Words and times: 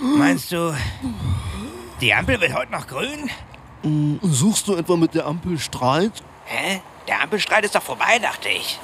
Meinst 0.00 0.52
du, 0.52 0.74
die 2.00 2.12
Ampel 2.12 2.40
wird 2.40 2.54
heute 2.54 2.72
noch 2.72 2.86
grün? 2.86 3.30
Suchst 4.22 4.68
du 4.68 4.76
etwa 4.76 4.96
mit 4.96 5.14
der 5.14 5.26
Ampel 5.26 5.58
Streit? 5.58 6.12
Hä? 6.44 6.80
Der 7.08 7.22
Ampelstreit 7.22 7.64
ist 7.64 7.74
doch 7.74 7.82
vorbei, 7.82 8.18
dachte 8.20 8.48
ich. 8.48 8.80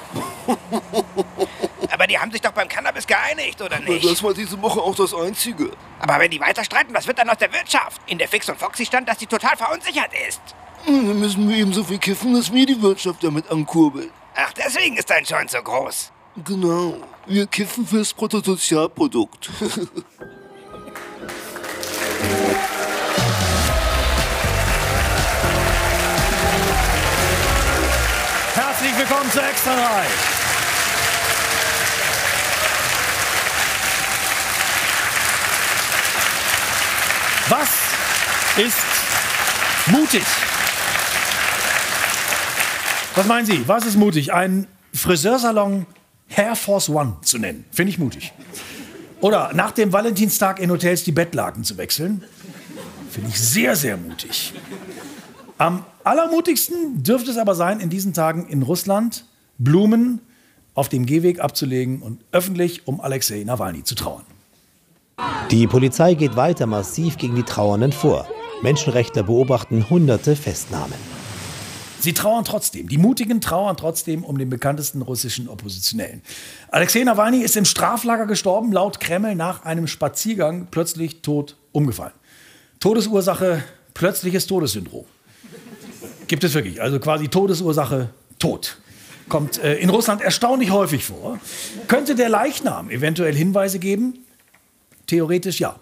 Aber 1.91 2.07
die 2.07 2.17
haben 2.17 2.31
sich 2.31 2.41
doch 2.41 2.51
beim 2.51 2.69
Cannabis 2.69 3.05
geeinigt, 3.05 3.61
oder 3.61 3.79
nicht? 3.79 4.05
Das 4.05 4.23
war 4.23 4.33
diese 4.33 4.61
Woche 4.61 4.79
auch 4.79 4.95
das 4.95 5.13
Einzige. 5.13 5.71
Aber 5.99 6.19
wenn 6.19 6.31
die 6.31 6.39
weiter 6.39 6.63
streiten, 6.63 6.93
was 6.93 7.05
wird 7.05 7.19
dann 7.19 7.29
aus 7.29 7.37
der 7.37 7.51
Wirtschaft? 7.51 8.01
In 8.07 8.17
der 8.17 8.27
Fix 8.27 8.49
und 8.49 8.57
Foxy 8.57 8.85
stand, 8.85 9.09
dass 9.09 9.17
die 9.17 9.27
total 9.27 9.57
verunsichert 9.57 10.11
ist. 10.27 10.41
Dann 10.85 11.19
müssen 11.19 11.49
wir 11.49 11.57
eben 11.57 11.73
so 11.73 11.83
viel 11.83 11.97
kiffen, 11.97 12.33
dass 12.33 12.51
wir 12.51 12.65
die 12.65 12.81
Wirtschaft 12.81 13.23
damit 13.23 13.49
ankurbeln. 13.51 14.09
Ach, 14.35 14.53
deswegen 14.53 14.95
ist 14.97 15.09
dein 15.09 15.23
Joint 15.25 15.51
so 15.51 15.61
groß. 15.61 16.11
Genau. 16.45 16.95
Wir 17.25 17.45
kiffen 17.45 17.85
fürs 17.85 18.13
Bruttosozialprodukt. 18.13 19.49
willkommen 29.23 29.31
zu 29.31 29.41
Extra 29.41 29.75
3. 29.75 30.05
Was 37.49 37.69
ist 38.57 38.77
mutig? 39.87 40.23
Was 43.15 43.25
meinen 43.27 43.45
Sie? 43.45 43.67
Was 43.67 43.85
ist 43.85 43.95
mutig? 43.95 44.33
Ein 44.33 44.67
Friseursalon 44.93 45.85
Hair 46.29 46.55
Force 46.55 46.89
One 46.89 47.17
zu 47.21 47.37
nennen. 47.37 47.65
Finde 47.71 47.91
ich 47.91 47.99
mutig. 47.99 48.33
Oder 49.21 49.51
nach 49.53 49.71
dem 49.71 49.93
Valentinstag 49.93 50.59
in 50.59 50.71
Hotels 50.71 51.03
die 51.03 51.11
Bettlaken 51.11 51.63
zu 51.63 51.77
wechseln. 51.77 52.23
Finde 53.09 53.29
ich 53.29 53.39
sehr, 53.39 53.75
sehr 53.75 53.95
mutig. 53.97 54.53
Am 55.57 55.85
allermutigsten 56.03 57.03
dürfte 57.03 57.31
es 57.31 57.37
aber 57.37 57.55
sein, 57.55 57.79
in 57.79 57.89
diesen 57.89 58.13
Tagen 58.13 58.47
in 58.47 58.63
Russland 58.63 59.25
Blumen 59.57 60.19
auf 60.73 60.89
dem 60.89 61.05
Gehweg 61.05 61.39
abzulegen 61.39 62.01
und 62.01 62.23
öffentlich 62.31 62.87
um 62.87 62.99
Alexei 62.99 63.43
Nawalny 63.43 63.83
zu 63.83 63.95
trauern. 63.95 64.25
Die 65.51 65.67
Polizei 65.67 66.15
geht 66.15 66.35
weiter 66.35 66.65
massiv 66.65 67.17
gegen 67.17 67.35
die 67.35 67.43
Trauernden 67.43 67.91
vor. 67.91 68.27
Menschenrechtler 68.63 69.23
beobachten 69.23 69.89
hunderte 69.89 70.35
Festnahmen. 70.35 70.95
Sie 71.99 72.13
trauern 72.13 72.43
trotzdem. 72.43 72.89
Die 72.89 72.97
Mutigen 72.97 73.39
trauern 73.39 73.77
trotzdem 73.77 74.23
um 74.25 74.37
den 74.37 74.49
bekanntesten 74.49 75.01
russischen 75.01 75.47
Oppositionellen. 75.47 76.21
Alexei 76.69 77.03
Nawalny 77.03 77.41
ist 77.41 77.55
im 77.55 77.65
Straflager 77.65 78.25
gestorben, 78.25 78.73
laut 78.73 78.99
Kreml 78.99 79.35
nach 79.35 79.63
einem 79.63 79.87
Spaziergang 79.87 80.67
plötzlich 80.71 81.21
tot 81.21 81.55
umgefallen. 81.71 82.13
Todesursache 82.79 83.63
plötzliches 83.93 84.47
Todessyndrom. 84.47 85.05
Gibt 86.33 86.43
es 86.45 86.55
wirklich. 86.55 86.81
Also 86.81 86.99
quasi 86.99 87.27
Todesursache 87.27 88.09
Tod. 88.39 88.77
Kommt 89.29 89.63
äh, 89.63 89.75
in 89.75 89.91
Russland 89.91 90.19
erstaunlich 90.19 90.71
häufig 90.71 91.05
vor. 91.05 91.39
Könnte 91.87 92.15
der 92.15 92.27
Leichnam 92.27 92.89
eventuell 92.89 93.35
Hinweise 93.35 93.77
geben? 93.77 94.17
Theoretisch 95.05 95.59
ja. 95.59 95.75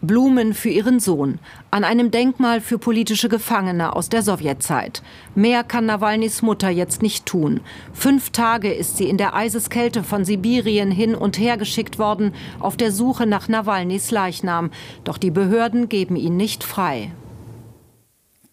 Blumen 0.00 0.54
für 0.54 0.70
ihren 0.70 0.98
Sohn 0.98 1.40
an 1.70 1.84
einem 1.84 2.10
Denkmal 2.10 2.62
für 2.62 2.78
politische 2.78 3.28
Gefangene 3.28 3.94
aus 3.94 4.08
der 4.08 4.22
Sowjetzeit. 4.22 5.02
Mehr 5.34 5.62
kann 5.62 5.84
Nawalnys 5.84 6.40
Mutter 6.40 6.70
jetzt 6.70 7.02
nicht 7.02 7.26
tun. 7.26 7.60
Fünf 7.92 8.30
Tage 8.30 8.72
ist 8.72 8.96
sie 8.96 9.10
in 9.10 9.18
der 9.18 9.34
Eiseskälte 9.34 10.04
von 10.04 10.24
Sibirien 10.24 10.90
hin 10.90 11.14
und 11.14 11.38
her 11.38 11.58
geschickt 11.58 11.98
worden 11.98 12.32
auf 12.60 12.78
der 12.78 12.92
Suche 12.92 13.26
nach 13.26 13.46
Nawalnys 13.46 14.10
Leichnam. 14.10 14.70
Doch 15.04 15.18
die 15.18 15.30
Behörden 15.30 15.90
geben 15.90 16.16
ihn 16.16 16.38
nicht 16.38 16.64
frei. 16.64 17.10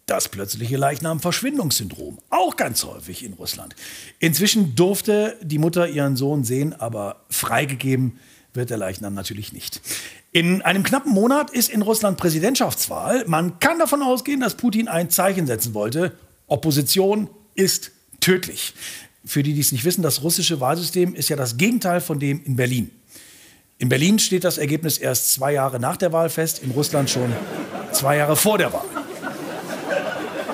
Das 0.06 0.30
plötzliche 0.30 0.78
Leichnam-Verschwindungssyndrom. 0.78 2.20
Auch 2.30 2.58
ganz 2.58 2.84
häufig 2.84 3.26
in 3.26 3.34
Russland. 3.34 3.76
Inzwischen 4.20 4.76
durfte 4.76 5.36
die 5.42 5.58
Mutter 5.58 5.88
ihren 5.88 6.16
Sohn 6.16 6.44
sehen, 6.44 6.74
aber 6.74 7.26
freigegeben 7.30 8.20
wird 8.54 8.70
der 8.70 8.78
Leichnam 8.78 9.16
natürlich 9.16 9.52
nicht. 9.52 9.82
In 10.32 10.62
einem 10.62 10.84
knappen 10.84 11.12
Monat 11.12 11.50
ist 11.50 11.70
in 11.70 11.82
Russland 11.82 12.18
Präsidentschaftswahl. 12.18 13.26
Man 13.26 13.60
kann 13.60 13.80
davon 13.80 14.04
ausgehen, 14.04 14.42
dass 14.42 14.56
Putin 14.56 14.88
ein 14.88 15.10
Zeichen 15.10 15.48
setzen 15.48 15.74
wollte. 15.74 16.12
Opposition 16.46 17.28
ist 17.56 17.92
tödlich. 18.20 18.76
Für 19.26 19.42
die, 19.42 19.56
die 19.56 19.62
es 19.62 19.72
nicht 19.72 19.86
wissen, 19.86 20.04
das 20.04 20.22
russische 20.22 20.60
Wahlsystem 20.60 21.16
ist 21.16 21.30
ja 21.30 21.36
das 21.36 21.58
Gegenteil 21.58 22.00
von 22.00 22.20
dem 22.20 22.44
in 22.44 22.56
Berlin. 22.56 22.92
In 23.80 23.90
Berlin 23.90 24.20
steht 24.20 24.44
das 24.44 24.60
Ergebnis 24.60 25.00
erst 25.00 25.34
zwei 25.34 25.54
Jahre 25.54 25.80
nach 25.80 25.98
der 25.98 26.14
Wahl 26.14 26.30
fest, 26.30 26.62
in 26.62 26.72
Russland 26.72 27.10
schon 27.10 27.34
zwei 27.92 28.18
Jahre 28.18 28.36
vor 28.36 28.60
der 28.60 28.72
Wahl. 28.72 29.05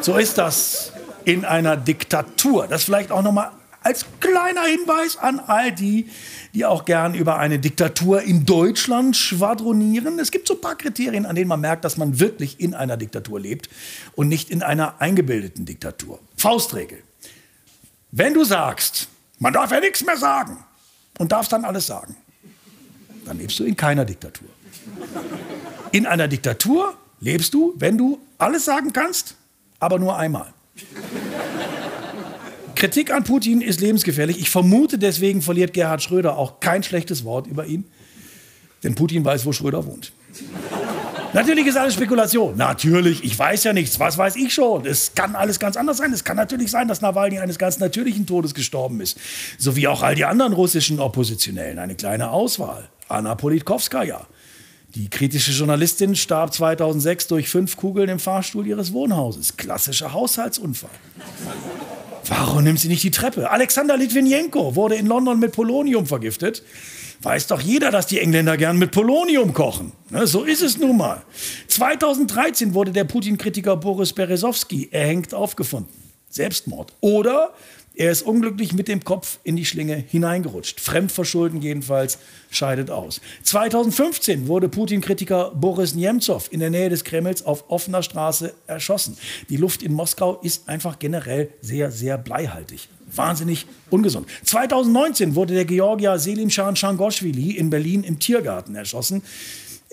So 0.02 0.18
ist 0.18 0.38
das 0.38 0.92
in 1.26 1.46
einer 1.46 1.78
Diktatur. 1.78 2.68
Das 2.68 2.84
vielleicht 2.84 3.12
auch 3.12 3.22
noch 3.22 3.32
mal 3.32 3.52
als 3.84 4.06
kleiner 4.20 4.64
Hinweis 4.64 5.18
an 5.18 5.40
all 5.40 5.72
die, 5.72 6.10
die 6.54 6.66
auch 6.66 6.86
gern 6.86 7.14
über 7.14 7.38
eine 7.38 7.60
Diktatur 7.60 8.22
in 8.22 8.46
Deutschland 8.46 9.16
schwadronieren. 9.16 10.20
Es 10.20 10.32
gibt 10.32 10.48
so 10.48 10.56
ein 10.56 10.62
paar 10.62 10.76
Kriterien, 10.76 11.26
an 11.26 11.36
denen 11.36 11.48
man 11.48 11.62
merkt, 11.62 11.86
dass 11.86 11.98
man 11.98 12.20
wirklich 12.20 12.60
in 12.60 12.74
einer 12.74 12.98
Diktatur 12.98 13.40
lebt 13.40 13.70
und 14.16 14.28
nicht 14.28 14.50
in 14.50 14.64
einer 14.64 15.02
eingebildeten 15.02 15.66
Diktatur. 15.66 16.20
Faustregel. 16.36 17.02
Wenn 18.12 18.34
du 18.34 18.44
sagst, 18.44 19.08
man 19.40 19.54
darf 19.54 19.72
ja 19.72 19.80
nichts 19.80 20.04
mehr 20.04 20.18
sagen 20.18 20.58
und 21.18 21.32
darfst 21.32 21.52
dann 21.52 21.66
alles 21.66 21.88
sagen, 21.88 22.16
dann 23.26 23.38
lebst 23.38 23.58
du 23.60 23.64
in 23.64 23.76
keiner 23.76 24.06
Diktatur. 24.06 24.50
In 25.92 26.06
einer 26.06 26.28
Diktatur 26.28 26.96
lebst 27.20 27.54
du, 27.54 27.74
wenn 27.78 27.98
du 27.98 28.20
alles 28.38 28.66
sagen 28.66 28.94
kannst, 28.94 29.36
aber 29.82 30.00
nur 30.00 30.18
einmal. 30.18 30.54
Kritik 32.76 33.12
an 33.12 33.26
Putin 33.26 33.62
ist 33.62 33.82
lebensgefährlich. 33.82 34.40
Ich 34.40 34.50
vermute, 34.50 34.98
deswegen 34.98 35.42
verliert 35.42 35.74
Gerhard 35.74 36.02
Schröder 36.02 36.38
auch 36.38 36.62
kein 36.62 36.84
schlechtes 36.84 37.26
Wort 37.26 37.48
über 37.48 37.66
ihn. 37.66 37.86
Denn 38.84 38.96
Putin 38.96 39.26
weiß, 39.26 39.46
wo 39.46 39.52
Schröder 39.52 39.86
wohnt. 39.86 40.14
Natürlich 41.34 41.66
ist 41.66 41.78
alles 41.78 41.94
Spekulation. 41.94 42.58
Natürlich, 42.58 43.24
ich 43.24 43.38
weiß 43.38 43.64
ja 43.64 43.74
nichts. 43.74 44.00
Was 44.00 44.18
weiß 44.18 44.36
ich 44.36 44.54
schon? 44.54 44.86
Es 44.86 45.14
kann 45.14 45.36
alles 45.36 45.60
ganz 45.60 45.78
anders 45.78 45.98
sein. 45.98 46.12
Es 46.12 46.24
kann 46.24 46.38
natürlich 46.38 46.72
sein, 46.72 46.88
dass 46.88 47.02
Nawalny 47.02 47.40
eines 47.40 47.58
ganz 47.58 47.80
natürlichen 47.80 48.26
Todes 48.26 48.54
gestorben 48.54 49.00
ist. 49.02 49.18
So 49.58 49.76
wie 49.76 49.88
auch 49.88 50.04
all 50.04 50.16
die 50.16 50.26
anderen 50.26 50.54
russischen 50.54 51.00
Oppositionellen. 51.00 51.80
Eine 51.80 51.96
kleine 51.96 52.32
Auswahl. 52.32 52.90
Anna 53.08 53.36
Politkovskaya. 53.36 54.28
Die 54.96 55.10
kritische 55.10 55.52
Journalistin 55.52 56.18
starb 56.18 56.54
2006 56.54 57.28
durch 57.28 57.48
fünf 57.48 57.78
Kugeln 57.78 58.10
im 58.10 58.20
Fahrstuhl 58.20 58.68
ihres 58.68 58.92
Wohnhauses. 58.92 59.56
Klassischer 59.56 60.12
Haushaltsunfall. 60.12 60.90
Warum 62.28 62.66
nimmt 62.66 62.80
sie 62.80 62.90
nicht 62.90 63.04
die 63.04 63.12
Treppe? 63.12 63.50
Alexander 63.50 63.96
Litvinenko 63.96 64.76
wurde 64.76 64.96
in 64.96 65.08
London 65.08 65.40
mit 65.40 65.54
Polonium 65.54 66.06
vergiftet. 66.08 66.62
Weiß 67.22 67.48
doch 67.48 67.62
jeder, 67.62 67.90
dass 67.92 68.08
die 68.08 68.20
Engländer 68.20 68.58
gern 68.58 68.78
mit 68.78 68.92
Polonium 68.92 69.54
kochen. 69.54 69.94
Ne, 70.10 70.28
so 70.28 70.44
ist 70.44 70.62
es 70.62 70.78
nun 70.78 70.98
mal. 70.98 71.22
2013 71.68 72.74
wurde 72.74 72.92
der 72.92 73.06
Putin-Kritiker 73.06 73.78
Boris 73.78 74.12
Berezowski 74.12 74.90
erhängt 74.92 75.34
aufgefunden. 75.34 75.94
Selbstmord. 76.30 76.94
Oder 77.00 77.54
er 77.94 78.12
ist 78.12 78.22
unglücklich 78.22 78.74
mit 78.74 78.88
dem 78.88 79.04
Kopf 79.04 79.40
in 79.44 79.58
die 79.58 79.66
Schlinge 79.66 79.96
hineingerutscht. 79.96 80.80
Fremdverschulden 80.80 81.62
jedenfalls 81.62 82.20
scheidet 82.50 82.90
aus. 82.90 83.20
2015 83.44 84.48
wurde 84.48 84.70
Putin-Kritiker 84.70 85.52
Boris 85.54 85.94
Nemtsov 85.94 86.52
in 86.52 86.62
der 86.62 86.70
Nähe 86.70 86.90
des 86.90 87.04
Kremls 87.04 87.46
auf 87.46 87.70
offener 87.70 88.02
Straße 88.02 88.54
erschossen. 88.66 89.18
Die 89.50 89.58
Luft 89.58 89.84
in 89.84 89.92
Moskau 89.92 90.40
ist 90.42 90.70
einfach 90.70 91.00
generell 91.00 91.50
sehr, 91.62 91.92
sehr 91.92 92.18
bleihaltig. 92.18 92.88
Wahnsinnig 93.14 93.66
ungesund. 93.90 94.28
2019 94.46 95.36
wurde 95.36 95.54
der 95.54 95.66
Georgier 95.66 96.18
Selim 96.18 96.50
Shan 96.50 96.78
Shangoshvili 96.78 97.52
in 97.52 97.70
Berlin 97.70 98.06
im 98.06 98.20
Tiergarten 98.20 98.74
erschossen. 98.74 99.22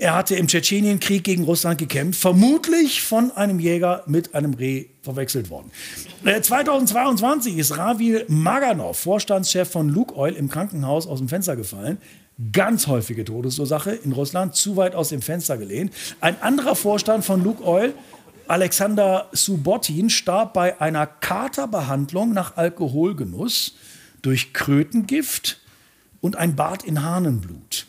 Er 0.01 0.15
hatte 0.15 0.37
im 0.37 0.47
Tschetschenienkrieg 0.47 1.25
gegen 1.25 1.43
Russland 1.43 1.77
gekämpft, 1.77 2.21
vermutlich 2.21 3.03
von 3.03 3.33
einem 3.33 3.59
Jäger 3.59 4.05
mit 4.07 4.33
einem 4.33 4.55
Reh 4.55 4.87
verwechselt 5.03 5.51
worden. 5.51 5.73
2022 6.23 7.57
äh, 7.57 7.61
ist 7.61 7.77
Ravil 7.77 8.25
Maganov, 8.29 8.97
Vorstandschef 8.97 9.69
von 9.69 9.89
Lukoil, 9.89 10.35
im 10.35 10.49
Krankenhaus 10.49 11.09
aus 11.09 11.19
dem 11.19 11.29
Fenster 11.29 11.57
gefallen. 11.57 11.99
Ganz 12.53 12.87
häufige 12.87 13.25
Todesursache 13.25 13.91
in 13.91 14.13
Russland, 14.13 14.55
zu 14.55 14.77
weit 14.77 14.95
aus 14.95 15.09
dem 15.09 15.21
Fenster 15.21 15.59
gelehnt. 15.59 15.93
Ein 16.21 16.41
anderer 16.43 16.77
Vorstand 16.77 17.25
von 17.25 17.43
Lukoil, 17.43 17.93
Alexander 18.47 19.29
Subotin, 19.33 20.11
starb 20.11 20.55
bei 20.55 20.81
einer 20.81 21.09
Katerbehandlung 21.09 22.33
nach 22.33 22.57
Alkoholgenuss 22.57 23.75
durch 24.23 24.53
Krötengift 24.53 25.59
und 26.21 26.37
ein 26.37 26.55
Bad 26.55 26.85
in 26.85 27.03
Hahnenblut. 27.03 27.88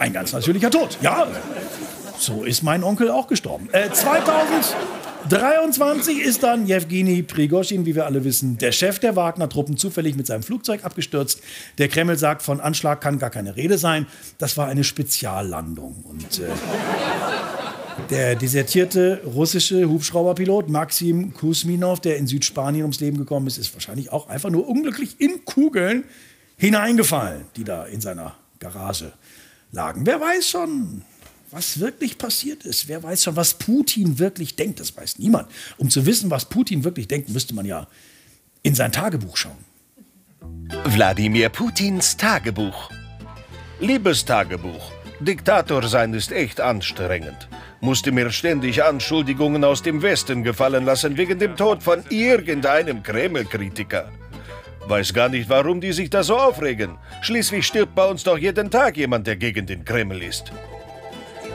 Ein 0.00 0.14
ganz 0.14 0.32
natürlicher 0.32 0.70
Tod. 0.70 0.96
Ja, 1.02 1.26
so 2.18 2.44
ist 2.44 2.62
mein 2.62 2.82
Onkel 2.82 3.10
auch 3.10 3.26
gestorben. 3.26 3.68
Äh, 3.70 3.90
2000, 3.90 4.74
23 5.28 6.20
ist 6.22 6.42
dann 6.42 6.66
Jewgeni 6.66 7.22
Prigoschin, 7.22 7.84
wie 7.84 7.94
wir 7.94 8.06
alle 8.06 8.24
wissen, 8.24 8.56
der 8.56 8.72
Chef 8.72 8.98
der 8.98 9.14
Wagner-Truppen, 9.14 9.76
zufällig 9.76 10.16
mit 10.16 10.26
seinem 10.26 10.42
Flugzeug 10.42 10.84
abgestürzt. 10.84 11.42
Der 11.76 11.88
Kreml 11.88 12.16
sagt, 12.16 12.40
von 12.40 12.62
Anschlag 12.62 13.02
kann 13.02 13.18
gar 13.18 13.28
keine 13.28 13.56
Rede 13.56 13.76
sein. 13.76 14.06
Das 14.38 14.56
war 14.56 14.68
eine 14.68 14.84
Speziallandung. 14.84 16.02
Und 16.08 16.38
äh, 16.38 16.48
der 18.08 18.36
desertierte 18.36 19.20
russische 19.26 19.86
Hubschrauberpilot 19.86 20.70
Maxim 20.70 21.34
Kusminov, 21.34 22.00
der 22.00 22.16
in 22.16 22.26
Südspanien 22.26 22.84
ums 22.84 23.00
Leben 23.00 23.18
gekommen 23.18 23.48
ist, 23.48 23.58
ist 23.58 23.74
wahrscheinlich 23.74 24.10
auch 24.12 24.30
einfach 24.30 24.48
nur 24.48 24.66
unglücklich 24.66 25.20
in 25.20 25.44
Kugeln 25.44 26.04
hineingefallen, 26.56 27.42
die 27.56 27.64
da 27.64 27.84
in 27.84 28.00
seiner 28.00 28.36
Garage 28.60 29.12
lagen. 29.72 30.06
Wer 30.06 30.20
weiß 30.20 30.48
schon, 30.48 31.02
was 31.50 31.80
wirklich 31.80 32.18
passiert 32.18 32.64
ist. 32.64 32.88
Wer 32.88 33.02
weiß 33.02 33.24
schon, 33.24 33.36
was 33.36 33.54
Putin 33.54 34.18
wirklich 34.18 34.56
denkt. 34.56 34.80
Das 34.80 34.96
weiß 34.96 35.18
niemand. 35.18 35.50
Um 35.78 35.90
zu 35.90 36.06
wissen, 36.06 36.30
was 36.30 36.44
Putin 36.44 36.84
wirklich 36.84 37.08
denkt, 37.08 37.28
müsste 37.30 37.54
man 37.54 37.66
ja 37.66 37.86
in 38.62 38.74
sein 38.74 38.92
Tagebuch 38.92 39.36
schauen. 39.36 39.64
Wladimir 40.84 41.48
Putins 41.48 42.16
Tagebuch. 42.16 42.90
Liebes 43.80 44.24
Tagebuch, 44.24 44.92
Diktator 45.20 45.86
sein 45.88 46.14
ist 46.14 46.32
echt 46.32 46.60
anstrengend. 46.60 47.48
Musste 47.80 48.12
mir 48.12 48.30
ständig 48.30 48.84
Anschuldigungen 48.84 49.64
aus 49.64 49.82
dem 49.82 50.02
Westen 50.02 50.42
gefallen 50.42 50.84
lassen 50.84 51.16
wegen 51.16 51.38
dem 51.38 51.56
Tod 51.56 51.82
von 51.82 52.04
irgendeinem 52.10 53.02
Kreml-Kritiker. 53.02 54.10
Weiß 54.90 55.14
gar 55.14 55.28
nicht, 55.28 55.48
warum 55.48 55.80
die 55.80 55.92
sich 55.92 56.10
da 56.10 56.24
so 56.24 56.36
aufregen. 56.36 56.98
Schließlich 57.22 57.64
stirbt 57.64 57.94
bei 57.94 58.04
uns 58.06 58.24
doch 58.24 58.36
jeden 58.36 58.72
Tag 58.72 58.96
jemand, 58.96 59.24
der 59.28 59.36
gegen 59.36 59.64
den 59.64 59.84
Kreml 59.84 60.20
ist. 60.20 60.50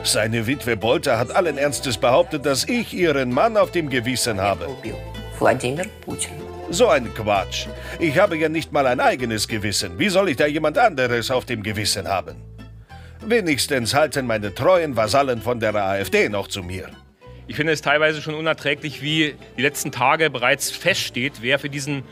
Seine 0.04 0.46
Witwe 0.46 0.74
Bolter 0.74 1.18
hat 1.18 1.36
allen 1.36 1.58
Ernstes 1.58 1.98
behauptet, 1.98 2.46
dass 2.46 2.64
ich 2.66 2.94
ihren 2.94 3.30
Mann 3.30 3.58
auf 3.58 3.72
dem 3.72 3.90
Gewissen 3.90 4.40
habe. 4.40 4.66
So 6.70 6.88
ein 6.88 7.12
Quatsch. 7.12 7.66
Ich 7.98 8.18
habe 8.18 8.38
ja 8.38 8.48
nicht 8.48 8.72
mal 8.72 8.86
ein 8.86 9.00
eigenes 9.00 9.46
Gewissen. 9.46 9.98
Wie 9.98 10.08
soll 10.08 10.30
ich 10.30 10.38
da 10.38 10.46
jemand 10.46 10.78
anderes 10.78 11.30
auf 11.30 11.44
dem 11.44 11.62
Gewissen 11.62 12.08
haben? 12.08 12.36
Wenigstens 13.20 13.92
halten 13.92 14.26
meine 14.26 14.54
treuen 14.54 14.96
Vasallen 14.96 15.42
von 15.42 15.60
der 15.60 15.74
AfD 15.74 16.30
noch 16.30 16.48
zu 16.48 16.62
mir. 16.62 16.88
Ich 17.48 17.56
finde 17.56 17.74
es 17.74 17.82
teilweise 17.82 18.22
schon 18.22 18.34
unerträglich, 18.34 19.02
wie 19.02 19.34
die 19.58 19.62
letzten 19.62 19.92
Tage 19.92 20.30
bereits 20.30 20.70
feststeht, 20.70 21.42
wer 21.42 21.58
für 21.58 21.68
diesen 21.68 22.02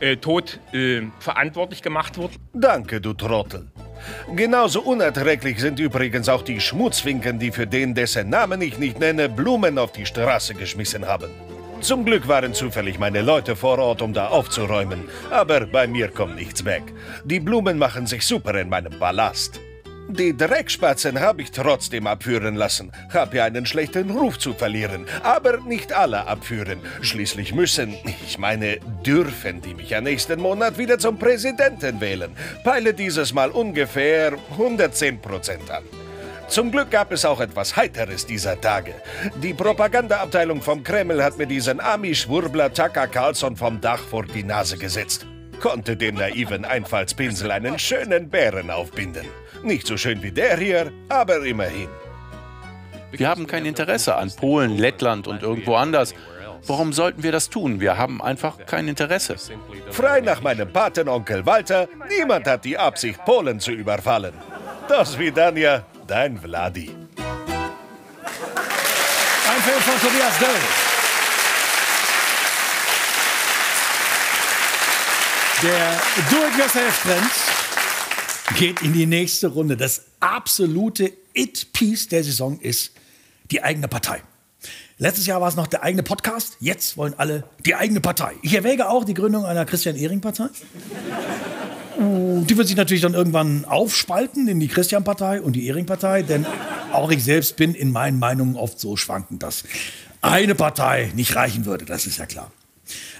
äh, 0.00 0.16
Tod 0.16 0.60
äh, 0.72 1.02
verantwortlich 1.18 1.82
gemacht 1.82 2.18
wird. 2.18 2.32
Danke, 2.52 3.00
du 3.00 3.12
Trottel. 3.14 3.68
Genauso 4.34 4.80
unerträglich 4.82 5.60
sind 5.60 5.78
übrigens 5.78 6.28
auch 6.28 6.42
die 6.42 6.60
Schmutzfinken, 6.60 7.38
die 7.38 7.50
für 7.50 7.66
den, 7.66 7.94
dessen 7.94 8.30
Namen 8.30 8.62
ich 8.62 8.78
nicht 8.78 8.98
nenne, 9.00 9.28
Blumen 9.28 9.78
auf 9.78 9.92
die 9.92 10.06
Straße 10.06 10.54
geschmissen 10.54 11.06
haben. 11.06 11.30
Zum 11.80 12.04
Glück 12.04 12.26
waren 12.26 12.54
zufällig 12.54 12.98
meine 12.98 13.22
Leute 13.22 13.54
vor 13.54 13.78
Ort, 13.78 14.02
um 14.02 14.12
da 14.12 14.28
aufzuräumen. 14.28 15.08
Aber 15.30 15.66
bei 15.66 15.86
mir 15.86 16.08
kommt 16.08 16.36
nichts 16.36 16.64
weg. 16.64 16.82
Die 17.24 17.38
Blumen 17.38 17.78
machen 17.78 18.06
sich 18.06 18.26
super 18.26 18.54
in 18.56 18.68
meinem 18.68 18.98
Palast. 18.98 19.60
Die 20.10 20.34
Dreckspatzen 20.34 21.20
habe 21.20 21.42
ich 21.42 21.50
trotzdem 21.50 22.06
abführen 22.06 22.54
lassen. 22.54 22.92
Hab 23.12 23.34
ja 23.34 23.44
einen 23.44 23.66
schlechten 23.66 24.10
Ruf 24.10 24.38
zu 24.38 24.54
verlieren. 24.54 25.06
Aber 25.22 25.58
nicht 25.58 25.92
alle 25.92 26.26
abführen. 26.26 26.80
Schließlich 27.02 27.54
müssen, 27.54 27.94
ich 28.26 28.38
meine, 28.38 28.78
dürfen 29.04 29.60
die 29.60 29.74
mich 29.74 29.90
ja 29.90 30.00
nächsten 30.00 30.40
Monat 30.40 30.78
wieder 30.78 30.98
zum 30.98 31.18
Präsidenten 31.18 32.00
wählen. 32.00 32.34
Peile 32.64 32.94
dieses 32.94 33.34
Mal 33.34 33.50
ungefähr 33.50 34.32
110 34.52 35.20
Prozent 35.20 35.70
an. 35.70 35.84
Zum 36.48 36.72
Glück 36.72 36.90
gab 36.90 37.12
es 37.12 37.26
auch 37.26 37.40
etwas 37.40 37.76
Heiteres 37.76 38.24
dieser 38.24 38.58
Tage. 38.58 38.94
Die 39.42 39.52
Propagandaabteilung 39.52 40.62
vom 40.62 40.82
Kreml 40.82 41.22
hat 41.22 41.36
mir 41.36 41.46
diesen 41.46 41.80
Ami-Schwurbler 41.80 42.72
Tucker 42.72 43.08
Carlson 43.08 43.56
vom 43.56 43.82
Dach 43.82 44.00
vor 44.00 44.24
die 44.24 44.44
Nase 44.44 44.78
gesetzt. 44.78 45.26
Konnte 45.60 45.96
dem 45.96 46.14
naiven 46.14 46.64
Einfallspinsel 46.64 47.50
einen 47.50 47.78
schönen 47.78 48.30
Bären 48.30 48.70
aufbinden. 48.70 49.26
Nicht 49.62 49.86
so 49.86 49.96
schön 49.96 50.22
wie 50.22 50.30
der 50.30 50.56
hier, 50.56 50.92
aber 51.08 51.44
immerhin. 51.44 51.88
Wir 53.10 53.28
haben 53.28 53.46
kein 53.46 53.66
Interesse 53.66 54.16
an 54.16 54.30
Polen, 54.30 54.76
Lettland 54.76 55.26
und 55.26 55.42
irgendwo 55.42 55.74
anders. 55.74 56.14
Warum 56.66 56.92
sollten 56.92 57.22
wir 57.22 57.32
das 57.32 57.48
tun? 57.48 57.80
Wir 57.80 57.96
haben 57.96 58.20
einfach 58.22 58.66
kein 58.66 58.88
Interesse. 58.88 59.36
Frei 59.90 60.20
nach 60.20 60.42
meinem 60.42 60.72
Patenonkel 60.72 61.44
Walter, 61.46 61.88
niemand 62.08 62.46
hat 62.46 62.64
die 62.64 62.76
Absicht, 62.76 63.24
Polen 63.24 63.58
zu 63.58 63.72
überfallen. 63.72 64.34
Das 64.88 65.18
Vidania, 65.18 65.84
dein 66.06 66.38
Vladi. 66.38 66.90
Ein 69.48 69.62
Film 69.62 69.80
von 69.80 70.08
Tobias 70.08 70.38
Döll. 70.38 70.87
Der 75.60 76.00
Do-it-yourself-Trend 76.30 77.30
geht 78.56 78.80
in 78.82 78.92
die 78.92 79.06
nächste 79.06 79.48
Runde. 79.48 79.76
Das 79.76 80.02
absolute 80.20 81.12
It-Piece 81.34 82.06
der 82.06 82.22
Saison 82.22 82.60
ist 82.60 82.92
die 83.50 83.64
eigene 83.64 83.88
Partei. 83.88 84.22
Letztes 84.98 85.26
Jahr 85.26 85.40
war 85.40 85.48
es 85.48 85.56
noch 85.56 85.66
der 85.66 85.82
eigene 85.82 86.04
Podcast. 86.04 86.58
Jetzt 86.60 86.96
wollen 86.96 87.14
alle 87.16 87.42
die 87.66 87.74
eigene 87.74 88.00
Partei. 88.00 88.34
Ich 88.42 88.54
erwäge 88.54 88.88
auch 88.88 89.04
die 89.04 89.14
Gründung 89.14 89.46
einer 89.46 89.64
Christian-Ehring-Partei. 89.64 90.48
Die 91.98 92.56
wird 92.56 92.68
sich 92.68 92.76
natürlich 92.76 93.02
dann 93.02 93.14
irgendwann 93.14 93.64
aufspalten 93.64 94.46
in 94.46 94.60
die 94.60 94.68
Christian-Partei 94.68 95.40
und 95.40 95.54
die 95.54 95.66
Ehring-Partei, 95.66 96.22
denn 96.22 96.46
auch 96.92 97.10
ich 97.10 97.24
selbst 97.24 97.56
bin 97.56 97.74
in 97.74 97.90
meinen 97.90 98.20
Meinungen 98.20 98.54
oft 98.54 98.78
so 98.78 98.96
schwankend, 98.96 99.42
dass 99.42 99.64
eine 100.22 100.54
Partei 100.54 101.10
nicht 101.16 101.34
reichen 101.34 101.64
würde. 101.66 101.84
Das 101.84 102.06
ist 102.06 102.18
ja 102.18 102.26
klar. 102.26 102.52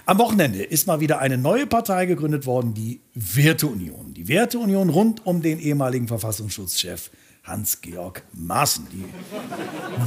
Am 0.09 0.17
Wochenende 0.17 0.63
ist 0.63 0.87
mal 0.87 1.01
wieder 1.01 1.19
eine 1.19 1.37
neue 1.37 1.67
Partei 1.67 2.07
gegründet 2.07 2.47
worden, 2.47 2.73
die 2.73 2.99
Werteunion. 3.13 4.15
Die 4.15 4.27
Werteunion 4.27 4.89
rund 4.89 5.23
um 5.23 5.43
den 5.43 5.59
ehemaligen 5.59 6.07
Verfassungsschutzchef 6.07 7.11
Hans-Georg 7.43 8.23
Maaßen. 8.33 8.87
Die 8.91 9.05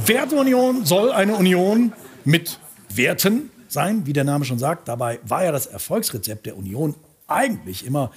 Werteunion 0.05 0.83
soll 0.83 1.09
eine 1.09 1.35
Union 1.35 1.93
mit 2.25 2.59
Werten 2.93 3.49
sein, 3.69 4.05
wie 4.05 4.11
der 4.11 4.25
Name 4.25 4.43
schon 4.43 4.59
sagt. 4.59 4.89
Dabei 4.89 5.21
war 5.23 5.45
ja 5.45 5.53
das 5.53 5.67
Erfolgsrezept 5.67 6.47
der 6.47 6.57
Union 6.57 6.95
eigentlich 7.27 7.85
immer 7.85 8.11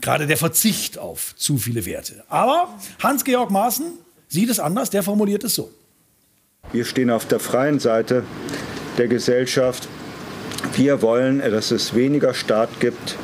gerade 0.00 0.26
der 0.26 0.38
Verzicht 0.38 0.96
auf 0.96 1.36
zu 1.36 1.58
viele 1.58 1.84
Werte. 1.84 2.24
Aber 2.30 2.74
Hans-Georg 3.02 3.50
Maaßen 3.50 3.92
sieht 4.26 4.48
es 4.48 4.58
anders, 4.58 4.88
der 4.88 5.02
formuliert 5.02 5.44
es 5.44 5.54
so. 5.54 5.70
Wir 6.72 6.86
stehen 6.86 7.10
auf 7.10 7.26
der 7.26 7.40
freien 7.40 7.78
Seite 7.78 8.24
der 8.96 9.08
Gesellschaft 9.08 9.86
wir 10.74 11.02
wollen, 11.02 11.38
dass 11.38 11.70
es 11.70 11.94
weniger 11.94 12.34
Staat 12.34 12.80
gibt, 12.80 13.16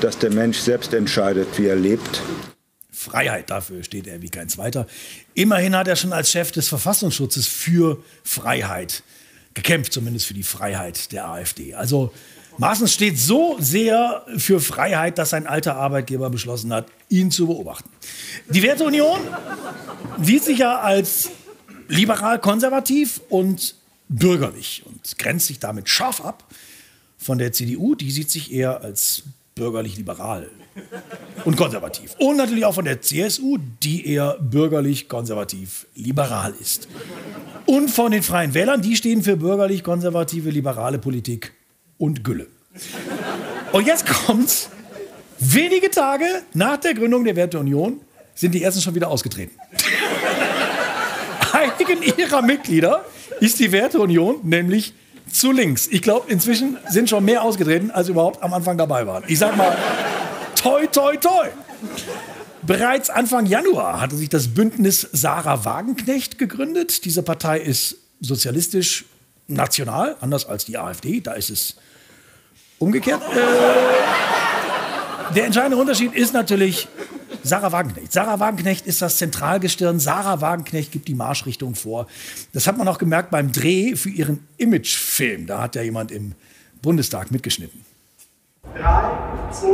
dass 0.00 0.18
der 0.18 0.32
Mensch 0.32 0.58
selbst 0.58 0.94
entscheidet, 0.94 1.48
wie 1.58 1.66
er 1.66 1.76
lebt. 1.76 2.22
Freiheit, 2.90 3.50
dafür 3.50 3.82
steht 3.84 4.06
er 4.06 4.22
wie 4.22 4.28
kein 4.28 4.48
zweiter. 4.48 4.86
Immerhin 5.34 5.76
hat 5.76 5.88
er 5.88 5.96
schon 5.96 6.12
als 6.12 6.30
Chef 6.30 6.52
des 6.52 6.68
Verfassungsschutzes 6.68 7.46
für 7.46 8.02
Freiheit 8.24 9.02
gekämpft, 9.54 9.92
zumindest 9.92 10.26
für 10.26 10.34
die 10.34 10.42
Freiheit 10.42 11.12
der 11.12 11.28
AfD. 11.28 11.74
Also 11.74 12.12
Maaßen 12.58 12.88
steht 12.88 13.18
so 13.18 13.56
sehr 13.60 14.24
für 14.36 14.60
Freiheit, 14.60 15.16
dass 15.18 15.30
sein 15.30 15.46
alter 15.46 15.76
Arbeitgeber 15.76 16.28
beschlossen 16.28 16.72
hat, 16.72 16.86
ihn 17.08 17.30
zu 17.30 17.46
beobachten. 17.46 17.88
Die 18.48 18.62
Werteunion 18.64 19.20
sieht 20.20 20.42
sich 20.42 20.58
ja 20.58 20.80
als 20.80 21.30
liberal-konservativ 21.86 23.20
und 23.28 23.76
bürgerlich 24.08 24.82
und 24.86 25.18
grenzt 25.18 25.46
sich 25.46 25.60
damit 25.60 25.88
scharf 25.88 26.20
ab 26.20 26.44
von 27.18 27.38
der 27.38 27.52
CDU, 27.52 27.94
die 27.94 28.10
sieht 28.10 28.30
sich 28.30 28.52
eher 28.52 28.80
als 28.80 29.24
bürgerlich-liberal 29.54 30.48
und 31.44 31.56
konservativ. 31.56 32.14
Und 32.18 32.36
natürlich 32.36 32.64
auch 32.64 32.74
von 32.74 32.84
der 32.84 33.00
CSU, 33.02 33.58
die 33.82 34.06
eher 34.06 34.38
bürgerlich-konservativ-liberal 34.40 36.54
ist. 36.60 36.86
Und 37.66 37.90
von 37.90 38.12
den 38.12 38.22
Freien 38.22 38.54
Wählern, 38.54 38.80
die 38.80 38.96
stehen 38.96 39.22
für 39.22 39.36
bürgerlich-konservative, 39.36 40.48
liberale 40.50 40.98
Politik 40.98 41.52
und 41.98 42.24
Gülle. 42.24 42.46
Und 43.72 43.86
jetzt 43.86 44.06
kommt's. 44.06 44.70
Wenige 45.40 45.88
Tage 45.90 46.24
nach 46.54 46.78
der 46.78 46.94
Gründung 46.94 47.24
der 47.24 47.36
Werteunion 47.36 48.00
sind 48.34 48.54
die 48.54 48.62
ersten 48.62 48.80
schon 48.80 48.94
wieder 48.94 49.08
ausgetreten. 49.08 49.54
Einigen 51.52 52.02
ihrer 52.18 52.40
Mitglieder 52.42 53.04
ist 53.40 53.60
die 53.60 53.70
Werteunion 53.70 54.40
nämlich 54.42 54.94
zu 55.30 55.52
links. 55.52 55.88
Ich 55.90 56.02
glaube, 56.02 56.30
inzwischen 56.30 56.78
sind 56.88 57.08
schon 57.08 57.24
mehr 57.24 57.42
ausgetreten, 57.42 57.90
als 57.90 58.08
überhaupt 58.08 58.42
am 58.42 58.52
Anfang 58.54 58.78
dabei 58.78 59.06
waren. 59.06 59.24
Ich 59.26 59.38
sag 59.38 59.56
mal, 59.56 59.76
toi, 60.54 60.86
toi, 60.86 61.16
toi. 61.16 61.48
Bereits 62.62 63.08
Anfang 63.08 63.46
Januar 63.46 64.00
hatte 64.00 64.16
sich 64.16 64.28
das 64.28 64.48
Bündnis 64.48 65.08
Sarah 65.12 65.64
Wagenknecht 65.64 66.38
gegründet. 66.38 67.04
Diese 67.04 67.22
Partei 67.22 67.60
ist 67.60 67.96
sozialistisch 68.20 69.04
national, 69.46 70.16
anders 70.20 70.46
als 70.46 70.64
die 70.64 70.76
AfD. 70.76 71.20
Da 71.20 71.32
ist 71.32 71.50
es 71.50 71.76
umgekehrt. 72.78 73.22
Äh, 73.22 73.36
der 75.34 75.46
entscheidende 75.46 75.76
Unterschied 75.76 76.14
ist 76.14 76.32
natürlich, 76.32 76.88
Sarah 77.42 77.72
Wagenknecht. 77.72 78.12
Sarah 78.12 78.40
Wagenknecht 78.40 78.86
ist 78.86 79.02
das 79.02 79.16
Zentralgestirn. 79.16 79.98
Sarah 79.98 80.40
Wagenknecht 80.40 80.92
gibt 80.92 81.08
die 81.08 81.14
Marschrichtung 81.14 81.74
vor. 81.74 82.06
Das 82.52 82.66
hat 82.66 82.76
man 82.76 82.88
auch 82.88 82.98
gemerkt 82.98 83.30
beim 83.30 83.52
Dreh 83.52 83.96
für 83.96 84.10
ihren 84.10 84.46
Imagefilm. 84.56 85.46
Da 85.46 85.62
hat 85.62 85.74
ja 85.74 85.82
jemand 85.82 86.10
im 86.10 86.34
Bundestag 86.82 87.30
mitgeschnitten. 87.30 87.84
3, 88.74 88.80
2, 89.52 89.68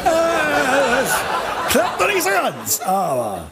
Das 0.04 1.10
klappt 1.70 2.00
noch 2.00 2.08
nicht 2.08 2.22
so 2.22 2.30
ganz, 2.30 2.80
aber 2.80 3.50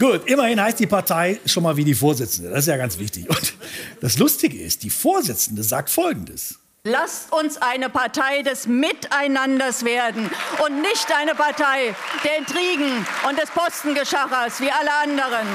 gut. 0.00 0.26
Immerhin 0.26 0.60
heißt 0.60 0.80
die 0.80 0.88
Partei 0.88 1.38
schon 1.46 1.62
mal 1.62 1.76
wie 1.76 1.84
die 1.84 1.94
Vorsitzende. 1.94 2.50
Das 2.50 2.60
ist 2.60 2.66
ja 2.66 2.76
ganz 2.76 2.98
wichtig. 2.98 3.28
Und 3.28 3.54
das 4.00 4.18
Lustige 4.18 4.60
ist, 4.60 4.82
die 4.82 4.90
Vorsitzende 4.90 5.62
sagt 5.62 5.90
Folgendes. 5.90 6.58
Lasst 6.84 7.30
uns 7.30 7.58
eine 7.58 7.90
Partei 7.90 8.42
des 8.42 8.66
Miteinanders 8.66 9.84
werden 9.84 10.30
und 10.64 10.80
nicht 10.80 11.06
eine 11.14 11.34
Partei 11.34 11.94
der 12.24 12.38
Intrigen 12.38 13.06
und 13.28 13.38
des 13.38 13.50
Postengeschachers 13.50 14.60
wie 14.60 14.70
alle 14.70 14.90
anderen. 15.02 15.46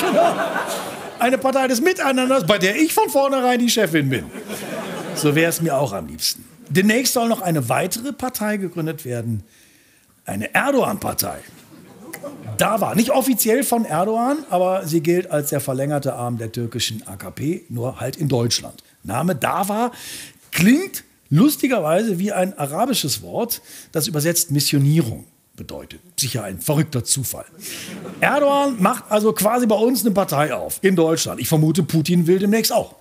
Genau. 0.00 0.34
Eine 1.18 1.36
Partei 1.36 1.68
des 1.68 1.82
Miteinanders, 1.82 2.46
bei 2.46 2.56
der 2.56 2.76
ich 2.76 2.94
von 2.94 3.10
vornherein 3.10 3.58
die 3.58 3.68
Chefin 3.68 4.08
bin. 4.08 4.24
So 5.14 5.34
wäre 5.34 5.50
es 5.50 5.60
mir 5.60 5.76
auch 5.76 5.92
am 5.92 6.06
liebsten. 6.06 6.48
Demnächst 6.70 7.12
soll 7.12 7.28
noch 7.28 7.42
eine 7.42 7.68
weitere 7.68 8.14
Partei 8.14 8.56
gegründet 8.56 9.04
werden. 9.04 9.42
Eine 10.24 10.54
Erdogan-Partei. 10.54 11.40
Dava, 12.56 12.94
nicht 12.94 13.10
offiziell 13.10 13.62
von 13.62 13.84
Erdogan, 13.84 14.38
aber 14.50 14.86
sie 14.86 15.00
gilt 15.00 15.30
als 15.30 15.50
der 15.50 15.60
verlängerte 15.60 16.14
Arm 16.14 16.38
der 16.38 16.52
türkischen 16.52 17.06
AKP, 17.06 17.64
nur 17.68 18.00
halt 18.00 18.16
in 18.16 18.28
Deutschland. 18.28 18.82
Name 19.02 19.34
Dava 19.34 19.92
klingt 20.50 21.04
lustigerweise 21.30 22.18
wie 22.18 22.32
ein 22.32 22.56
arabisches 22.58 23.22
Wort, 23.22 23.60
das 23.92 24.06
übersetzt 24.06 24.50
Missionierung 24.50 25.26
bedeutet. 25.56 26.00
Sicher 26.16 26.44
ein 26.44 26.60
verrückter 26.60 27.04
Zufall. 27.04 27.44
Erdogan 28.20 28.80
macht 28.80 29.04
also 29.10 29.32
quasi 29.32 29.66
bei 29.66 29.76
uns 29.76 30.04
eine 30.04 30.12
Partei 30.14 30.54
auf 30.54 30.78
in 30.82 30.96
Deutschland. 30.96 31.40
Ich 31.40 31.48
vermute, 31.48 31.82
Putin 31.82 32.26
will 32.26 32.38
demnächst 32.38 32.72
auch. 32.72 32.94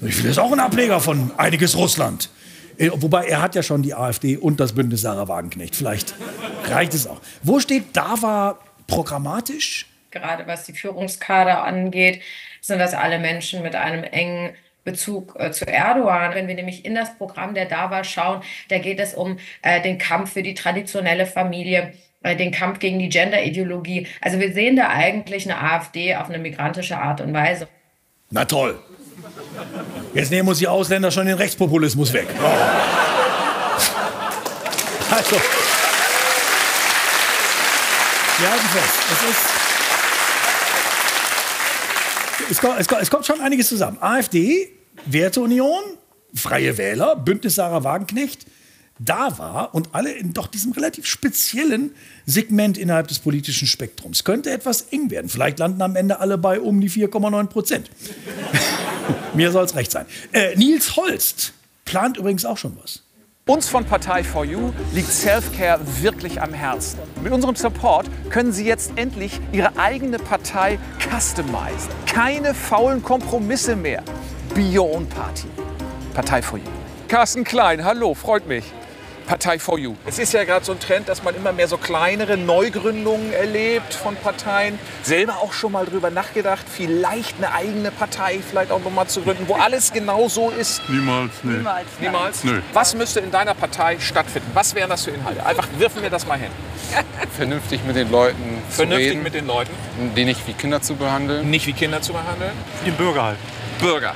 Ich 0.00 0.18
will 0.18 0.26
jetzt 0.26 0.38
auch 0.38 0.52
ein 0.52 0.60
Ableger 0.60 1.00
von 1.00 1.30
einiges 1.36 1.76
Russland. 1.76 2.28
Äh, 2.76 2.90
Wobei 2.94 3.26
er 3.26 3.42
hat 3.42 3.54
ja 3.54 3.62
schon 3.62 3.82
die 3.82 3.94
AfD 3.94 4.36
und 4.36 4.60
das 4.60 4.72
Bündnis 4.72 5.02
Sarah 5.02 5.28
Wagenknecht. 5.28 5.74
Vielleicht 5.76 6.14
reicht 6.64 6.94
es 6.94 7.06
auch. 7.06 7.20
Wo 7.42 7.60
steht 7.60 7.96
Dava 7.96 8.58
programmatisch? 8.94 9.86
Gerade 10.10 10.46
was 10.46 10.64
die 10.64 10.72
Führungskader 10.72 11.64
angeht, 11.64 12.22
sind 12.60 12.78
das 12.78 12.94
alle 12.94 13.18
Menschen 13.18 13.62
mit 13.62 13.74
einem 13.74 14.04
engen 14.04 14.54
Bezug 14.84 15.36
äh, 15.38 15.52
zu 15.52 15.66
Erdogan. 15.66 16.34
Wenn 16.34 16.48
wir 16.48 16.54
nämlich 16.54 16.84
in 16.84 16.94
das 16.94 17.16
Programm 17.16 17.54
der 17.54 17.66
DAWA 17.66 18.04
schauen, 18.04 18.42
da 18.68 18.78
geht 18.78 19.00
es 19.00 19.14
um 19.14 19.38
äh, 19.62 19.80
den 19.80 19.98
Kampf 19.98 20.32
für 20.32 20.42
die 20.42 20.54
traditionelle 20.54 21.26
Familie, 21.26 21.92
äh, 22.22 22.36
den 22.36 22.50
Kampf 22.50 22.78
gegen 22.78 22.98
die 22.98 23.08
Gender-Ideologie. 23.08 24.06
Also 24.20 24.40
wir 24.40 24.52
sehen 24.52 24.76
da 24.76 24.88
eigentlich 24.88 25.50
eine 25.50 25.60
AfD 25.62 26.16
auf 26.16 26.28
eine 26.28 26.38
migrantische 26.38 26.98
Art 26.98 27.20
und 27.20 27.32
Weise. 27.32 27.68
Na 28.30 28.44
toll. 28.44 28.78
Jetzt 30.14 30.30
nehmen 30.30 30.48
uns 30.48 30.58
die 30.58 30.68
Ausländer 30.68 31.10
schon 31.10 31.26
den 31.26 31.36
Rechtspopulismus 31.36 32.12
weg. 32.12 32.26
Oh. 32.42 32.46
Also, 35.14 35.36
wir 38.38 38.50
halten 38.50 38.66
fest, 38.66 38.98
es 39.12 39.30
ist. 39.30 39.40
Es 42.50 42.60
kommt, 42.60 42.80
es, 42.80 42.88
kommt, 42.88 43.02
es 43.02 43.10
kommt 43.10 43.26
schon 43.26 43.40
einiges 43.40 43.68
zusammen. 43.68 43.98
AfD, 44.00 44.70
Werteunion, 45.06 45.82
Freie 46.34 46.76
Wähler, 46.76 47.16
Bündnis 47.16 47.54
Sarah 47.54 47.84
Wagenknecht, 47.84 48.46
da 48.98 49.38
war 49.38 49.74
und 49.74 49.88
alle 49.92 50.12
in 50.12 50.32
doch 50.32 50.46
diesem 50.46 50.72
relativ 50.72 51.06
speziellen 51.06 51.94
Segment 52.26 52.78
innerhalb 52.78 53.08
des 53.08 53.18
politischen 53.18 53.66
Spektrums. 53.66 54.24
Könnte 54.24 54.50
etwas 54.50 54.82
eng 54.90 55.10
werden. 55.10 55.28
Vielleicht 55.28 55.58
landen 55.58 55.82
am 55.82 55.96
Ende 55.96 56.20
alle 56.20 56.38
bei 56.38 56.60
um 56.60 56.80
die 56.80 56.90
4,9 56.90 57.46
Prozent. 57.46 57.90
Mir 59.34 59.50
soll 59.50 59.64
es 59.64 59.74
recht 59.74 59.90
sein. 59.90 60.06
Äh, 60.32 60.56
Nils 60.56 60.96
Holst 60.96 61.52
plant 61.84 62.16
übrigens 62.16 62.44
auch 62.44 62.58
schon 62.58 62.76
was. 62.82 63.02
Uns 63.48 63.68
von 63.68 63.84
Partei 63.84 64.22
for 64.22 64.44
You 64.44 64.72
liegt 64.92 65.08
Selfcare 65.08 65.80
wirklich 66.00 66.40
am 66.40 66.52
Herzen. 66.54 67.00
Mit 67.24 67.32
unserem 67.32 67.56
Support 67.56 68.06
können 68.30 68.52
Sie 68.52 68.64
jetzt 68.64 68.92
endlich 68.94 69.40
Ihre 69.50 69.76
eigene 69.76 70.18
Partei 70.18 70.78
customizen. 71.00 71.90
Keine 72.06 72.54
faulen 72.54 73.02
Kompromisse 73.02 73.74
mehr. 73.74 74.04
Be 74.54 74.78
your 74.78 74.88
own 74.94 75.08
party. 75.08 75.48
Partei 76.14 76.40
for 76.40 76.56
You. 76.60 76.64
Carsten 77.08 77.42
Klein, 77.42 77.84
hallo, 77.84 78.14
freut 78.14 78.46
mich. 78.46 78.64
Partei 79.22 79.58
for 79.58 79.78
You. 79.78 79.94
Es 80.06 80.18
ist 80.18 80.32
ja 80.32 80.44
gerade 80.44 80.64
so 80.64 80.72
ein 80.72 80.80
Trend, 80.80 81.08
dass 81.08 81.22
man 81.22 81.34
immer 81.34 81.52
mehr 81.52 81.68
so 81.68 81.76
kleinere 81.76 82.36
Neugründungen 82.36 83.32
erlebt 83.32 83.94
von 83.94 84.16
Parteien. 84.16 84.78
Selber 85.02 85.38
auch 85.42 85.52
schon 85.52 85.72
mal 85.72 85.86
drüber 85.86 86.10
nachgedacht, 86.10 86.64
vielleicht 86.70 87.36
eine 87.38 87.52
eigene 87.54 87.90
Partei 87.90 88.40
vielleicht 88.48 88.70
auch 88.70 88.80
noch 88.82 88.90
mal 88.90 89.06
zu 89.06 89.22
gründen, 89.22 89.48
wo 89.48 89.54
alles 89.54 89.92
genau 89.92 90.28
so 90.28 90.50
ist. 90.50 90.82
Niemals, 90.88 91.32
nee. 91.42 91.52
Niemals. 91.54 91.86
Niemals? 92.00 92.44
Nö. 92.44 92.60
Was 92.72 92.94
müsste 92.94 93.20
in 93.20 93.30
deiner 93.30 93.54
Partei 93.54 93.98
stattfinden? 93.98 94.50
Was 94.54 94.74
wären 94.74 94.90
das 94.90 95.04
für 95.04 95.10
Inhalte? 95.10 95.44
Einfach 95.44 95.68
wirfen 95.78 96.02
wir 96.02 96.10
das 96.10 96.26
mal 96.26 96.38
hin. 96.38 96.50
Vernünftig 97.36 97.80
mit 97.86 97.96
den 97.96 98.10
Leuten 98.10 98.62
zu 98.70 98.76
Vernünftig 98.76 99.10
reden. 99.12 99.22
mit 99.22 99.34
den 99.34 99.46
Leuten. 99.46 99.72
Die 100.16 100.24
nicht 100.24 100.46
wie 100.46 100.52
Kinder 100.52 100.82
zu 100.82 100.94
behandeln. 100.96 101.48
Nicht 101.48 101.66
wie 101.66 101.72
Kinder 101.72 102.02
zu 102.02 102.12
behandeln. 102.12 102.52
Den 102.84 102.94
Bürger 102.94 103.22
halt. 103.22 103.38
Bürger. 103.80 104.14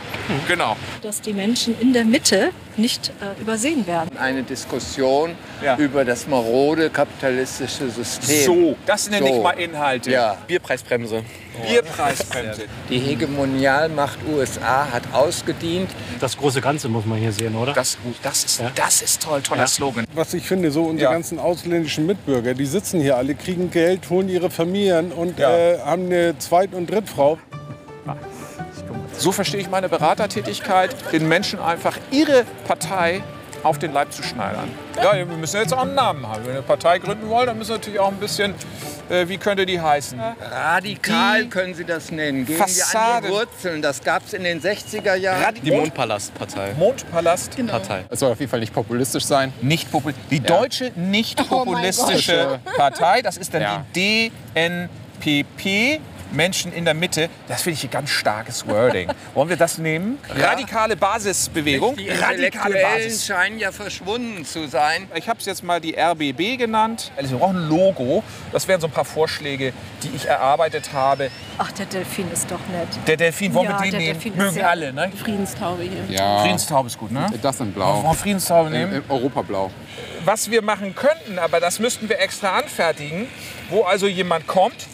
Genau. 0.48 0.76
dass 1.02 1.20
die 1.20 1.32
Menschen 1.32 1.78
in 1.80 1.92
der 1.92 2.04
Mitte 2.04 2.50
nicht 2.76 3.12
äh, 3.20 3.40
übersehen 3.40 3.86
werden. 3.86 4.16
Eine 4.18 4.42
Diskussion 4.42 5.36
über 5.78 6.04
das 6.04 6.26
marode 6.26 6.90
kapitalistische 6.90 7.88
System. 7.90 8.44
So, 8.44 8.76
das 8.86 9.08
nenne 9.08 9.28
ich 9.28 9.34
So. 9.36 9.42
mal 9.42 9.52
Inhalte. 9.52 10.10
Ja. 10.10 10.36
Bierpreisbremse. 10.48 11.22
Bierpreisbremse. 11.68 12.62
Die 12.90 12.98
Hegemonialmacht 12.98 14.18
USA 14.28 14.88
hat 14.92 15.04
ausgedient. 15.12 15.90
Das 16.20 16.36
große 16.36 16.60
Ganze 16.60 16.88
muss 16.88 17.06
man 17.06 17.18
hier 17.18 17.32
sehen, 17.32 17.54
oder? 17.54 17.72
Das, 17.72 17.96
das, 18.22 18.44
ist, 18.44 18.62
das 18.74 19.02
ist 19.02 19.22
toll, 19.22 19.40
toller 19.42 19.60
Ja. 19.62 19.66
Slogan. 19.68 20.06
Was 20.14 20.34
ich 20.34 20.46
finde, 20.46 20.70
so 20.72 20.84
unsere 20.84 21.12
ganzen 21.12 21.38
ausländischen 21.38 22.04
Mitbürger, 22.06 22.54
die 22.54 22.66
sitzen 22.66 23.00
hier 23.00 23.16
alle, 23.16 23.34
kriegen 23.36 23.70
Geld, 23.70 24.10
holen 24.10 24.28
ihre 24.28 24.50
Familien 24.50 25.12
und 25.12 25.38
äh, 25.38 25.78
haben 25.78 26.06
eine 26.06 26.36
Zweit- 26.38 26.74
und 26.74 26.90
Drittfrau. 26.90 27.38
So 29.16 29.32
verstehe 29.32 29.60
ich 29.60 29.70
meine 29.70 29.88
Beratertätigkeit, 29.88 30.94
den 31.12 31.26
Menschen 31.28 31.58
einfach 31.60 31.96
ihre 32.10 32.44
Partei 32.66 33.22
auf 33.62 33.78
den 33.78 33.92
Leib 33.92 34.12
zu 34.12 34.22
schneidern. 34.22 34.70
Ja, 35.02 35.14
wir 35.14 35.24
müssen 35.26 35.56
jetzt 35.56 35.72
auch 35.72 35.82
einen 35.82 35.94
Namen 35.94 36.26
haben. 36.28 36.40
Wenn 36.40 36.46
wir 36.46 36.52
eine 36.54 36.62
Partei 36.62 36.98
gründen 36.98 37.28
wollen, 37.28 37.46
dann 37.46 37.58
müssen 37.58 37.70
wir 37.70 37.76
natürlich 37.78 37.98
auch 37.98 38.08
ein 38.12 38.18
bisschen, 38.18 38.54
äh, 39.08 39.26
wie 39.26 39.38
könnte 39.38 39.66
die 39.66 39.80
heißen? 39.80 40.20
Radikal 40.52 41.44
Die 41.44 41.48
können 41.48 41.74
Sie 41.74 41.84
das 41.84 42.12
nennen. 42.12 42.46
Gehen 42.46 42.58
Fassade. 42.58 42.94
wir 42.94 43.16
an 43.16 43.22
die 43.24 43.28
Wurzeln. 43.50 43.82
Das 43.82 44.04
gab 44.04 44.24
es 44.24 44.34
in 44.34 44.44
den 44.44 44.60
60er 44.60 45.16
Jahren. 45.16 45.54
Die 45.64 45.70
Mondpalastpartei. 45.72 46.74
Mondpalast. 46.78 47.56
Genau. 47.56 47.72
Partei. 47.72 48.04
Es 48.08 48.20
soll 48.20 48.30
auf 48.30 48.38
jeden 48.38 48.50
Fall 48.50 48.60
nicht 48.60 48.72
populistisch 48.74 49.24
sein. 49.24 49.52
Nicht 49.62 49.90
popul 49.90 50.14
die 50.30 50.40
deutsche 50.40 50.92
nicht 50.94 51.40
Oh 51.40 51.44
populistische 51.64 52.60
Gott. 52.64 52.76
Partei, 52.76 53.22
das 53.22 53.36
ist 53.36 53.52
dann 53.52 53.62
Ja. 53.62 53.84
die 53.96 54.30
DNPP. 54.54 56.00
Menschen 56.36 56.72
in 56.72 56.84
der 56.84 56.94
Mitte, 56.94 57.28
das 57.48 57.62
finde 57.62 57.78
ich 57.78 57.84
ein 57.84 57.90
ganz 57.90 58.10
starkes 58.10 58.66
Wording. 58.68 59.10
Wollen 59.34 59.48
wir 59.48 59.56
das 59.56 59.78
nehmen? 59.78 60.18
Ja. 60.36 60.50
Radikale 60.50 60.96
Basisbewegung. 60.96 61.96
Die 61.96 62.10
Radikale 62.10 62.80
Basis. 62.80 63.26
scheinen 63.26 63.58
ja 63.58 63.72
verschwunden 63.72 64.44
zu 64.44 64.68
sein. 64.68 65.08
Ich 65.14 65.28
habe 65.28 65.40
es 65.40 65.46
jetzt 65.46 65.64
mal 65.64 65.80
die 65.80 65.96
RBB 65.98 66.58
genannt. 66.58 67.10
Also 67.16 67.32
wir 67.32 67.38
brauchen 67.38 67.56
ein 67.56 67.68
Logo. 67.68 68.22
Das 68.52 68.68
wären 68.68 68.80
so 68.80 68.86
ein 68.86 68.92
paar 68.92 69.04
Vorschläge, 69.04 69.72
die 70.02 70.10
ich 70.14 70.26
erarbeitet 70.26 70.92
habe. 70.92 71.30
Ach, 71.58 71.72
der 71.72 71.86
Delfin 71.86 72.30
ist 72.30 72.50
doch 72.50 72.60
nett. 72.68 72.88
Der 73.06 73.16
Delfin, 73.16 73.54
wollen 73.54 73.70
ja, 73.70 73.78
wir 73.78 73.82
den 73.82 73.90
der 73.92 74.00
nehmen? 74.00 74.20
Delfin 74.20 74.36
Mögen 74.36 74.62
alle, 74.62 74.92
ne? 74.92 75.10
Friedenstaube 75.16 75.82
hier. 75.82 76.04
Ja. 76.08 76.40
Friedenstaube 76.40 76.88
ist 76.88 76.98
gut, 76.98 77.10
ne? 77.10 77.26
Das 77.40 77.60
in 77.60 77.72
Blau. 77.72 77.94
Wollen 77.94 78.04
wir 78.04 78.14
Friedenstaube 78.14 78.70
nehmen? 78.70 78.92
Im, 78.92 79.04
im 79.04 79.10
Europablau. 79.10 79.70
Was 80.24 80.50
wir 80.50 80.62
machen 80.62 80.94
könnten, 80.94 81.38
aber 81.38 81.60
das 81.60 81.78
müssten 81.78 82.08
wir 82.08 82.20
extra 82.20 82.58
anfertigen, 82.58 83.28
wo 83.70 83.82
also 83.82 84.06
jemand 84.06 84.46
kommt 84.46 84.86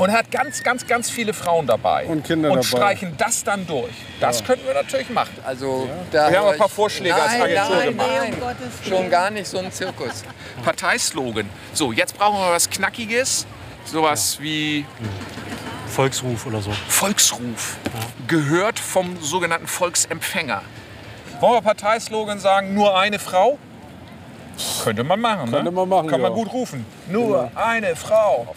und 0.00 0.12
hat 0.12 0.30
ganz, 0.30 0.62
ganz, 0.62 0.86
ganz 0.86 1.10
viele 1.10 1.34
Frauen 1.34 1.66
dabei 1.66 2.06
Und 2.06 2.24
Kinder 2.24 2.50
und 2.50 2.56
dabei. 2.56 2.66
streichen 2.66 3.14
das 3.18 3.44
dann 3.44 3.66
durch. 3.66 3.92
Das 4.18 4.42
könnten 4.42 4.66
wir 4.66 4.74
natürlich 4.74 5.10
machen. 5.10 5.34
Also, 5.44 5.88
Wir 6.10 6.38
haben 6.38 6.48
ein 6.48 6.58
paar 6.58 6.68
Vorschläge 6.68 7.14
als 7.14 7.32
nein, 7.32 7.42
Agentur 7.42 7.76
nein, 7.76 7.88
gemacht. 7.90 8.08
Nein, 8.40 8.72
schon 8.88 9.10
gar 9.10 9.30
nicht 9.30 9.46
so 9.46 9.58
ein 9.58 9.70
Zirkus. 9.70 10.24
Parteislogan. 10.64 11.48
So, 11.74 11.92
jetzt 11.92 12.16
brauchen 12.16 12.38
wir 12.38 12.50
was 12.50 12.68
Knackiges. 12.70 13.46
Sowas 13.84 14.38
wie 14.40 14.86
Volksruf 15.88 16.46
oder 16.46 16.62
so. 16.62 16.70
Volksruf. 16.88 17.76
Gehört 18.26 18.78
vom 18.78 19.20
sogenannten 19.20 19.66
Volksempfänger. 19.66 20.62
Wollen 21.40 21.54
wir 21.54 21.62
Parteislogan 21.62 22.38
sagen, 22.38 22.74
nur 22.74 22.98
eine 22.98 23.18
Frau? 23.18 23.58
Könnte 24.82 25.04
man 25.04 25.20
machen, 25.20 25.50
ne? 25.50 25.56
Könnte 25.56 25.70
man 25.70 25.88
machen, 25.88 26.08
Kann 26.08 26.20
man 26.20 26.32
ja. 26.32 26.36
gut 26.36 26.52
rufen. 26.52 26.86
Nur 27.08 27.50
eine 27.54 27.96
Frau. 27.96 28.54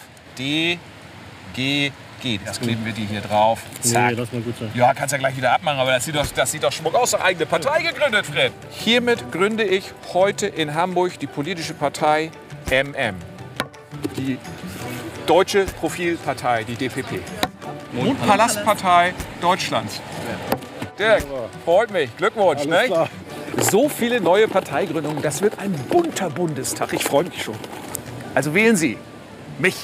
G 1.53 1.91
geht. 2.21 2.41
Jetzt 2.45 2.61
kleben 2.61 2.85
wir 2.85 2.93
die 2.93 3.05
hier 3.05 3.21
drauf. 3.21 3.61
Zack. 3.81 4.15
Ja, 4.73 4.93
kannst 4.93 5.11
ja 5.11 5.17
gleich 5.17 5.35
wieder 5.35 5.51
abmachen, 5.51 5.79
aber 5.79 5.91
das 5.91 6.05
sieht 6.05 6.15
doch, 6.15 6.25
das 6.25 6.51
sieht 6.51 6.63
doch 6.63 6.71
schmuck 6.71 6.95
aus. 6.95 7.13
Eine 7.13 7.25
eigene 7.25 7.45
Partei 7.45 7.83
gegründet, 7.83 8.25
Fred. 8.25 8.51
Hiermit 8.71 9.31
gründe 9.31 9.63
ich 9.63 9.91
heute 10.13 10.47
in 10.47 10.73
Hamburg 10.73 11.19
die 11.19 11.27
politische 11.27 11.73
Partei 11.73 12.31
MM. 12.71 13.15
Die 14.17 14.37
Deutsche 15.25 15.65
Profilpartei, 15.65 16.63
die 16.63 16.75
DPP. 16.75 17.21
Mondpalastpartei 17.93 19.13
Deutschlands. 19.41 20.01
Dirk, 20.97 21.23
freut 21.65 21.91
mich. 21.91 22.15
Glückwunsch. 22.17 22.65
Ne? 22.65 23.07
So 23.57 23.89
viele 23.89 24.19
neue 24.19 24.47
Parteigründungen. 24.47 25.21
Das 25.21 25.41
wird 25.41 25.59
ein 25.59 25.71
bunter 25.89 26.29
Bundestag. 26.29 26.93
Ich 26.93 27.03
freue 27.03 27.25
mich 27.25 27.43
schon. 27.43 27.55
Also 28.33 28.53
wählen 28.53 28.75
Sie 28.75 28.97
mich. 29.59 29.75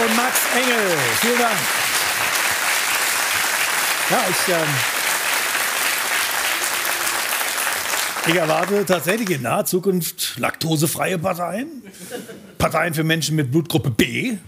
Und 0.00 0.16
Max 0.16 0.40
Engel. 0.54 0.96
Vielen 1.20 1.38
Dank. 1.38 1.56
Ja, 4.10 4.24
ich, 4.30 4.52
ähm, 4.52 4.68
ich 8.28 8.34
erwarte 8.34 8.86
tatsächlich 8.86 9.30
in 9.30 9.42
naher 9.42 9.64
Zukunft 9.64 10.38
laktosefreie 10.38 11.18
Parteien, 11.18 11.82
Parteien 12.58 12.94
für 12.94 13.04
Menschen 13.04 13.36
mit 13.36 13.50
Blutgruppe 13.50 13.90
B 13.90 14.38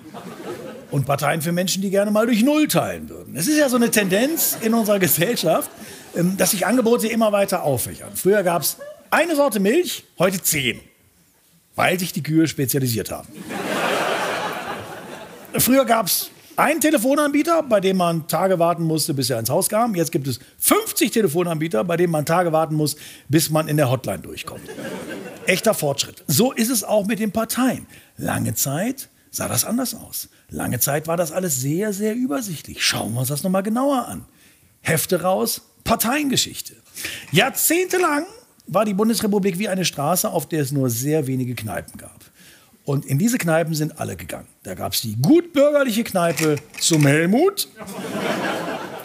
und 0.91 1.07
Parteien 1.07 1.43
für 1.43 1.53
Menschen, 1.53 1.83
die 1.83 1.91
gerne 1.91 2.11
mal 2.11 2.27
durch 2.27 2.43
Null 2.43 2.69
teilen 2.69 3.09
würden. 3.09 3.37
Es 3.37 3.47
ist 3.47 3.59
ja 3.59 3.69
so 3.69 3.77
eine 3.77 3.91
Tendenz 3.91 4.57
in 4.61 4.73
unserer 4.73 4.99
Gesellschaft, 4.99 5.71
ähm, 6.17 6.37
dass 6.37 6.53
sich 6.53 6.67
Angebote 6.67 7.09
immer 7.09 7.33
weiter 7.33 7.65
auffächern. 7.65 8.11
Früher 8.15 8.43
gab 8.43 8.63
es 8.63 8.79
eine 9.11 9.37
Sorte 9.37 9.61
Milch, 9.61 10.05
heute 10.19 10.43
zehn, 10.43 10.81
weil 11.75 11.99
sich 11.99 12.13
die 12.13 12.23
Kühe 12.23 12.47
spezialisiert 12.47 13.11
haben. 13.11 13.29
Früher 15.59 15.85
gab 15.85 16.07
es 16.07 16.31
einen 16.57 16.81
Telefonanbieter, 16.81 17.63
bei 17.63 17.81
dem 17.81 17.97
man 17.97 18.27
Tage 18.29 18.59
warten 18.59 18.85
musste, 18.85 19.15
bis 19.15 19.31
er 19.31 19.39
ins 19.39 19.51
Haus 19.51 19.69
kam. 19.69 19.95
Jetzt 19.95 20.13
gibt 20.13 20.27
es 20.27 20.41
50 20.59 21.11
Telefonanbieter, 21.11 21.85
bei 21.85 21.97
denen 21.97 22.13
man 22.13 22.27
Tage 22.27 22.53
warten 22.53 22.75
muss, 22.75 22.97
bis 23.29 23.51
man 23.51 23.69
in 23.69 23.77
der 23.77 23.91
Hotline 23.91 24.21
durchkommt. 24.21 24.69
Echter 25.47 25.75
Fortschritt. 25.75 26.25
So 26.27 26.53
ist 26.53 26.71
es 26.71 26.85
auch 26.85 27.07
mit 27.07 27.19
den 27.19 27.33
Parteien. 27.33 27.87
Lange 28.17 28.55
Zeit 28.55 29.09
sah 29.31 29.49
das 29.49 29.65
anders 29.65 29.95
aus. 29.95 30.29
Lange 30.49 30.81
Zeit 30.81 31.07
war 31.07 31.17
das 31.17 31.33
alles 31.33 31.61
sehr, 31.61 31.93
sehr 31.93 32.15
übersichtlich. 32.15 32.85
Schauen 32.85 33.13
wir 33.15 33.21
uns 33.21 33.29
das 33.29 33.43
nochmal 33.43 33.63
genauer 33.63 34.07
an. 34.07 34.25
Hefte 34.81 35.23
raus, 35.23 35.63
Parteiengeschichte. 35.83 36.75
Jahrzehntelang 37.33 38.27
war 38.67 38.85
die 38.85 38.95
Bundesrepublik 38.95 39.59
wie 39.59 39.69
eine 39.69 39.85
Straße, 39.85 40.31
auf 40.31 40.49
der 40.49 40.63
es 40.63 40.73
nur 40.73 40.89
sehr 40.89 41.27
wenige 41.27 41.55
Kneipen 41.55 41.99
gab. 41.99 42.24
Und 42.85 43.07
in 43.07 43.19
diese 43.19 43.39
Kneipen 43.39 43.75
sind 43.75 43.99
alle 43.99 44.15
gegangen. 44.15 44.49
Da 44.63 44.75
gab 44.75 44.93
es 44.93 45.01
die 45.01 45.17
gutbürgerliche 45.21 46.05
Kneipe 46.05 46.57
zum 46.79 47.07
Helmut. 47.07 47.69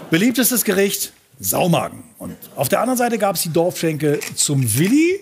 Beliebtestes 0.10 0.66
Gericht, 0.66 1.14
Saumagen. 1.40 2.04
Und 2.18 2.36
auf 2.56 2.68
der 2.68 2.82
anderen 2.82 2.98
Seite 2.98 3.18
gab 3.18 3.36
es 3.36 3.44
die 3.44 3.54
Dorfschenke 3.54 4.20
zum 4.36 4.78
Willi. 4.78 5.22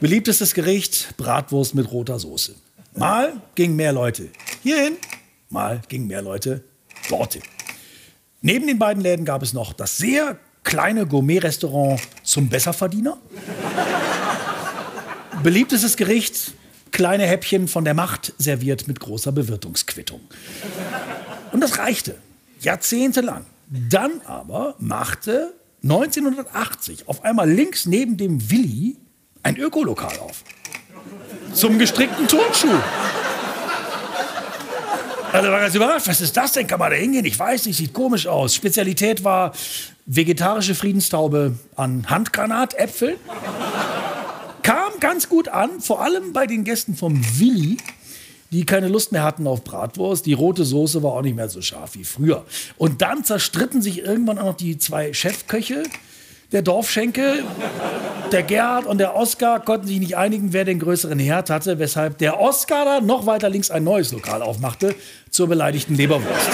Beliebtestes 0.00 0.52
Gericht, 0.52 1.16
Bratwurst 1.16 1.74
mit 1.74 1.90
roter 1.90 2.18
Soße. 2.18 2.54
Mal 2.96 3.40
gingen 3.54 3.76
mehr 3.76 3.92
Leute 3.92 4.28
hierhin, 4.62 4.96
mal 5.48 5.80
gingen 5.88 6.06
mehr 6.06 6.20
Leute 6.20 6.62
dorthin. 7.08 7.42
Neben 8.42 8.66
den 8.66 8.78
beiden 8.78 9.02
Läden 9.02 9.24
gab 9.24 9.42
es 9.42 9.54
noch 9.54 9.72
das 9.72 9.96
sehr 9.96 10.38
kleine 10.62 11.06
Gourmet-Restaurant 11.06 12.00
zum 12.22 12.48
Besserverdiener. 12.48 13.16
Beliebtestes 15.42 15.96
Gericht, 15.96 16.52
kleine 16.94 17.26
Häppchen 17.26 17.68
von 17.68 17.84
der 17.84 17.92
Macht, 17.92 18.32
serviert 18.38 18.88
mit 18.88 19.00
großer 19.00 19.32
Bewirtungsquittung. 19.32 20.20
Und 21.52 21.60
das 21.60 21.78
reichte 21.78 22.14
jahrzehntelang. 22.60 23.44
Dann 23.68 24.20
aber 24.24 24.76
machte 24.78 25.52
1980 25.82 27.08
auf 27.08 27.24
einmal 27.24 27.50
links 27.50 27.84
neben 27.84 28.16
dem 28.16 28.50
Willi 28.50 28.96
ein 29.42 29.56
Ökolokal 29.56 30.16
auf. 30.20 30.44
Zum 31.52 31.78
gestrickten 31.78 32.28
Turnschuh. 32.28 32.68
Alle 35.32 35.50
waren 35.50 35.62
ganz 35.62 35.74
überrascht. 35.74 36.06
Was 36.06 36.20
ist 36.20 36.36
das 36.36 36.52
denn? 36.52 36.68
Kann 36.68 36.78
man 36.78 36.92
da 36.92 36.96
hingehen? 36.96 37.24
Ich 37.24 37.36
weiß 37.36 37.66
nicht, 37.66 37.76
sieht 37.76 37.92
komisch 37.92 38.28
aus. 38.28 38.54
Spezialität 38.54 39.24
war 39.24 39.52
vegetarische 40.06 40.76
Friedenstaube 40.76 41.58
an 41.74 42.08
Handgranatäpfeln. 42.08 43.16
Ganz 45.04 45.28
gut 45.28 45.48
an, 45.48 45.82
vor 45.82 46.00
allem 46.00 46.32
bei 46.32 46.46
den 46.46 46.64
Gästen 46.64 46.96
vom 46.96 47.20
Willi, 47.38 47.76
die 48.52 48.64
keine 48.64 48.88
Lust 48.88 49.12
mehr 49.12 49.22
hatten 49.22 49.46
auf 49.46 49.62
Bratwurst. 49.62 50.24
Die 50.24 50.32
rote 50.32 50.64
Soße 50.64 51.02
war 51.02 51.12
auch 51.12 51.20
nicht 51.20 51.36
mehr 51.36 51.50
so 51.50 51.60
scharf 51.60 51.90
wie 51.92 52.04
früher. 52.04 52.46
Und 52.78 53.02
dann 53.02 53.22
zerstritten 53.22 53.82
sich 53.82 53.98
irgendwann 53.98 54.38
auch 54.38 54.46
noch 54.46 54.56
die 54.56 54.78
zwei 54.78 55.12
Chefköche 55.12 55.82
der 56.52 56.62
Dorfschenke. 56.62 57.44
Der 58.32 58.44
Gerhard 58.44 58.86
und 58.86 58.96
der 58.96 59.14
Oskar 59.14 59.60
konnten 59.62 59.86
sich 59.86 59.98
nicht 59.98 60.16
einigen, 60.16 60.54
wer 60.54 60.64
den 60.64 60.78
größeren 60.78 61.18
Herd 61.18 61.50
hatte, 61.50 61.78
weshalb 61.78 62.16
der 62.16 62.40
Oskar 62.40 62.86
da 62.86 63.00
noch 63.02 63.26
weiter 63.26 63.50
links 63.50 63.70
ein 63.70 63.84
neues 63.84 64.10
Lokal 64.10 64.40
aufmachte 64.40 64.94
zur 65.28 65.48
beleidigten 65.48 65.96
Leberwurst. 65.96 66.48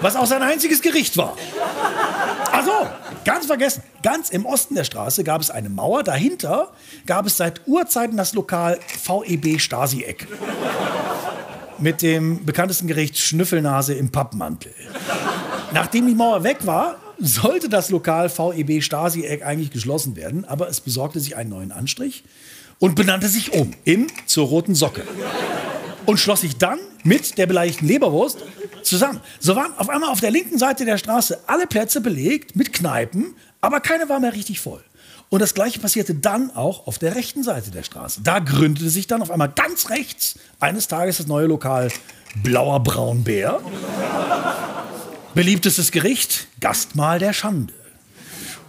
Was 0.00 0.16
auch 0.16 0.24
sein 0.24 0.40
einziges 0.40 0.80
Gericht 0.80 1.18
war. 1.18 1.36
Ganz 3.26 3.46
vergessen, 3.46 3.82
ganz 4.04 4.30
im 4.30 4.46
Osten 4.46 4.76
der 4.76 4.84
Straße 4.84 5.24
gab 5.24 5.40
es 5.40 5.50
eine 5.50 5.68
Mauer, 5.68 6.04
dahinter 6.04 6.70
gab 7.06 7.26
es 7.26 7.36
seit 7.36 7.66
Urzeiten 7.66 8.16
das 8.16 8.34
Lokal 8.34 8.78
VEB 9.04 9.60
Stasi-Eck. 9.60 10.28
Mit 11.78 12.02
dem 12.02 12.46
bekanntesten 12.46 12.86
Gericht 12.86 13.18
Schnüffelnase 13.18 13.94
im 13.94 14.12
Pappmantel. 14.12 14.72
Nachdem 15.74 16.06
die 16.06 16.14
Mauer 16.14 16.44
weg 16.44 16.58
war, 16.66 16.98
sollte 17.18 17.68
das 17.68 17.90
Lokal 17.90 18.28
VEB 18.28 18.80
Stasi-Eck 18.80 19.44
eigentlich 19.44 19.72
geschlossen 19.72 20.14
werden, 20.14 20.44
aber 20.44 20.68
es 20.68 20.80
besorgte 20.80 21.18
sich 21.18 21.36
einen 21.36 21.50
neuen 21.50 21.72
Anstrich 21.72 22.22
und 22.78 22.94
benannte 22.94 23.26
sich 23.26 23.52
um 23.52 23.72
in 23.82 24.06
zur 24.26 24.46
Roten 24.46 24.76
Socke. 24.76 25.02
Und 26.06 26.18
schloss 26.18 26.40
sich 26.40 26.56
dann 26.56 26.78
mit 27.02 27.36
der 27.36 27.46
beleidigten 27.46 27.86
Leberwurst 27.86 28.38
zusammen. 28.82 29.20
So 29.40 29.56
waren 29.56 29.72
auf 29.76 29.90
einmal 29.90 30.10
auf 30.10 30.20
der 30.20 30.30
linken 30.30 30.58
Seite 30.58 30.84
der 30.84 30.98
Straße 30.98 31.40
alle 31.46 31.66
Plätze 31.66 32.00
belegt 32.00 32.56
mit 32.56 32.72
Kneipen, 32.72 33.34
aber 33.60 33.80
keine 33.80 34.08
war 34.08 34.20
mehr 34.20 34.32
richtig 34.32 34.60
voll. 34.60 34.82
Und 35.28 35.42
das 35.42 35.54
gleiche 35.54 35.80
passierte 35.80 36.14
dann 36.14 36.54
auch 36.54 36.86
auf 36.86 36.98
der 36.98 37.16
rechten 37.16 37.42
Seite 37.42 37.72
der 37.72 37.82
Straße. 37.82 38.20
Da 38.22 38.38
gründete 38.38 38.88
sich 38.90 39.08
dann 39.08 39.22
auf 39.22 39.30
einmal 39.30 39.48
ganz 39.48 39.90
rechts 39.90 40.38
eines 40.60 40.86
Tages 40.86 41.16
das 41.16 41.26
neue 41.26 41.46
Lokal 41.46 41.90
Blauer 42.42 42.80
Braunbär. 42.80 43.60
Beliebtestes 45.34 45.90
Gericht, 45.90 46.46
Gastmahl 46.60 47.18
der 47.18 47.32
Schande. 47.32 47.74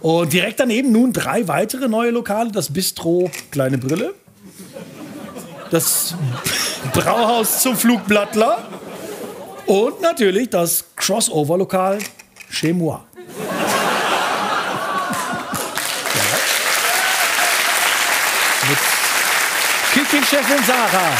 Und 0.00 0.32
direkt 0.32 0.60
daneben 0.60 0.92
nun 0.92 1.12
drei 1.12 1.48
weitere 1.48 1.88
neue 1.88 2.10
Lokale, 2.10 2.52
das 2.52 2.72
Bistro 2.72 3.30
Kleine 3.50 3.78
Brille, 3.78 4.14
das 5.70 6.14
Brauhaus 6.92 7.62
zum 7.62 7.76
Flugblattler 7.76 8.68
und 9.66 10.00
natürlich 10.00 10.50
das 10.50 10.84
Crossover-Lokal 10.96 11.98
Chez 12.50 12.72
Moi. 12.72 12.98
Mit 18.68 18.78
Küchenchefin 19.92 20.64
Sarah. 20.66 21.12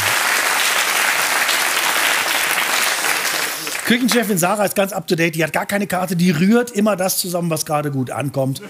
Küchenchefin 3.85 4.37
Sarah 4.37 4.65
ist 4.65 4.75
ganz 4.75 4.93
up 4.93 5.07
to 5.07 5.15
date. 5.15 5.35
Die 5.35 5.43
hat 5.43 5.53
gar 5.53 5.65
keine 5.65 5.87
Karte. 5.87 6.15
Die 6.15 6.31
rührt 6.31 6.71
immer 6.71 6.95
das 6.95 7.17
zusammen, 7.17 7.49
was 7.49 7.65
gerade 7.65 7.91
gut 7.91 8.11
ankommt. 8.11 8.61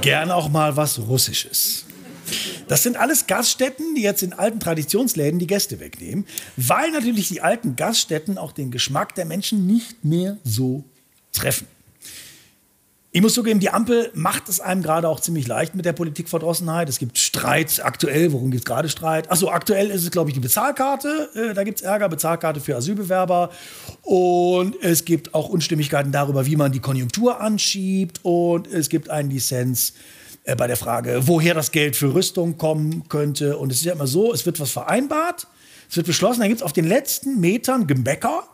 Gerne 0.00 0.34
auch 0.34 0.48
mal 0.48 0.76
was 0.76 0.98
Russisches. 0.98 1.84
Das 2.68 2.82
sind 2.82 2.96
alles 2.96 3.26
Gaststätten, 3.26 3.94
die 3.94 4.02
jetzt 4.02 4.22
in 4.22 4.32
alten 4.32 4.60
Traditionsläden 4.60 5.38
die 5.38 5.46
Gäste 5.46 5.80
wegnehmen, 5.80 6.26
weil 6.56 6.90
natürlich 6.90 7.28
die 7.28 7.40
alten 7.40 7.76
Gaststätten 7.76 8.38
auch 8.38 8.52
den 8.52 8.70
Geschmack 8.70 9.14
der 9.14 9.24
Menschen 9.24 9.66
nicht 9.66 10.04
mehr 10.04 10.38
so 10.44 10.84
treffen. 11.32 11.66
Ich 13.14 13.20
muss 13.20 13.34
zugeben, 13.34 13.60
die 13.60 13.68
Ampel 13.68 14.10
macht 14.14 14.48
es 14.48 14.58
einem 14.58 14.82
gerade 14.82 15.06
auch 15.06 15.20
ziemlich 15.20 15.46
leicht 15.46 15.74
mit 15.74 15.84
der 15.84 15.92
Politikverdrossenheit. 15.92 16.88
Es 16.88 16.98
gibt 16.98 17.18
Streit 17.18 17.84
aktuell. 17.84 18.32
Worum 18.32 18.50
gibt 18.50 18.62
es 18.62 18.64
gerade 18.64 18.88
Streit? 18.88 19.30
Achso, 19.30 19.50
aktuell 19.50 19.90
ist 19.90 20.02
es, 20.02 20.10
glaube 20.10 20.30
ich, 20.30 20.34
die 20.34 20.40
Bezahlkarte. 20.40 21.28
Äh, 21.34 21.52
da 21.52 21.62
gibt 21.62 21.80
es 21.80 21.84
Ärger, 21.84 22.08
Bezahlkarte 22.08 22.60
für 22.60 22.74
Asylbewerber. 22.74 23.50
Und 24.00 24.82
es 24.82 25.04
gibt 25.04 25.34
auch 25.34 25.50
Unstimmigkeiten 25.50 26.10
darüber, 26.10 26.46
wie 26.46 26.56
man 26.56 26.72
die 26.72 26.80
Konjunktur 26.80 27.38
anschiebt. 27.38 28.20
Und 28.22 28.66
es 28.66 28.88
gibt 28.88 29.10
einen 29.10 29.28
Dissens 29.28 29.92
äh, 30.44 30.56
bei 30.56 30.66
der 30.66 30.76
Frage, 30.76 31.20
woher 31.26 31.54
das 31.54 31.72
Geld 31.72 31.96
für 31.96 32.14
Rüstung 32.14 32.58
kommen 32.58 33.08
könnte. 33.08 33.56
Und 33.58 33.70
es 33.70 33.78
ist 33.78 33.84
ja 33.84 33.92
immer 33.92 34.06
so, 34.06 34.32
es 34.32 34.46
wird 34.46 34.60
was 34.60 34.70
vereinbart, 34.70 35.46
es 35.88 35.96
wird 35.96 36.06
beschlossen, 36.06 36.40
dann 36.40 36.48
gibt 36.48 36.60
es 36.60 36.64
auf 36.64 36.72
den 36.72 36.86
letzten 36.86 37.40
Metern 37.40 37.86
Gemecker 37.86 38.44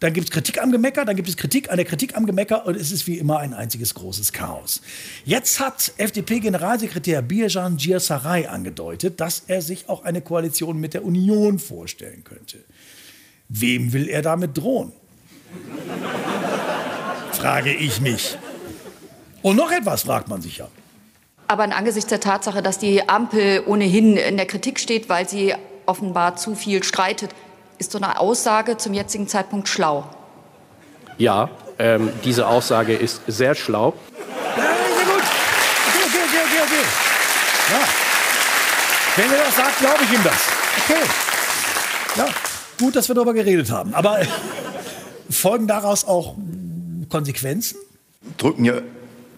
dann 0.00 0.12
gibt 0.12 0.28
es 0.28 0.30
Kritik 0.30 0.62
am 0.62 0.70
Gemecker, 0.70 1.04
dann 1.04 1.16
gibt 1.16 1.28
es 1.28 1.36
Kritik 1.36 1.70
an 1.70 1.76
der 1.76 1.84
Kritik 1.84 2.16
am 2.16 2.24
Gemecker 2.24 2.66
und 2.66 2.76
es 2.76 2.92
ist 2.92 3.06
wie 3.06 3.18
immer 3.18 3.40
ein 3.40 3.52
einziges 3.52 3.94
großes 3.94 4.32
Chaos. 4.32 4.80
Jetzt 5.24 5.58
hat 5.58 5.92
FDP-Generalsekretär 5.96 7.22
Birjan 7.22 7.76
Giersaray 7.76 8.46
angedeutet, 8.46 9.20
dass 9.20 9.42
er 9.48 9.60
sich 9.60 9.88
auch 9.88 10.04
eine 10.04 10.20
Koalition 10.20 10.78
mit 10.78 10.94
der 10.94 11.04
Union 11.04 11.58
vorstellen 11.58 12.22
könnte. 12.22 12.58
Wem 13.48 13.92
will 13.92 14.08
er 14.08 14.22
damit 14.22 14.56
drohen? 14.56 14.92
Frage 17.32 17.74
ich 17.74 18.00
mich. 18.00 18.38
Und 19.42 19.56
noch 19.56 19.72
etwas 19.72 20.02
fragt 20.02 20.28
man 20.28 20.42
sich 20.42 20.58
ja. 20.58 20.68
Aber 21.50 21.64
angesichts 21.64 22.10
der 22.10 22.20
Tatsache, 22.20 22.60
dass 22.60 22.78
die 22.78 23.08
Ampel 23.08 23.62
ohnehin 23.66 24.18
in 24.18 24.36
der 24.36 24.44
Kritik 24.44 24.78
steht, 24.78 25.08
weil 25.08 25.26
sie 25.26 25.54
offenbar 25.86 26.36
zu 26.36 26.54
viel 26.54 26.84
streitet, 26.84 27.30
ist 27.78 27.92
so 27.92 27.98
eine 27.98 28.20
Aussage 28.20 28.76
zum 28.76 28.92
jetzigen 28.92 29.28
Zeitpunkt 29.28 29.66
schlau? 29.66 30.04
Ja, 31.16 31.48
ähm, 31.78 32.12
diese 32.22 32.46
Aussage 32.46 32.92
ist 32.94 33.22
sehr 33.26 33.54
schlau. 33.54 33.94
Ja, 34.56 34.62
sehr 34.62 35.06
gut. 35.06 35.22
Okay, 35.88 36.04
okay, 36.04 36.18
okay, 36.26 36.38
okay, 36.44 36.62
okay. 36.64 36.84
Ja. 37.70 37.88
Wenn 39.16 39.32
er 39.32 39.44
das 39.46 39.56
sagt, 39.56 39.78
glaube 39.78 40.04
ich 40.04 40.12
ihm 40.12 40.24
das. 40.24 40.48
Okay. 40.84 41.02
Ja, 42.16 42.26
gut, 42.78 42.94
dass 42.94 43.08
wir 43.08 43.14
darüber 43.14 43.32
geredet 43.32 43.70
haben. 43.70 43.94
Aber 43.94 44.20
folgen 45.30 45.66
daraus 45.66 46.04
auch 46.04 46.34
Konsequenzen? 47.08 47.78
Drücken 48.36 48.66
ja 48.66 48.74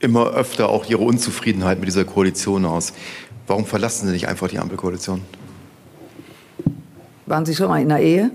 immer 0.00 0.30
öfter 0.32 0.68
auch 0.70 0.86
ihre 0.86 1.02
Unzufriedenheit 1.02 1.78
mit 1.78 1.88
dieser 1.88 2.04
Koalition 2.04 2.64
aus. 2.64 2.92
Warum 3.46 3.66
verlassen 3.66 4.06
Sie 4.06 4.12
nicht 4.12 4.26
einfach 4.28 4.48
die 4.48 4.58
Ampelkoalition? 4.58 5.22
Waren 7.26 7.46
Sie 7.46 7.54
schon 7.54 7.68
mal 7.68 7.80
in 7.80 7.92
einer 7.92 8.00
Ehe? 8.00 8.30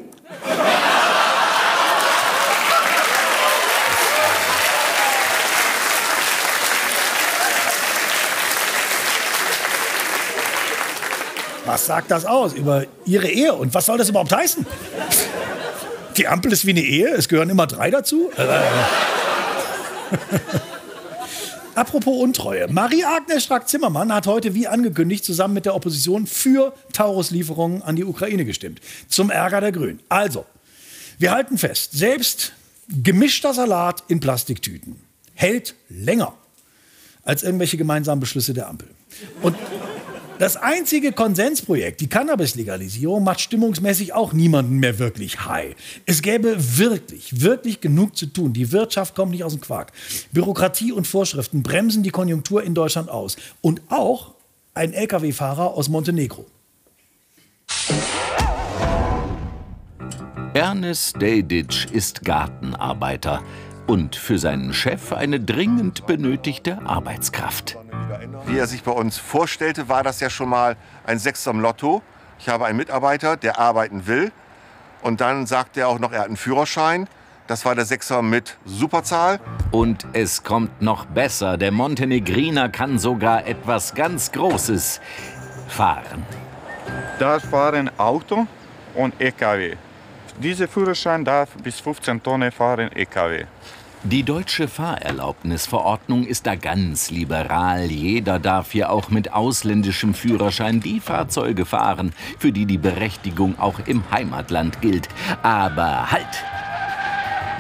Was 11.65 11.87
sagt 11.87 12.11
das 12.11 12.25
aus 12.25 12.53
über 12.53 12.85
Ihre 13.05 13.27
Ehe? 13.27 13.53
Und 13.53 13.73
was 13.73 13.87
soll 13.87 13.97
das 13.97 14.07
überhaupt 14.07 14.33
heißen? 14.33 14.65
Die 16.15 16.27
Ampel 16.27 16.53
ist 16.53 16.65
wie 16.65 16.71
eine 16.71 16.81
Ehe, 16.81 17.09
es 17.09 17.27
gehören 17.27 17.49
immer 17.49 17.67
drei 17.67 17.89
dazu. 17.89 18.31
Apropos 21.75 22.21
Untreue. 22.21 22.67
Marie-Agnes 22.69 23.43
Strack-Zimmermann 23.43 24.13
hat 24.13 24.27
heute, 24.27 24.53
wie 24.55 24.67
angekündigt, 24.67 25.25
zusammen 25.25 25.53
mit 25.53 25.65
der 25.65 25.75
Opposition 25.75 26.25
für 26.25 26.73
Taurus-Lieferungen 26.93 27.81
an 27.81 27.97
die 27.97 28.05
Ukraine 28.05 28.45
gestimmt. 28.45 28.79
Zum 29.09 29.29
Ärger 29.29 29.59
der 29.59 29.73
Grünen. 29.73 29.99
Also, 30.07 30.45
wir 31.19 31.31
halten 31.31 31.57
fest, 31.57 31.91
selbst 31.91 32.53
gemischter 32.87 33.53
Salat 33.53 34.03
in 34.07 34.21
Plastiktüten 34.21 35.01
hält 35.33 35.75
länger 35.89 36.33
als 37.23 37.43
irgendwelche 37.43 37.75
gemeinsamen 37.75 38.21
Beschlüsse 38.21 38.53
der 38.53 38.69
Ampel. 38.69 38.87
Und 39.41 39.55
das 40.39 40.57
einzige 40.57 41.11
Konsensprojekt, 41.11 42.01
die 42.01 42.07
Cannabis-Legalisierung, 42.07 43.23
macht 43.23 43.41
stimmungsmäßig 43.41 44.13
auch 44.13 44.33
niemanden 44.33 44.77
mehr 44.77 44.99
wirklich 44.99 45.45
high. 45.45 45.75
Es 46.05 46.21
gäbe 46.21 46.55
wirklich, 46.77 47.41
wirklich 47.41 47.81
genug 47.81 48.17
zu 48.17 48.25
tun. 48.27 48.53
Die 48.53 48.71
Wirtschaft 48.71 49.15
kommt 49.15 49.31
nicht 49.31 49.43
aus 49.43 49.53
dem 49.53 49.61
Quark. 49.61 49.91
Bürokratie 50.31 50.91
und 50.91 51.07
Vorschriften 51.07 51.63
bremsen 51.63 52.03
die 52.03 52.09
Konjunktur 52.09 52.63
in 52.63 52.73
Deutschland 52.73 53.09
aus. 53.09 53.37
Und 53.61 53.81
auch 53.89 54.33
ein 54.73 54.93
Lkw-Fahrer 54.93 55.73
aus 55.73 55.89
Montenegro. 55.89 56.45
Ernest 60.53 61.21
Dedic 61.21 61.91
ist 61.91 62.23
Gartenarbeiter 62.23 63.43
und 63.87 64.15
für 64.15 64.39
seinen 64.39 64.73
Chef 64.73 65.13
eine 65.13 65.39
dringend 65.39 66.05
benötigte 66.05 66.79
Arbeitskraft. 66.85 67.77
Wie 68.45 68.57
er 68.57 68.67
sich 68.67 68.83
bei 68.83 68.91
uns 68.91 69.17
vorstellte, 69.17 69.89
war 69.89 70.03
das 70.03 70.19
ja 70.19 70.29
schon 70.29 70.49
mal 70.49 70.75
ein 71.05 71.19
Sechser 71.19 71.51
im 71.51 71.59
Lotto. 71.59 72.01
Ich 72.39 72.49
habe 72.49 72.65
einen 72.65 72.77
Mitarbeiter, 72.77 73.37
der 73.37 73.59
arbeiten 73.59 74.07
will. 74.07 74.31
Und 75.01 75.21
dann 75.21 75.45
sagt 75.45 75.77
er 75.77 75.87
auch 75.87 75.99
noch, 75.99 76.11
er 76.11 76.21
hat 76.21 76.27
einen 76.27 76.37
Führerschein. 76.37 77.07
Das 77.47 77.63
war 77.63 77.75
der 77.75 77.85
Sechser 77.85 78.21
mit 78.23 78.57
Superzahl. 78.65 79.39
Und 79.71 80.07
es 80.13 80.43
kommt 80.43 80.81
noch 80.81 81.05
besser. 81.05 81.57
Der 81.57 81.71
Montenegriner 81.71 82.69
kann 82.69 82.97
sogar 82.97 83.45
etwas 83.45 83.93
ganz 83.93 84.31
Großes 84.31 84.99
fahren. 85.67 86.25
Das 87.19 87.45
fahren 87.45 87.91
Auto 87.97 88.47
und 88.95 89.21
EKW. 89.21 89.75
Dieser 90.37 90.67
Führerschein 90.67 91.23
darf 91.23 91.49
bis 91.63 91.79
15 91.79 92.21
Tonnen 92.21 92.51
fahren 92.51 92.89
EKW. 92.93 93.45
Die 94.03 94.21
deutsche 94.21 94.67
Fahrerlaubnisverordnung 94.67 96.27
ist 96.27 96.45
da 96.45 96.55
ganz 96.55 97.09
liberal. 97.09 97.85
Jeder 97.85 98.37
darf 98.37 98.71
hier 98.71 98.91
auch 98.91 99.09
mit 99.09 99.33
ausländischem 99.33 100.13
Führerschein 100.13 100.79
die 100.79 100.99
Fahrzeuge 100.99 101.65
fahren, 101.65 102.13
für 102.37 102.51
die 102.51 102.67
die 102.67 102.77
Berechtigung 102.77 103.57
auch 103.57 103.79
im 103.87 104.03
Heimatland 104.11 104.79
gilt. 104.81 105.09
Aber 105.41 106.11
halt! 106.11 106.43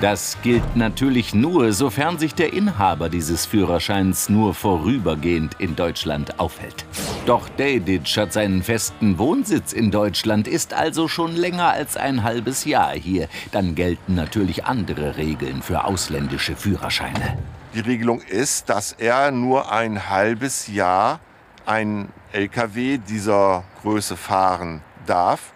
Das 0.01 0.37
gilt 0.43 0.75
natürlich 0.75 1.33
nur, 1.33 1.71
sofern 1.71 2.19
sich 2.19 2.35
der 2.35 2.51
Inhaber 2.51 3.07
dieses 3.07 3.45
Führerscheins 3.45 4.27
nur 4.27 4.53
vorübergehend 4.53 5.55
in 5.59 5.77
Deutschland 5.77 6.37
aufhält. 6.37 6.85
Doch 7.25 7.47
Dedic 7.47 8.05
hat 8.17 8.33
seinen 8.33 8.61
festen 8.61 9.17
Wohnsitz 9.17 9.71
in 9.71 9.91
Deutschland, 9.91 10.49
ist 10.49 10.73
also 10.73 11.07
schon 11.07 11.33
länger 11.33 11.69
als 11.69 11.95
ein 11.95 12.23
halbes 12.23 12.65
Jahr 12.65 12.91
hier. 12.91 13.29
Dann 13.53 13.73
gelten 13.73 14.15
natürlich 14.15 14.65
andere 14.65 15.15
Regeln 15.15 15.61
für 15.61 15.85
ausländische 15.85 16.57
Führerscheine. 16.57 17.37
Die 17.73 17.79
Regelung 17.79 18.19
ist, 18.19 18.67
dass 18.69 18.91
er 18.91 19.31
nur 19.31 19.71
ein 19.71 20.09
halbes 20.09 20.67
Jahr 20.67 21.21
ein 21.65 22.09
LKW 22.33 22.97
dieser 22.97 23.63
Größe 23.81 24.17
fahren 24.17 24.81
darf 25.05 25.53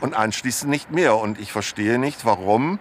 und 0.00 0.14
anschließend 0.14 0.70
nicht 0.70 0.90
mehr. 0.90 1.16
Und 1.16 1.38
ich 1.38 1.52
verstehe 1.52 1.98
nicht, 1.98 2.24
warum 2.24 2.78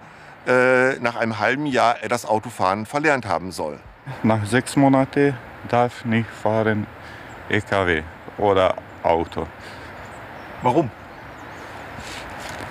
äh, 0.47 0.97
nach 0.99 1.15
einem 1.15 1.39
halben 1.39 1.65
Jahr 1.65 2.01
er 2.01 2.09
das 2.09 2.25
Autofahren 2.25 2.85
verlernt 2.85 3.25
haben 3.25 3.51
soll. 3.51 3.79
Nach 4.23 4.45
sechs 4.45 4.75
Monaten 4.75 5.37
darf 5.67 6.05
nicht 6.05 6.29
fahren 6.29 6.87
EKW 7.49 8.03
oder 8.37 8.75
Auto. 9.03 9.47
Warum? 10.61 10.89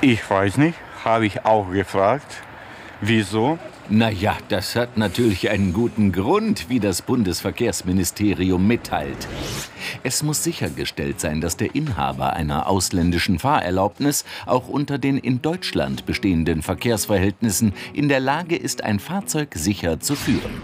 Ich 0.00 0.28
weiß 0.28 0.56
nicht, 0.56 0.78
habe 1.04 1.26
ich 1.26 1.44
auch 1.44 1.70
gefragt. 1.70 2.42
Wieso? 3.00 3.58
Naja, 3.88 4.36
das 4.48 4.74
hat 4.74 4.96
natürlich 4.96 5.48
einen 5.48 5.72
guten 5.72 6.10
Grund, 6.10 6.68
wie 6.68 6.80
das 6.80 7.02
Bundesverkehrsministerium 7.02 8.66
mitteilt. 8.66 9.28
Es 10.02 10.24
muss 10.24 10.42
sichergestellt 10.42 11.20
sein, 11.20 11.40
dass 11.40 11.56
der 11.56 11.72
Inhaber 11.76 12.32
einer 12.32 12.68
ausländischen 12.68 13.38
Fahrerlaubnis 13.38 14.24
auch 14.44 14.66
unter 14.66 14.98
den 14.98 15.18
in 15.18 15.40
Deutschland 15.40 16.04
bestehenden 16.04 16.62
Verkehrsverhältnissen 16.62 17.74
in 17.92 18.08
der 18.08 18.18
Lage 18.18 18.56
ist, 18.56 18.82
ein 18.82 18.98
Fahrzeug 18.98 19.54
sicher 19.54 20.00
zu 20.00 20.16
führen. 20.16 20.62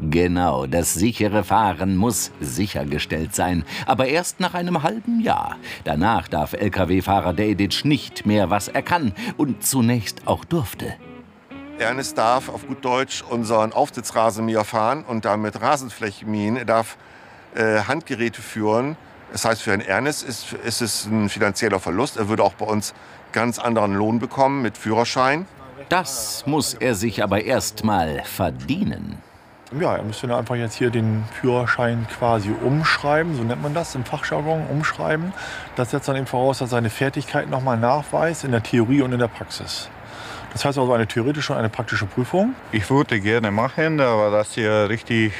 Genau, 0.00 0.66
das 0.66 0.94
sichere 0.94 1.42
Fahren 1.42 1.96
muss 1.96 2.30
sichergestellt 2.40 3.34
sein, 3.34 3.64
aber 3.84 4.06
erst 4.06 4.38
nach 4.38 4.54
einem 4.54 4.84
halben 4.84 5.20
Jahr. 5.22 5.56
Danach 5.82 6.28
darf 6.28 6.52
Lkw-Fahrer 6.52 7.32
Dedic 7.32 7.84
nicht 7.84 8.26
mehr, 8.26 8.48
was 8.48 8.68
er 8.68 8.82
kann 8.82 9.12
und 9.36 9.64
zunächst 9.64 10.28
auch 10.28 10.44
durfte. 10.44 10.94
Ernest 11.82 12.16
darf 12.16 12.48
auf 12.48 12.66
gut 12.66 12.84
Deutsch 12.84 13.22
unseren 13.22 13.72
Aufsitzrasenmäher 13.72 14.64
fahren 14.64 15.04
und 15.04 15.24
damit 15.24 15.60
Rasenflächen 15.60 16.30
mähen. 16.30 16.56
Er 16.56 16.64
darf 16.64 16.96
äh, 17.54 17.80
Handgeräte 17.82 18.40
führen. 18.40 18.96
Das 19.32 19.44
heißt, 19.44 19.62
für 19.62 19.70
Herrn 19.70 19.80
Ernest 19.80 20.22
ist, 20.22 20.52
ist 20.52 20.82
es 20.82 21.06
ein 21.06 21.28
finanzieller 21.28 21.80
Verlust. 21.80 22.16
Er 22.16 22.28
würde 22.28 22.42
auch 22.42 22.54
bei 22.54 22.66
uns 22.66 22.94
ganz 23.32 23.58
anderen 23.58 23.94
Lohn 23.94 24.18
bekommen 24.18 24.62
mit 24.62 24.76
Führerschein. 24.76 25.46
Das 25.88 26.44
muss 26.46 26.74
er 26.74 26.94
sich 26.94 27.22
aber 27.22 27.42
erst 27.44 27.84
mal 27.84 28.22
verdienen. 28.24 29.18
Ja, 29.80 29.96
er 29.96 30.02
müsste 30.02 30.34
einfach 30.36 30.54
jetzt 30.54 30.74
hier 30.74 30.90
den 30.90 31.24
Führerschein 31.40 32.06
quasi 32.18 32.50
umschreiben, 32.50 33.34
so 33.34 33.42
nennt 33.42 33.62
man 33.62 33.72
das 33.72 33.94
im 33.94 34.04
Fachjargon, 34.04 34.66
umschreiben. 34.66 35.32
Das 35.76 35.92
setzt 35.92 36.08
dann 36.08 36.16
eben 36.16 36.26
voraus, 36.26 36.58
dass 36.58 36.68
er 36.68 36.76
seine 36.76 36.90
Fertigkeiten 36.90 37.50
nochmal 37.50 37.78
nachweist 37.78 38.44
in 38.44 38.52
der 38.52 38.62
Theorie 38.62 39.00
und 39.00 39.12
in 39.12 39.18
der 39.18 39.28
Praxis. 39.28 39.88
Das 40.52 40.64
heißt 40.64 40.78
also 40.78 40.92
eine 40.92 41.06
theoretische 41.06 41.52
und 41.52 41.58
eine 41.58 41.68
praktische 41.68 42.06
Prüfung. 42.06 42.54
Ich 42.72 42.88
würde 42.90 43.20
gerne 43.20 43.50
machen, 43.50 44.00
aber 44.00 44.30
das 44.30 44.54
hier 44.54 44.88
richtig 44.88 45.32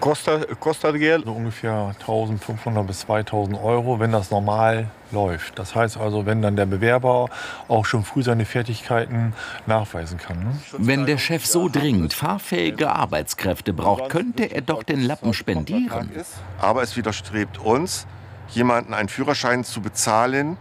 kostet, 0.00 0.58
kostet 0.60 0.98
Geld. 0.98 1.24
So 1.24 1.32
ungefähr 1.32 1.94
1500 2.00 2.86
bis 2.86 3.00
2000 3.00 3.58
Euro, 3.62 4.00
wenn 4.00 4.12
das 4.12 4.30
normal 4.30 4.88
läuft. 5.12 5.58
Das 5.58 5.74
heißt 5.74 5.96
also, 5.98 6.26
wenn 6.26 6.42
dann 6.42 6.56
der 6.56 6.66
Bewerber 6.66 7.28
auch 7.68 7.84
schon 7.84 8.04
früh 8.04 8.22
seine 8.22 8.44
Fertigkeiten 8.44 9.34
nachweisen 9.66 10.18
kann. 10.18 10.38
Ne? 10.38 10.58
Wenn 10.78 11.06
der 11.06 11.18
Chef 11.18 11.46
so 11.46 11.68
dringend 11.68 12.14
fahrfähige 12.14 12.90
Arbeitskräfte 12.92 13.72
braucht, 13.72 14.10
könnte 14.10 14.44
er 14.44 14.62
doch 14.62 14.82
den 14.82 15.02
Lappen 15.02 15.34
spendieren. 15.34 16.10
Aber 16.58 16.82
es 16.82 16.96
widerstrebt 16.96 17.58
uns, 17.58 18.06
jemanden 18.48 18.94
einen 18.94 19.08
Führerschein 19.08 19.64
zu 19.64 19.80
bezahlen, 19.80 20.56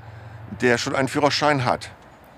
der 0.61 0.77
schon 0.77 0.95
einen 0.95 1.07
Führerschein 1.07 1.65
hat. 1.65 1.89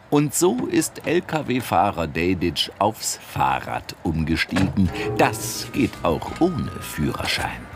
Und 0.09 0.33
so 0.33 0.67
ist 0.67 1.05
Lkw-Fahrer 1.05 2.07
Dedic 2.07 2.71
aufs 2.79 3.19
Fahrrad 3.33 3.95
umgestiegen. 4.03 4.89
Das 5.17 5.67
geht 5.73 5.91
auch 6.03 6.31
ohne 6.39 6.71
Führerschein. 6.79 7.67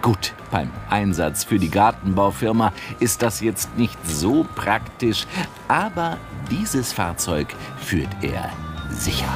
Gut, 0.00 0.32
beim 0.52 0.70
Einsatz 0.88 1.42
für 1.42 1.58
die 1.58 1.70
Gartenbaufirma 1.70 2.72
ist 3.00 3.22
das 3.22 3.40
jetzt 3.40 3.76
nicht 3.76 3.98
so 4.06 4.46
praktisch, 4.54 5.26
aber 5.66 6.18
dieses 6.48 6.92
Fahrzeug 6.92 7.48
führt 7.80 8.10
er 8.22 8.52
sicher. 8.90 9.32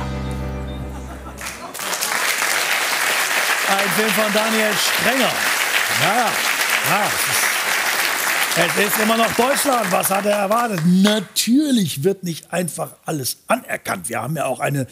Ein 3.68 3.88
Film 3.96 4.10
von 4.10 4.32
Daniel 4.32 4.72
Strenger. 4.74 5.32
Ja, 6.02 6.16
ja. 6.16 7.49
Es 8.56 8.86
ist 8.86 8.98
immer 9.00 9.16
noch 9.16 9.32
Deutschland. 9.36 9.92
Was 9.92 10.10
hat 10.10 10.26
er 10.26 10.36
erwartet? 10.36 10.80
Natürlich 10.84 12.02
wird 12.02 12.24
nicht 12.24 12.52
einfach 12.52 12.96
alles 13.04 13.38
anerkannt. 13.46 14.08
Wir 14.08 14.20
haben 14.20 14.34
ja 14.36 14.46
auch 14.46 14.58
eine 14.58 14.88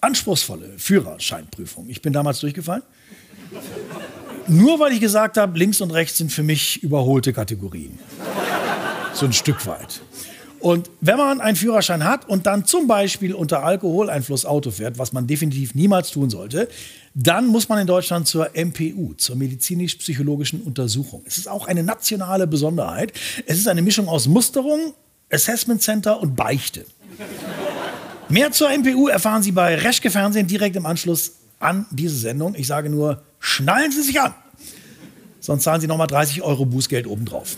anspruchsvolle 0.00 0.70
Führerscheinprüfung. 0.78 1.88
Ich 1.90 2.00
bin 2.00 2.14
damals 2.14 2.40
durchgefallen. 2.40 2.82
Nur 4.48 4.80
weil 4.80 4.92
ich 4.92 5.00
gesagt 5.00 5.36
habe, 5.36 5.58
links 5.58 5.80
und 5.82 5.90
rechts 5.90 6.18
sind 6.18 6.32
für 6.32 6.42
mich 6.42 6.82
überholte 6.82 7.34
Kategorien. 7.34 7.98
So 9.12 9.26
ein 9.26 9.34
Stück 9.34 9.66
weit. 9.66 10.00
Und 10.58 10.90
wenn 11.00 11.18
man 11.18 11.40
einen 11.40 11.56
Führerschein 11.56 12.04
hat 12.04 12.28
und 12.28 12.46
dann 12.46 12.64
zum 12.64 12.86
Beispiel 12.86 13.34
unter 13.34 13.62
Alkoholeinfluss 13.62 14.46
Auto 14.46 14.70
fährt, 14.70 14.96
was 14.96 15.12
man 15.12 15.26
definitiv 15.26 15.74
niemals 15.74 16.10
tun 16.12 16.30
sollte, 16.30 16.68
dann 17.14 17.46
muss 17.46 17.68
man 17.68 17.78
in 17.78 17.86
Deutschland 17.86 18.26
zur 18.26 18.50
MPU, 18.54 19.14
zur 19.14 19.36
medizinisch-psychologischen 19.36 20.62
Untersuchung. 20.62 21.22
Es 21.26 21.38
ist 21.38 21.48
auch 21.48 21.66
eine 21.66 21.82
nationale 21.82 22.46
Besonderheit. 22.46 23.12
Es 23.46 23.58
ist 23.58 23.68
eine 23.68 23.82
Mischung 23.82 24.08
aus 24.08 24.26
Musterung, 24.26 24.94
Assessment 25.30 25.82
Center 25.82 26.20
und 26.20 26.36
Beichte. 26.36 26.86
Mehr 28.28 28.50
zur 28.52 28.70
MPU 28.70 29.08
erfahren 29.08 29.42
Sie 29.42 29.52
bei 29.52 29.74
Reschke 29.74 30.10
Fernsehen 30.10 30.46
direkt 30.46 30.76
im 30.76 30.86
Anschluss 30.86 31.32
an 31.58 31.86
diese 31.90 32.16
Sendung. 32.16 32.54
Ich 32.54 32.66
sage 32.66 32.88
nur, 32.88 33.22
schnallen 33.40 33.92
Sie 33.92 34.02
sich 34.02 34.20
an. 34.20 34.34
Sonst 35.40 35.64
zahlen 35.64 35.80
Sie 35.80 35.86
nochmal 35.86 36.06
30 36.06 36.42
Euro 36.42 36.64
Bußgeld 36.64 37.06
obendrauf. 37.06 37.56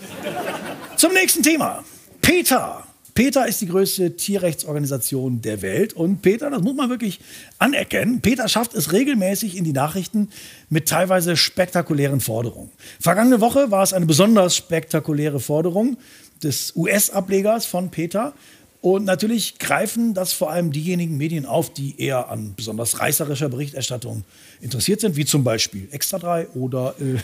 Zum 0.97 1.13
nächsten 1.13 1.43
Thema. 1.43 1.85
Peter. 2.21 2.83
Peter 3.15 3.47
ist 3.47 3.61
die 3.61 3.69
größte 3.69 4.17
Tierrechtsorganisation 4.17 5.41
der 5.41 5.63
Welt. 5.63 5.93
Und 5.93 6.21
Peter, 6.21 6.51
das 6.51 6.63
muss 6.63 6.75
man 6.75 6.91
wirklich 6.91 7.21
anerkennen, 7.59 8.21
Peter 8.21 8.49
schafft 8.49 8.75
es 8.75 8.93
regelmäßig 8.93 9.57
in 9.57 9.63
die 9.63 9.73
Nachrichten 9.73 10.31
mit 10.69 10.89
teilweise 10.89 11.37
spektakulären 11.37 12.21
Forderungen. 12.21 12.71
Vergangene 12.99 13.41
Woche 13.41 13.71
war 13.71 13.85
es 13.85 13.93
eine 13.93 14.07
besonders 14.07 14.57
spektakuläre 14.57 15.39
Forderung 15.39 15.97
des 16.43 16.75
US-Ablegers 16.75 17.67
von 17.67 17.91
Peter. 17.91 18.35
Und 18.81 19.05
natürlich 19.05 19.59
greifen 19.59 20.13
das 20.13 20.33
vor 20.33 20.51
allem 20.51 20.73
diejenigen 20.73 21.17
Medien 21.17 21.47
auf, 21.47 21.73
die 21.73 21.99
eher 21.99 22.29
an 22.29 22.53
besonders 22.57 23.01
reißerischer 23.01 23.49
Berichterstattung 23.49 24.25
interessiert 24.61 25.01
sind, 25.01 25.17
wie 25.17 25.25
zum 25.25 25.45
Beispiel 25.45 25.89
Extra 25.93 26.19
3 26.19 26.49
oder, 26.49 26.95
äh, 27.01 27.19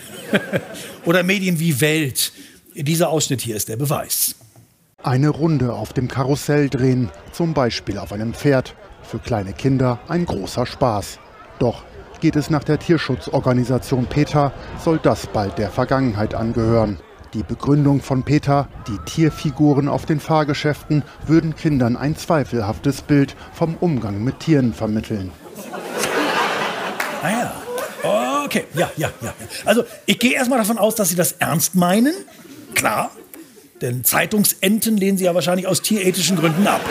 oder 1.05 1.21
Medien 1.21 1.59
wie 1.59 1.79
Welt. 1.81 2.31
Dieser 2.73 3.09
Ausschnitt 3.09 3.41
hier 3.41 3.57
ist 3.57 3.67
der 3.67 3.75
Beweis. 3.75 4.35
Eine 5.03 5.29
Runde 5.29 5.73
auf 5.73 5.93
dem 5.93 6.07
Karussell 6.07 6.69
drehen, 6.69 7.09
zum 7.31 7.53
Beispiel 7.55 7.97
auf 7.97 8.13
einem 8.13 8.35
Pferd. 8.35 8.75
Für 9.01 9.17
kleine 9.17 9.53
Kinder 9.53 9.99
ein 10.07 10.25
großer 10.25 10.67
Spaß. 10.67 11.17
Doch 11.57 11.83
geht 12.19 12.35
es 12.35 12.51
nach 12.51 12.63
der 12.63 12.77
Tierschutzorganisation 12.77 14.05
PETA, 14.05 14.53
soll 14.77 14.99
das 15.01 15.25
bald 15.25 15.57
der 15.57 15.71
Vergangenheit 15.71 16.35
angehören. 16.35 16.99
Die 17.33 17.41
Begründung 17.41 18.01
von 18.01 18.21
PETA, 18.23 18.67
die 18.87 18.99
Tierfiguren 19.05 19.87
auf 19.87 20.05
den 20.05 20.19
Fahrgeschäften 20.19 21.01
würden 21.25 21.55
Kindern 21.55 21.97
ein 21.97 22.15
zweifelhaftes 22.15 23.01
Bild 23.01 23.35
vom 23.53 23.75
Umgang 23.79 24.23
mit 24.23 24.39
Tieren 24.39 24.71
vermitteln. 24.73 25.31
Ah 27.23 27.29
ja. 27.29 27.53
Okay, 28.45 28.65
ja, 28.75 28.91
ja, 28.97 29.09
ja. 29.21 29.33
Also 29.65 29.83
ich 30.05 30.19
gehe 30.19 30.33
erstmal 30.33 30.59
davon 30.59 30.77
aus, 30.77 30.95
dass 30.95 31.09
Sie 31.09 31.15
das 31.15 31.31
ernst 31.33 31.73
meinen. 31.73 32.13
Klar, 32.75 33.11
denn 33.81 34.03
Zeitungsenten 34.03 34.97
lehnen 34.97 35.17
Sie 35.17 35.25
ja 35.25 35.33
wahrscheinlich 35.33 35.67
aus 35.67 35.81
tierethischen 35.81 36.37
Gründen 36.37 36.65
ab. 36.67 36.81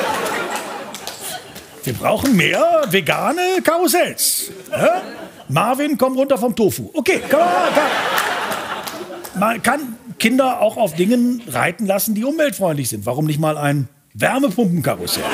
Wir 1.84 1.94
brauchen 1.94 2.36
mehr 2.36 2.82
vegane 2.90 3.40
Karussells. 3.62 4.50
Ja? 4.70 5.00
Marvin, 5.48 5.96
komm 5.96 6.16
runter 6.16 6.36
vom 6.36 6.54
Tofu. 6.54 6.90
Okay, 6.92 7.20
komm, 7.30 7.40
komm. 7.74 9.40
Man 9.40 9.62
kann 9.62 9.96
Kinder 10.18 10.60
auch 10.60 10.76
auf 10.76 10.94
Dingen 10.94 11.42
reiten 11.48 11.86
lassen, 11.86 12.14
die 12.14 12.24
umweltfreundlich 12.24 12.88
sind. 12.88 13.06
Warum 13.06 13.24
nicht 13.24 13.38
mal 13.38 13.56
ein 13.56 13.88
Wärmepumpenkarussell? 14.14 15.24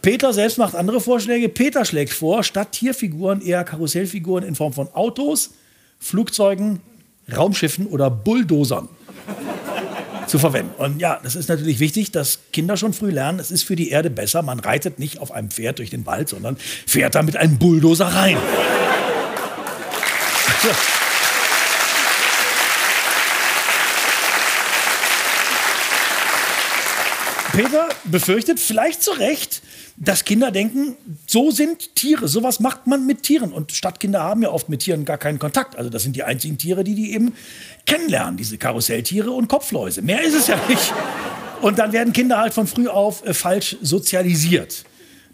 Peter 0.00 0.32
selbst 0.32 0.58
macht 0.58 0.74
andere 0.74 1.00
Vorschläge. 1.00 1.48
Peter 1.48 1.84
schlägt 1.84 2.12
vor, 2.12 2.44
statt 2.44 2.72
Tierfiguren 2.72 3.42
eher 3.42 3.64
Karussellfiguren 3.64 4.44
in 4.44 4.54
Form 4.54 4.72
von 4.72 4.88
Autos, 4.94 5.50
Flugzeugen, 5.98 6.80
Raumschiffen 7.36 7.86
oder 7.88 8.08
Bulldozern 8.08 8.88
zu 10.28 10.38
verwenden. 10.38 10.74
Und 10.78 11.00
ja, 11.00 11.18
das 11.22 11.34
ist 11.34 11.48
natürlich 11.48 11.80
wichtig, 11.80 12.12
dass 12.12 12.38
Kinder 12.52 12.76
schon 12.76 12.92
früh 12.92 13.10
lernen, 13.10 13.38
es 13.40 13.50
ist 13.50 13.62
für 13.62 13.76
die 13.76 13.90
Erde 13.90 14.10
besser, 14.10 14.42
man 14.42 14.60
reitet 14.60 14.98
nicht 14.98 15.18
auf 15.18 15.32
einem 15.32 15.50
Pferd 15.50 15.78
durch 15.78 15.90
den 15.90 16.06
Wald, 16.06 16.28
sondern 16.28 16.56
fährt 16.86 17.14
da 17.14 17.22
mit 17.22 17.36
einem 17.36 17.58
Bulldozer 17.58 18.06
rein. 18.06 18.36
So. 20.62 20.68
Peter 27.52 27.88
befürchtet, 28.04 28.60
vielleicht 28.60 29.02
zu 29.02 29.10
Recht, 29.10 29.62
dass 30.00 30.24
Kinder 30.24 30.50
denken, 30.50 30.96
so 31.26 31.50
sind 31.50 31.94
Tiere, 31.96 32.28
sowas 32.28 32.60
macht 32.60 32.86
man 32.86 33.06
mit 33.06 33.24
Tieren. 33.24 33.52
Und 33.52 33.72
Stadtkinder 33.72 34.22
haben 34.22 34.42
ja 34.42 34.50
oft 34.50 34.68
mit 34.68 34.80
Tieren 34.80 35.04
gar 35.04 35.18
keinen 35.18 35.38
Kontakt. 35.38 35.76
Also 35.76 35.90
das 35.90 36.04
sind 36.04 36.14
die 36.14 36.22
einzigen 36.22 36.56
Tiere, 36.56 36.84
die 36.84 36.94
die 36.94 37.12
eben 37.12 37.34
kennenlernen, 37.86 38.36
diese 38.36 38.58
Karusselltiere 38.58 39.32
und 39.32 39.48
Kopfläuse. 39.48 40.02
Mehr 40.02 40.22
ist 40.22 40.34
es 40.34 40.46
ja 40.46 40.60
nicht. 40.68 40.92
Und 41.62 41.78
dann 41.78 41.92
werden 41.92 42.12
Kinder 42.12 42.38
halt 42.38 42.54
von 42.54 42.66
früh 42.66 42.86
auf 42.86 43.24
äh, 43.26 43.34
falsch 43.34 43.76
sozialisiert 43.82 44.84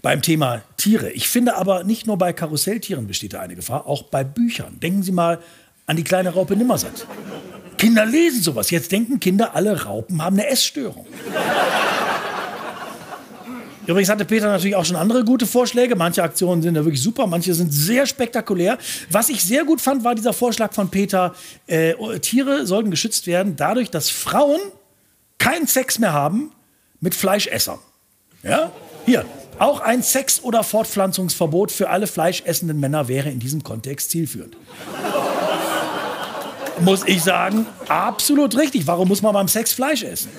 beim 0.00 0.22
Thema 0.22 0.62
Tiere. 0.76 1.10
Ich 1.10 1.28
finde 1.28 1.56
aber, 1.56 1.84
nicht 1.84 2.06
nur 2.06 2.16
bei 2.16 2.32
Karusselltieren 2.32 3.06
besteht 3.06 3.34
da 3.34 3.40
eine 3.40 3.56
Gefahr, 3.56 3.86
auch 3.86 4.04
bei 4.04 4.24
Büchern. 4.24 4.80
Denken 4.80 5.02
Sie 5.02 5.12
mal 5.12 5.40
an 5.86 5.96
die 5.96 6.04
kleine 6.04 6.30
Raupe 6.30 6.56
Nimmersatt. 6.56 7.06
Kinder 7.76 8.06
lesen 8.06 8.42
sowas. 8.42 8.70
Jetzt 8.70 8.92
denken 8.92 9.20
Kinder, 9.20 9.54
alle 9.54 9.84
Raupen 9.84 10.22
haben 10.22 10.38
eine 10.38 10.48
Essstörung. 10.48 11.06
Übrigens 13.86 14.08
hatte 14.08 14.24
Peter 14.24 14.48
natürlich 14.48 14.76
auch 14.76 14.84
schon 14.84 14.96
andere 14.96 15.24
gute 15.24 15.46
Vorschläge. 15.46 15.94
Manche 15.96 16.22
Aktionen 16.22 16.62
sind 16.62 16.74
ja 16.74 16.84
wirklich 16.84 17.02
super, 17.02 17.26
manche 17.26 17.54
sind 17.54 17.72
sehr 17.72 18.06
spektakulär. 18.06 18.78
Was 19.10 19.28
ich 19.28 19.44
sehr 19.44 19.64
gut 19.64 19.80
fand, 19.80 20.04
war 20.04 20.14
dieser 20.14 20.32
Vorschlag 20.32 20.72
von 20.72 20.88
Peter, 20.88 21.34
äh, 21.66 21.94
Tiere 22.20 22.66
sollten 22.66 22.90
geschützt 22.90 23.26
werden 23.26 23.56
dadurch, 23.56 23.90
dass 23.90 24.08
Frauen 24.08 24.60
keinen 25.38 25.66
Sex 25.66 25.98
mehr 25.98 26.12
haben 26.12 26.52
mit 27.00 27.14
Fleischessern. 27.14 27.78
Ja? 28.42 28.72
Hier, 29.04 29.26
auch 29.58 29.80
ein 29.80 30.02
Sex- 30.02 30.42
oder 30.42 30.64
Fortpflanzungsverbot 30.64 31.70
für 31.70 31.90
alle 31.90 32.06
fleischessenden 32.06 32.80
Männer 32.80 33.08
wäre 33.08 33.28
in 33.30 33.38
diesem 33.38 33.62
Kontext 33.62 34.10
zielführend. 34.10 34.56
muss 36.80 37.02
ich 37.06 37.22
sagen, 37.22 37.66
absolut 37.88 38.56
richtig. 38.56 38.86
Warum 38.86 39.08
muss 39.08 39.22
man 39.22 39.34
beim 39.34 39.48
Sex 39.48 39.72
Fleisch 39.72 40.02
essen? 40.02 40.30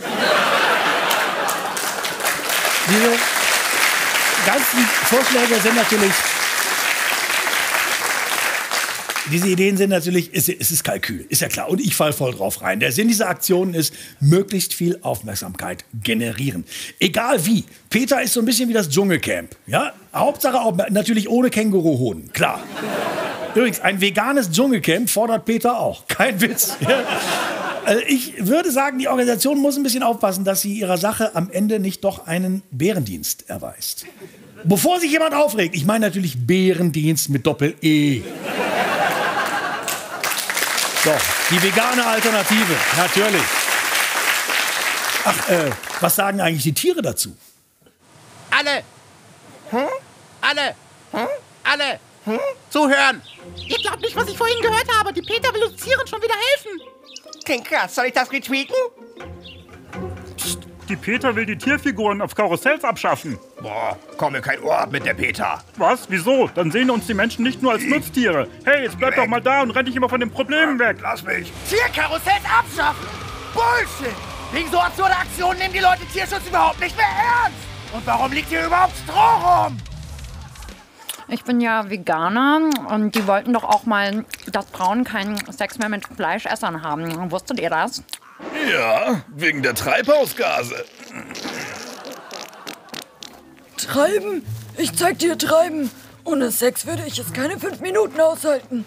Diese 2.87 3.34
ganzen 4.45 4.79
Vorschläge 4.79 5.59
sind 5.61 5.75
natürlich. 5.75 6.11
Diese 9.31 9.47
Ideen 9.47 9.75
sind 9.75 9.89
natürlich, 9.89 10.29
es, 10.33 10.49
es 10.49 10.69
ist 10.69 10.83
Kalkül, 10.83 11.25
ist 11.29 11.41
ja 11.41 11.47
klar. 11.47 11.67
Und 11.69 11.81
ich 11.81 11.95
falle 11.95 12.13
voll 12.13 12.31
drauf 12.31 12.61
rein. 12.61 12.79
Der 12.79 12.91
Sinn 12.91 13.07
dieser 13.07 13.27
Aktionen 13.27 13.73
ist, 13.73 13.91
möglichst 14.19 14.75
viel 14.75 14.99
Aufmerksamkeit 15.01 15.83
generieren. 16.03 16.63
Egal 16.99 17.43
wie. 17.45 17.63
Peter 17.89 18.21
ist 18.21 18.33
so 18.33 18.39
ein 18.41 18.45
bisschen 18.45 18.69
wie 18.69 18.73
das 18.73 18.87
Dschungelcamp. 18.87 19.55
Ja? 19.65 19.93
Hauptsache 20.13 20.91
natürlich 20.91 21.27
ohne 21.27 21.49
Känguruhoden, 21.49 22.31
klar. 22.33 22.61
Übrigens, 23.55 23.79
ein 23.79 23.99
veganes 23.99 24.51
Dschungelcamp 24.51 25.09
fordert 25.09 25.45
Peter 25.45 25.79
auch. 25.79 26.07
Kein 26.07 26.39
Witz. 26.41 26.77
Ja? 26.81 27.03
Also 27.85 28.01
ich 28.07 28.47
würde 28.47 28.71
sagen, 28.71 28.97
die 28.97 29.07
Organisation 29.07 29.59
muss 29.59 29.77
ein 29.77 29.83
bisschen 29.83 30.01
aufpassen, 30.01 30.43
dass 30.43 30.61
sie 30.61 30.73
ihrer 30.73 30.97
Sache 30.97 31.35
am 31.35 31.51
Ende 31.51 31.79
nicht 31.79 32.03
doch 32.03 32.25
einen 32.25 32.63
Bärendienst 32.71 33.47
erweist. 33.47 34.05
Bevor 34.63 34.99
sich 34.99 35.11
jemand 35.11 35.35
aufregt, 35.35 35.75
ich 35.75 35.85
meine 35.85 36.07
natürlich 36.07 36.47
Bärendienst 36.47 37.29
mit 37.29 37.45
Doppel-E. 37.45 38.23
Doch, 41.03 41.21
die 41.51 41.61
vegane 41.61 42.03
Alternative, 42.03 42.75
natürlich. 42.97 43.43
Ach, 45.23 45.49
äh, 45.49 45.69
was 46.01 46.15
sagen 46.15 46.41
eigentlich 46.41 46.63
die 46.63 46.73
Tiere 46.73 47.03
dazu? 47.03 47.35
Alle! 48.49 48.83
Hm? 49.69 49.87
Alle! 50.41 50.75
Hm? 51.11 51.27
Alle! 51.63 51.99
Hm? 52.25 52.39
Zuhören! 52.71 53.21
Ihr 53.67 53.77
glaubt 53.77 54.01
nicht, 54.01 54.15
was 54.15 54.27
ich 54.27 54.37
vorhin 54.37 54.59
gehört 54.61 54.87
habe. 54.99 55.13
Die 55.13 55.21
Peter 55.21 55.53
will 55.53 55.63
uns 55.63 55.81
Tieren 55.81 56.07
schon 56.07 56.21
wieder 56.23 56.33
helfen. 56.33 56.94
Klingt 57.45 57.65
krass. 57.65 57.95
Soll 57.95 58.07
ich 58.07 58.13
das 58.13 58.31
retweeten? 58.31 58.75
Psst, 60.35 60.59
Die 60.89 60.95
Peter 60.95 61.35
will 61.35 61.45
die 61.45 61.57
Tierfiguren 61.57 62.21
auf 62.21 62.35
Karussells 62.35 62.83
abschaffen. 62.83 63.37
Boah, 63.61 63.97
komm 64.17 64.33
mir 64.33 64.41
kein 64.41 64.61
Ohr 64.63 64.77
ab 64.79 64.91
mit 64.91 65.05
der 65.05 65.13
Peter. 65.13 65.63
Was? 65.77 66.09
Wieso? 66.09 66.49
Dann 66.53 66.71
sehen 66.71 66.89
uns 66.89 67.07
die 67.07 67.13
Menschen 67.13 67.43
nicht 67.43 67.61
nur 67.61 67.71
als 67.73 67.83
Nutztiere. 67.83 68.47
Hey, 68.65 68.83
jetzt 68.83 68.97
bleib 68.97 69.15
doch 69.15 69.27
mal 69.27 69.41
da 69.41 69.61
und 69.61 69.71
renn 69.71 69.85
dich 69.85 69.95
immer 69.95 70.09
von 70.09 70.19
den 70.19 70.29
Problemen 70.31 70.77
weg. 70.79 70.97
Lass 71.01 71.23
mich. 71.23 71.51
Tierkarussells 71.69 72.43
abschaffen! 72.45 73.07
Bullshit! 73.53 74.15
Wegen 74.51 74.69
so 74.69 74.79
absurder 74.79 75.17
Aktionen 75.19 75.59
nehmen 75.59 75.73
die 75.73 75.79
Leute 75.79 76.05
Tierschutz 76.13 76.47
überhaupt 76.47 76.79
nicht 76.79 76.95
mehr 76.97 77.05
ernst! 77.05 77.57
Und 77.93 78.05
warum 78.05 78.31
liegt 78.31 78.49
hier 78.49 78.65
überhaupt 78.65 78.93
Stroh 79.03 79.63
rum? 79.65 79.77
Ich 81.27 81.43
bin 81.43 81.59
ja 81.59 81.89
Veganer 81.89 82.69
und 82.89 83.15
die 83.15 83.25
wollten 83.27 83.53
doch 83.53 83.63
auch 83.63 83.85
mal, 83.85 84.25
dass 84.51 84.65
Frauen 84.71 85.03
keinen 85.03 85.37
Sex 85.51 85.79
mehr 85.79 85.89
mit 85.89 86.05
Fleischessern 86.15 86.83
haben. 86.83 87.31
Wusstet 87.31 87.59
ihr 87.59 87.69
das? 87.71 88.03
Ja, 88.71 89.23
wegen 89.29 89.63
der 89.63 89.73
Treibhausgase. 89.73 90.85
Treiben? 93.77 94.45
Ich 94.77 94.95
zeig 94.95 95.19
dir 95.19 95.37
Treiben. 95.37 95.89
Ohne 96.25 96.51
Sex 96.51 96.85
würde 96.85 97.03
ich 97.07 97.17
es 97.19 97.33
keine 97.33 97.59
fünf 97.59 97.81
Minuten 97.81 98.19
aushalten. 98.19 98.85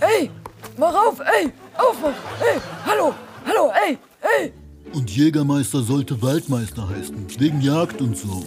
Ey, 0.00 0.30
mach 0.76 0.94
auf, 0.94 1.20
ey, 1.20 1.52
aufmach, 1.78 2.14
ey, 2.40 2.60
hallo, 2.86 3.14
hallo, 3.46 3.72
ey, 3.86 3.98
ey. 4.40 4.52
Und 4.92 5.10
Jägermeister 5.10 5.80
sollte 5.82 6.20
Waldmeister 6.20 6.88
heißen, 6.88 7.26
wegen 7.38 7.60
Jagd 7.60 8.00
und 8.00 8.16
so. 8.16 8.44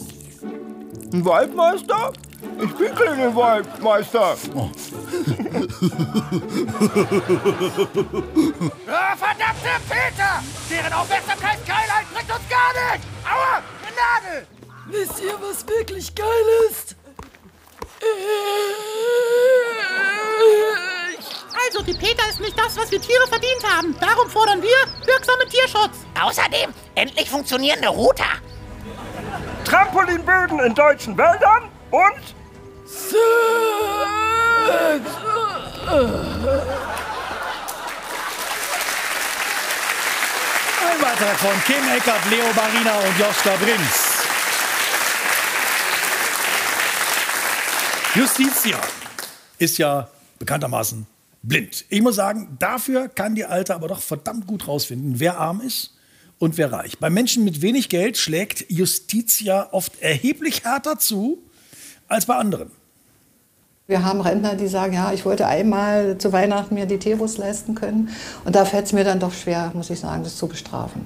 Ein 1.13 1.23
Waldmeister? 1.23 2.11
Ich 2.61 2.73
bin 2.75 2.95
kein 2.95 3.35
Waldmeister. 3.35 4.37
Oh. 4.53 4.69
Ah, 8.87 9.15
verdammte 9.15 9.69
Peter! 9.89 10.43
Deren 10.69 10.93
Aufmerksamkeitsgeilheit 10.93 12.05
bringt 12.13 12.29
uns 12.29 12.49
gar 12.49 12.71
nicht! 12.93 13.05
Aua, 13.25 13.61
eine 13.81 13.95
Nadel! 13.95 14.47
Wisst 14.87 15.21
ihr, 15.21 15.33
was 15.41 15.67
wirklich 15.67 16.13
geil 16.15 16.27
ist? 16.69 16.95
Also, 21.65 21.83
die 21.83 21.93
Peter 21.93 22.29
ist 22.29 22.39
nicht 22.39 22.57
das, 22.57 22.77
was 22.77 22.91
wir 22.91 23.01
Tiere 23.01 23.27
verdient 23.27 23.63
haben. 23.67 23.95
Darum 23.99 24.29
fordern 24.29 24.61
wir 24.61 24.77
wirksamen 25.05 25.49
Tierschutz. 25.49 26.05
Außerdem 26.21 26.73
endlich 26.95 27.29
funktionierende 27.29 27.87
Router. 27.87 28.25
Trampolinböden 29.65 30.59
in 30.59 30.75
deutschen 30.75 31.17
Wäldern 31.17 31.69
und! 31.91 32.34
Ein 32.85 32.91
Beitrag 41.01 41.39
von 41.39 41.63
Kim 41.65 41.83
Eckert, 41.97 42.29
Leo 42.29 42.45
Barina 42.53 42.99
und 42.99 43.19
Joschka 43.19 43.55
Brinks. 43.55 44.19
Justitia 48.13 48.79
ist 49.57 49.79
ja 49.79 50.07
bekanntermaßen 50.37 51.07
blind. 51.41 51.85
Ich 51.89 52.03
muss 52.03 52.17
sagen, 52.17 52.55
dafür 52.59 53.09
kann 53.09 53.33
die 53.33 53.45
Alte 53.45 53.73
aber 53.73 53.87
doch 53.87 54.01
verdammt 54.01 54.45
gut 54.45 54.67
rausfinden, 54.67 55.19
wer 55.19 55.39
arm 55.39 55.59
ist 55.61 55.95
und 56.37 56.59
wer 56.59 56.71
reich. 56.71 56.99
Bei 56.99 57.09
Menschen 57.09 57.45
mit 57.45 57.63
wenig 57.63 57.89
Geld 57.89 58.15
schlägt 58.17 58.69
Justitia 58.69 59.69
oft 59.71 59.99
erheblich 60.01 60.65
härter 60.65 60.99
zu 60.99 61.41
als 62.07 62.25
bei 62.25 62.35
anderen. 62.35 62.71
Wir 63.87 64.03
haben 64.03 64.21
Rentner, 64.21 64.55
die 64.55 64.67
sagen, 64.67 64.93
ja, 64.93 65.11
ich 65.13 65.25
wollte 65.25 65.45
einmal 65.45 66.17
zu 66.17 66.33
Weihnachten 66.33 66.73
mir 66.73 66.87
die 66.87 66.97
Teebus 66.97 67.37
leisten 67.37 67.75
können. 67.75 68.09
Und 68.43 68.55
da 68.55 68.65
fällt 68.65 68.87
es 68.87 68.93
mir 68.93 69.03
dann 69.03 69.19
doch 69.19 69.31
schwer, 69.31 69.71
muss 69.75 69.91
ich 69.91 69.99
sagen, 69.99 70.23
das 70.23 70.37
zu 70.37 70.47
bestrafen. 70.47 71.05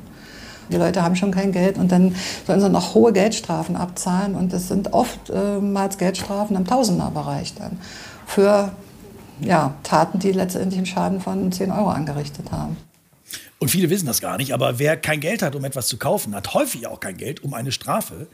Die 0.72 0.78
Leute 0.78 1.04
haben 1.04 1.16
schon 1.16 1.32
kein 1.32 1.52
Geld 1.52 1.78
und 1.78 1.92
dann 1.92 2.16
sollen 2.46 2.62
sie 2.62 2.70
noch 2.70 2.94
hohe 2.94 3.12
Geldstrafen 3.12 3.76
abzahlen. 3.76 4.36
Und 4.36 4.54
das 4.54 4.70
sind 4.70 4.94
oftmals 4.94 5.98
Geldstrafen 5.98 6.56
im 6.56 6.66
Tausenderbereich 6.66 7.56
dann 7.56 7.80
für 8.26 8.72
ja, 9.42 9.74
Taten, 9.84 10.20
die 10.20 10.32
letztendlich 10.32 10.78
einen 10.78 10.86
Schaden 10.86 11.22
von 11.22 11.52
10 11.52 11.72
Euro 11.72 11.90
angerichtet 11.90 12.52
haben. 12.52 12.78
Und 13.58 13.70
viele 13.70 13.90
wissen 13.90 14.06
das 14.06 14.22
gar 14.22 14.38
nicht, 14.38 14.54
aber 14.54 14.80
wer 14.80 14.96
kein 14.96 15.20
Geld 15.20 15.42
hat, 15.42 15.54
um 15.54 15.66
etwas 15.66 15.88
zu 15.88 15.98
kaufen, 15.98 16.34
hat 16.34 16.54
häufig 16.54 16.88
auch 16.88 17.02
kein 17.02 17.18
Geld, 17.18 17.44
um 17.44 17.54
eine 17.54 17.74
Strafe 17.74 18.28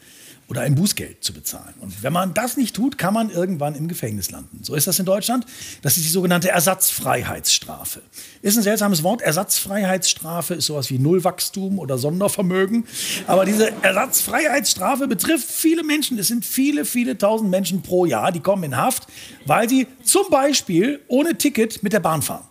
oder 0.48 0.62
ein 0.62 0.76
Bußgeld 0.76 1.24
zu 1.24 1.34
bezahlen. 1.34 1.74
Und 1.80 2.04
wenn 2.04 2.14
man 2.14 2.34
das 2.34 2.56
nicht 2.56 2.76
tut, 2.76 2.98
kann 2.98 3.14
man 3.14 3.30
irgendwann 3.32 3.74
im 3.74 3.88
Gefängnis 3.88 4.30
landen. 4.30 4.60
So 4.62 4.76
ist 4.76 4.86
das 4.86 5.00
in 5.00 5.06
Deutschland. 5.06 5.46
Das 5.82 5.98
ist 5.98 6.06
die 6.06 6.10
sogenannte 6.10 6.50
Ersatzfreiheitsstrafe. 6.50 8.02
Ist 8.44 8.58
ein 8.58 8.64
seltsames 8.64 9.02
Wort. 9.02 9.22
Ersatzfreiheitsstrafe 9.24 10.54
ist 10.54 10.68
sowas 10.68 10.92
wie 10.92 11.00
Nullwachstum 11.00 11.80
oder 11.80 11.98
Sondervermögen. 11.98 12.86
Aber 13.26 13.46
diese 13.46 13.72
Ersatzfreiheitsstrafe 13.82 15.08
betrifft 15.08 15.50
viele 15.50 15.84
Menschen. 15.84 16.20
Es 16.20 16.28
sind 16.28 16.46
viele, 16.46 16.86
viele 16.86 17.18
tausend 17.18 17.50
Menschen 17.50 17.82
pro 17.82 18.06
Jahr, 18.06 18.32
die 18.32 18.40
kommen 18.40 18.64
in 18.64 18.78
Haft, 18.78 19.08
weil 19.46 19.68
sie 19.68 19.88
zum 20.04 20.30
Beispiel 20.30 21.02
ohne 21.08 21.38
Ticket 21.38 21.82
mit 21.82 21.94
der 21.94 22.02
Bahn 22.02 22.22
fahren. 22.22 22.46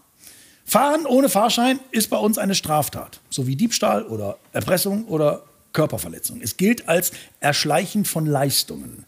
Fahren 0.64 1.06
ohne 1.06 1.28
Fahrschein 1.28 1.78
ist 1.90 2.08
bei 2.08 2.16
uns 2.16 2.38
eine 2.38 2.54
Straftat, 2.54 3.20
so 3.28 3.46
wie 3.46 3.54
Diebstahl 3.54 4.02
oder 4.04 4.38
Erpressung 4.52 5.04
oder 5.04 5.42
Körperverletzung. 5.74 6.40
Es 6.40 6.56
gilt 6.56 6.88
als 6.88 7.12
Erschleichen 7.40 8.06
von 8.06 8.24
Leistungen. 8.24 9.04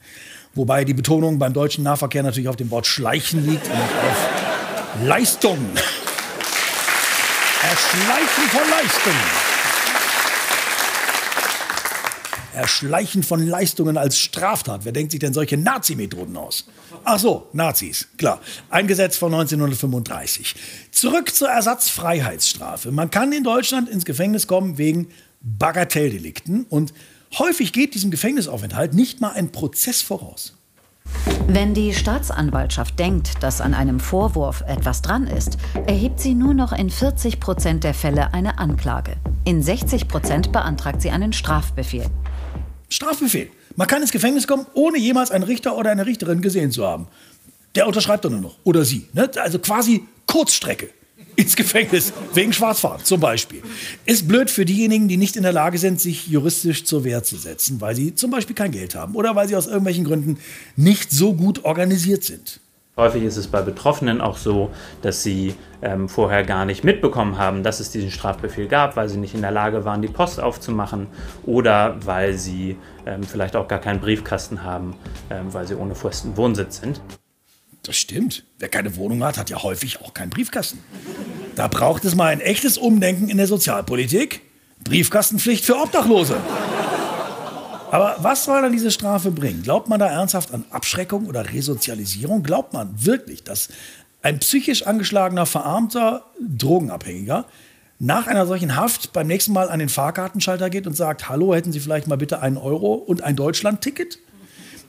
Wobei 0.55 0.85
die 0.85 0.95
Betonung 0.95 1.39
beim 1.39 1.55
deutschen 1.55 1.85
Nahverkehr 1.85 2.23
natürlich 2.23 2.49
auf 2.49 2.57
dem 2.57 2.71
Wort 2.71 2.87
Schleichen 2.87 3.47
liegt 3.47 3.67
und 3.67 3.73
auf 3.73 5.05
Leistung. 5.05 5.59
Erschleichen 7.63 8.49
von 8.51 8.71
Leistungen. 8.71 9.47
Erschleichen 12.55 13.23
von 13.23 13.47
Leistungen 13.47 13.99
als 13.99 14.19
Straftat. 14.19 14.85
Wer 14.85 14.93
denkt 14.93 15.13
sich 15.13 15.21
denn 15.21 15.35
solche 15.35 15.59
Nazi-Methoden 15.59 16.37
aus? 16.37 16.65
Ach 17.05 17.19
so, 17.19 17.49
Nazis, 17.53 18.09
klar. 18.17 18.41
Ein 18.71 18.87
Gesetz 18.87 19.19
von 19.19 19.33
1935. 19.33 20.55
Zurück 20.91 21.35
zur 21.35 21.49
Ersatzfreiheitsstrafe. 21.49 22.93
Man 22.93 23.11
kann 23.11 23.33
in 23.33 23.45
Deutschland 23.45 23.91
ins 23.91 24.07
Gefängnis 24.07 24.47
kommen 24.47 24.79
wegen 24.79 25.09
Bagatelldelikten 25.47 26.67
und 26.69 26.93
häufig 27.39 27.73
geht 27.73 27.95
diesem 27.95 28.11
Gefängnisaufenthalt 28.11 28.95
nicht 28.95 29.21
mal 29.21 29.31
ein 29.31 29.53
Prozess 29.53 30.03
voraus. 30.03 30.55
Wenn 31.47 31.73
die 31.73 31.95
Staatsanwaltschaft 31.95 32.99
denkt, 32.99 33.43
dass 33.43 33.61
an 33.61 33.73
einem 33.73 34.01
Vorwurf 34.01 34.65
etwas 34.67 35.03
dran 35.03 35.29
ist, 35.29 35.57
erhebt 35.87 36.19
sie 36.19 36.35
nur 36.35 36.53
noch 36.53 36.73
in 36.73 36.91
40 36.91 37.39
Prozent 37.39 37.85
der 37.85 37.95
Fälle 37.95 38.35
eine 38.35 38.59
Anklage. 38.59 39.17
In 39.45 39.63
60 39.63 40.09
Prozent 40.09 40.51
beantragt 40.51 41.01
sie 41.01 41.11
einen 41.11 41.33
Strafbefehl. 41.33 42.07
Strafbefehl. 42.89 43.49
Man 43.77 43.87
kann 43.87 44.03
ins 44.03 44.11
Gefängnis 44.11 44.49
kommen, 44.49 44.67
ohne 44.75 44.99
jemals 44.99 45.31
einen 45.31 45.45
Richter 45.45 45.77
oder 45.77 45.93
eine 45.93 46.07
Richterin 46.07 46.43
gesehen 46.43 46.73
zu 46.73 46.85
haben. 46.85 47.07
Der 47.77 47.87
unterschreibt 47.87 48.25
dann 48.25 48.33
nur 48.33 48.41
noch. 48.41 48.59
Oder 48.65 48.85
sie. 48.85 49.09
Ne? 49.13 49.31
Also 49.37 49.61
quasi 49.61 50.03
Kurzstrecke 50.27 50.91
ins 51.37 51.55
Gefängnis 51.55 52.13
wegen 52.35 52.53
Schwarzfahren 52.53 53.05
zum 53.05 53.21
Beispiel. 53.21 53.63
Ist 54.05 54.27
blöd 54.27 54.51
für 54.51 54.65
diejenigen, 54.65 55.09
die 55.09 55.17
nicht 55.17 55.37
in 55.37 55.43
der 55.43 55.53
Lage 55.53 55.79
sind, 55.79 56.01
sich 56.01 56.27
juristisch 56.27 56.85
zur 56.85 57.05
Wehr 57.05 57.23
zu 57.23 57.37
setzen, 57.37 57.81
weil 57.81 57.95
sie 57.95 58.15
zum 58.15 58.31
Beispiel 58.31 58.57
kein 58.57 58.73
Geld 58.73 58.95
haben 58.95 59.15
oder 59.15 59.37
weil 59.37 59.47
sie 59.49 59.57
aus 59.57 59.67
irgendwelchen 59.67 60.05
Gründen 60.05 60.39
nicht 60.77 61.11
so 61.11 61.35
gut 61.35 61.65
organisiert 61.65 62.25
sind. 62.25 62.61
Häufig 62.99 63.25
ist 63.25 63.37
es 63.37 63.49
bei 63.49 63.61
Betroffenen 63.61 64.23
auch 64.23 64.39
so, 64.39 64.71
dass 65.03 65.23
sie 65.23 65.55
ähm, 65.83 66.09
vorher 66.09 66.45
gar 66.45 66.65
nicht 66.65 66.83
mitbekommen 66.83 67.37
haben, 67.37 67.63
dass 67.63 67.79
es 67.79 67.91
diesen 67.91 68.11
Strafbefehl 68.11 68.69
gab, 68.69 68.97
weil 68.97 69.11
sie 69.11 69.19
nicht 69.19 69.35
in 69.35 69.43
der 69.43 69.51
Lage 69.51 69.85
waren, 69.85 70.01
die 70.01 70.09
Post 70.09 70.41
aufzumachen 70.41 71.07
oder 71.45 71.97
weil 72.07 72.39
sie 72.39 72.79
ähm, 73.05 73.23
vielleicht 73.23 73.55
auch 73.55 73.69
gar 73.69 73.81
keinen 73.81 74.01
Briefkasten 74.01 74.63
haben, 74.63 74.95
ähm, 75.29 75.53
weil 75.53 75.67
sie 75.67 75.75
ohne 75.75 75.95
festen 75.95 76.39
Wohnsitz 76.39 76.81
sind. 76.81 77.03
Das 77.87 77.97
stimmt. 77.97 78.43
Wer 78.59 78.69
keine 78.69 78.97
Wohnung 78.97 79.23
hat, 79.23 79.39
hat 79.39 79.49
ja 79.49 79.63
häufig 79.63 80.01
auch 80.03 80.13
keinen 80.13 80.31
Briefkasten. 80.31 80.81
Da 81.55 81.69
braucht 81.69 82.05
es 82.05 82.17
mal 82.17 82.27
ein 82.27 82.41
echtes 82.41 82.79
Umdenken 82.79 83.29
in 83.29 83.37
der 83.37 83.47
Sozialpolitik. 83.47 84.43
Briefkastenpflicht 84.83 85.65
für 85.65 85.77
Obdachlose. 85.77 86.37
Aber 87.93 88.17
was 88.19 88.45
soll 88.45 88.61
dann 88.61 88.73
diese 88.73 88.91
Strafe 88.91 89.31
bringen? 89.31 89.63
Glaubt 89.63 89.89
man 89.89 90.01
da 90.01 90.09
ernsthaft 90.09 90.53
an 90.53 90.65
Abschreckung 90.71 91.27
oder 91.27 91.53
Resozialisierung? 91.53 92.43
Glaubt 92.43 92.73
man 92.73 92.93
wirklich, 93.07 93.45
dass 93.45 93.69
ein 94.21 94.41
psychisch 94.41 94.85
angeschlagener, 94.85 95.47
verarmter 95.47 96.25
Drogenabhängiger 96.41 97.47
nach 98.01 98.27
einer 98.27 98.47
solchen 98.47 98.75
Haft 98.75 99.13
beim 99.13 99.29
nächsten 99.29 99.53
Mal 99.53 99.71
an 99.71 99.79
den 99.79 99.89
Fahrkartenschalter 99.89 100.71
geht 100.71 100.89
und 100.89 100.97
sagt, 100.97 101.29
hallo, 101.29 101.55
hätten 101.55 101.71
Sie 101.71 101.81
vielleicht 101.81 102.09
mal 102.09 102.17
bitte 102.17 102.43
einen 102.43 102.57
Euro 102.57 102.95
und 102.95 103.23
ein 103.23 103.37
Deutschland-Ticket? 103.37 104.19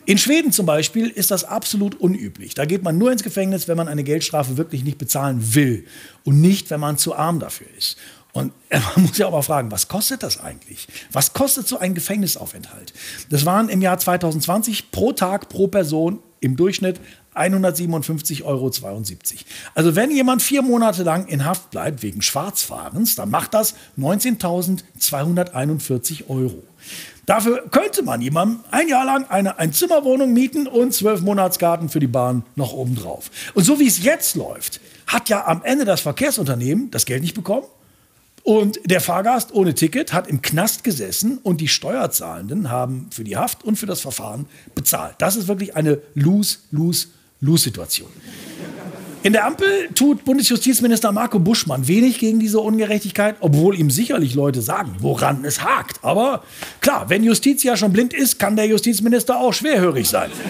In 0.07 0.17
Schweden 0.17 0.51
zum 0.53 0.65
Beispiel 0.65 1.09
ist 1.09 1.31
das 1.31 1.43
absolut 1.43 1.99
unüblich. 1.99 2.55
Da 2.55 2.63
geht 2.63 2.81
man 2.81 2.97
nur 2.97 3.11
ins 3.11 3.23
Gefängnis, 3.23 3.67
wenn 3.67 3.75
man 3.75 3.89
eine 3.89 4.05
Geldstrafe 4.05 4.55
wirklich 4.55 4.85
nicht 4.85 4.97
bezahlen 4.97 5.53
will 5.53 5.85
und 6.23 6.39
nicht, 6.39 6.69
wenn 6.69 6.79
man 6.79 6.97
zu 6.97 7.13
arm 7.13 7.41
dafür 7.41 7.67
ist. 7.77 7.97
Und 8.31 8.53
man 8.69 9.03
muss 9.03 9.17
ja 9.17 9.27
auch 9.27 9.33
mal 9.33 9.41
fragen, 9.41 9.69
was 9.69 9.89
kostet 9.89 10.23
das 10.23 10.39
eigentlich? 10.39 10.87
Was 11.11 11.33
kostet 11.33 11.67
so 11.67 11.79
ein 11.79 11.93
Gefängnisaufenthalt? 11.93 12.93
Das 13.29 13.45
waren 13.45 13.67
im 13.67 13.81
Jahr 13.81 13.99
2020 13.99 14.91
pro 14.91 15.11
Tag, 15.11 15.49
pro 15.49 15.67
Person 15.67 16.19
im 16.39 16.55
Durchschnitt 16.55 17.01
157,72 17.35 18.45
Euro. 18.45 18.71
Also 19.75 19.97
wenn 19.97 20.09
jemand 20.09 20.41
vier 20.41 20.61
Monate 20.61 21.03
lang 21.03 21.27
in 21.27 21.43
Haft 21.43 21.71
bleibt 21.71 22.01
wegen 22.01 22.21
Schwarzfahrens, 22.21 23.15
dann 23.15 23.29
macht 23.29 23.53
das 23.53 23.75
19.241 23.97 26.29
Euro. 26.29 26.63
Dafür 27.27 27.67
könnte 27.69 28.03
man 28.03 28.21
jemandem 28.21 28.61
ein 28.71 28.87
Jahr 28.87 29.05
lang 29.05 29.25
eine 29.29 29.59
Einzimmerwohnung 29.59 30.31
mieten 30.31 30.65
und 30.65 30.93
zwölf 30.93 31.19
Monatsgarten 31.19 31.89
für 31.89 31.99
die 31.99 32.07
Bahn 32.07 32.43
noch 32.55 32.71
obendrauf. 32.71 33.29
Und 33.53 33.65
so 33.65 33.81
wie 33.81 33.87
es 33.87 34.01
jetzt 34.01 34.37
läuft, 34.37 34.79
hat 35.07 35.27
ja 35.27 35.45
am 35.45 35.61
Ende 35.61 35.83
das 35.83 35.99
Verkehrsunternehmen 35.99 36.89
das 36.89 37.05
Geld 37.05 37.21
nicht 37.21 37.35
bekommen. 37.35 37.67
Und 38.43 38.79
der 38.85 39.01
Fahrgast 39.01 39.53
ohne 39.53 39.75
Ticket 39.75 40.13
hat 40.13 40.29
im 40.29 40.41
Knast 40.41 40.85
gesessen 40.85 41.39
und 41.39 41.59
die 41.59 41.67
Steuerzahlenden 41.67 42.71
haben 42.71 43.09
für 43.11 43.25
die 43.25 43.35
Haft 43.35 43.65
und 43.65 43.75
für 43.75 43.87
das 43.87 43.99
Verfahren 43.99 44.45
bezahlt. 44.73 45.15
Das 45.17 45.35
ist 45.35 45.49
wirklich 45.49 45.75
eine 45.75 45.99
Lose-Lose-Lose-Situation. 46.15 48.09
In 49.23 49.33
der 49.33 49.45
Ampel 49.45 49.89
tut 49.93 50.23
Bundesjustizminister 50.23 51.11
Marco 51.11 51.39
Buschmann 51.39 51.87
wenig 51.87 52.19
gegen 52.19 52.39
diese 52.39 52.59
Ungerechtigkeit, 52.59 53.35
obwohl 53.39 53.77
ihm 53.77 53.89
sicherlich 53.89 54.35
Leute 54.35 54.61
sagen, 54.61 54.95
woran 54.99 55.43
es 55.43 55.63
hakt. 55.63 56.03
Aber 56.03 56.43
klar, 56.81 57.09
wenn 57.09 57.23
Justiz 57.23 57.63
ja 57.63 57.75
schon 57.75 57.91
blind 57.91 58.13
ist, 58.13 58.39
kann 58.39 58.55
der 58.55 58.67
Justizminister 58.67 59.39
auch 59.39 59.53
schwerhörig 59.53 60.07
sein. 60.07 60.31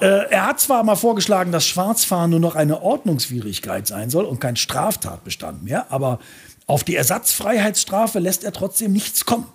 Äh, 0.00 0.30
er 0.30 0.46
hat 0.46 0.60
zwar 0.60 0.84
mal 0.84 0.94
vorgeschlagen, 0.94 1.50
dass 1.50 1.66
Schwarzfahren 1.66 2.30
nur 2.30 2.38
noch 2.38 2.54
eine 2.54 2.82
Ordnungswidrigkeit 2.82 3.84
sein 3.88 4.10
soll 4.10 4.26
und 4.26 4.40
kein 4.40 4.54
Straftatbestand 4.54 5.64
mehr, 5.64 5.90
aber 5.90 6.20
auf 6.68 6.84
die 6.84 6.94
Ersatzfreiheitsstrafe 6.94 8.20
lässt 8.20 8.44
er 8.44 8.52
trotzdem 8.52 8.92
nichts 8.92 9.24
kommen. 9.24 9.46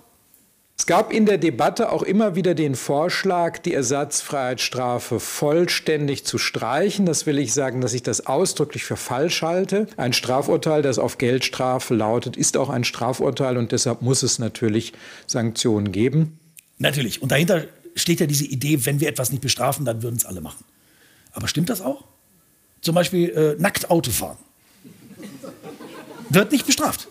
Es 0.75 0.87
gab 0.87 1.13
in 1.13 1.25
der 1.25 1.37
Debatte 1.37 1.91
auch 1.91 2.01
immer 2.01 2.35
wieder 2.35 2.55
den 2.55 2.75
Vorschlag, 2.75 3.59
die 3.59 3.73
Ersatzfreiheitsstrafe 3.73 5.19
vollständig 5.19 6.25
zu 6.25 6.37
streichen. 6.37 7.05
Das 7.05 7.25
will 7.25 7.37
ich 7.37 7.53
sagen, 7.53 7.79
dass 7.79 7.93
ich 7.93 8.03
das 8.03 8.25
ausdrücklich 8.25 8.83
für 8.83 8.97
falsch 8.97 9.43
halte. 9.43 9.87
Ein 9.97 10.13
Strafurteil, 10.13 10.81
das 10.81 10.97
auf 10.97 11.19
Geldstrafe 11.19 11.93
lautet, 11.93 12.35
ist 12.35 12.57
auch 12.57 12.69
ein 12.69 12.83
Strafurteil 12.83 13.57
und 13.57 13.71
deshalb 13.71 14.01
muss 14.01 14.23
es 14.23 14.39
natürlich 14.39 14.93
Sanktionen 15.27 15.91
geben. 15.91 16.39
Natürlich. 16.79 17.21
Und 17.21 17.31
dahinter 17.31 17.65
steht 17.95 18.19
ja 18.19 18.25
diese 18.25 18.45
Idee, 18.45 18.85
wenn 18.85 18.99
wir 18.99 19.07
etwas 19.07 19.31
nicht 19.31 19.41
bestrafen, 19.41 19.85
dann 19.85 20.01
würden 20.01 20.15
es 20.15 20.25
alle 20.25 20.41
machen. 20.41 20.65
Aber 21.33 21.47
stimmt 21.47 21.69
das 21.69 21.81
auch? 21.81 22.03
Zum 22.81 22.95
Beispiel 22.95 23.29
äh, 23.29 23.61
nackt 23.61 23.89
Autofahren. 23.91 24.37
Wird 26.29 26.51
nicht 26.51 26.65
bestraft. 26.65 27.07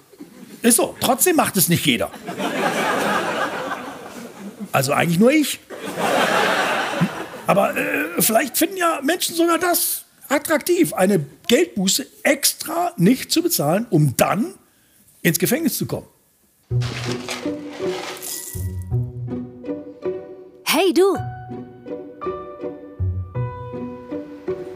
Ist 0.62 0.76
so. 0.76 0.96
Trotzdem 1.00 1.36
macht 1.36 1.56
es 1.56 1.68
nicht 1.68 1.86
jeder. 1.86 2.10
Also 4.72 4.92
eigentlich 4.92 5.18
nur 5.18 5.30
ich. 5.30 5.60
Aber 7.46 7.76
äh, 7.76 8.20
vielleicht 8.20 8.56
finden 8.56 8.78
ja 8.78 9.00
Menschen 9.02 9.36
sogar 9.36 9.58
das 9.58 10.04
attraktiv, 10.28 10.94
eine 10.94 11.24
Geldbuße 11.48 12.06
extra 12.22 12.92
nicht 12.96 13.30
zu 13.30 13.42
bezahlen, 13.42 13.86
um 13.90 14.16
dann 14.16 14.54
ins 15.20 15.38
Gefängnis 15.38 15.76
zu 15.76 15.86
kommen. 15.86 16.06
Hey 20.64 20.94
du! 20.94 21.16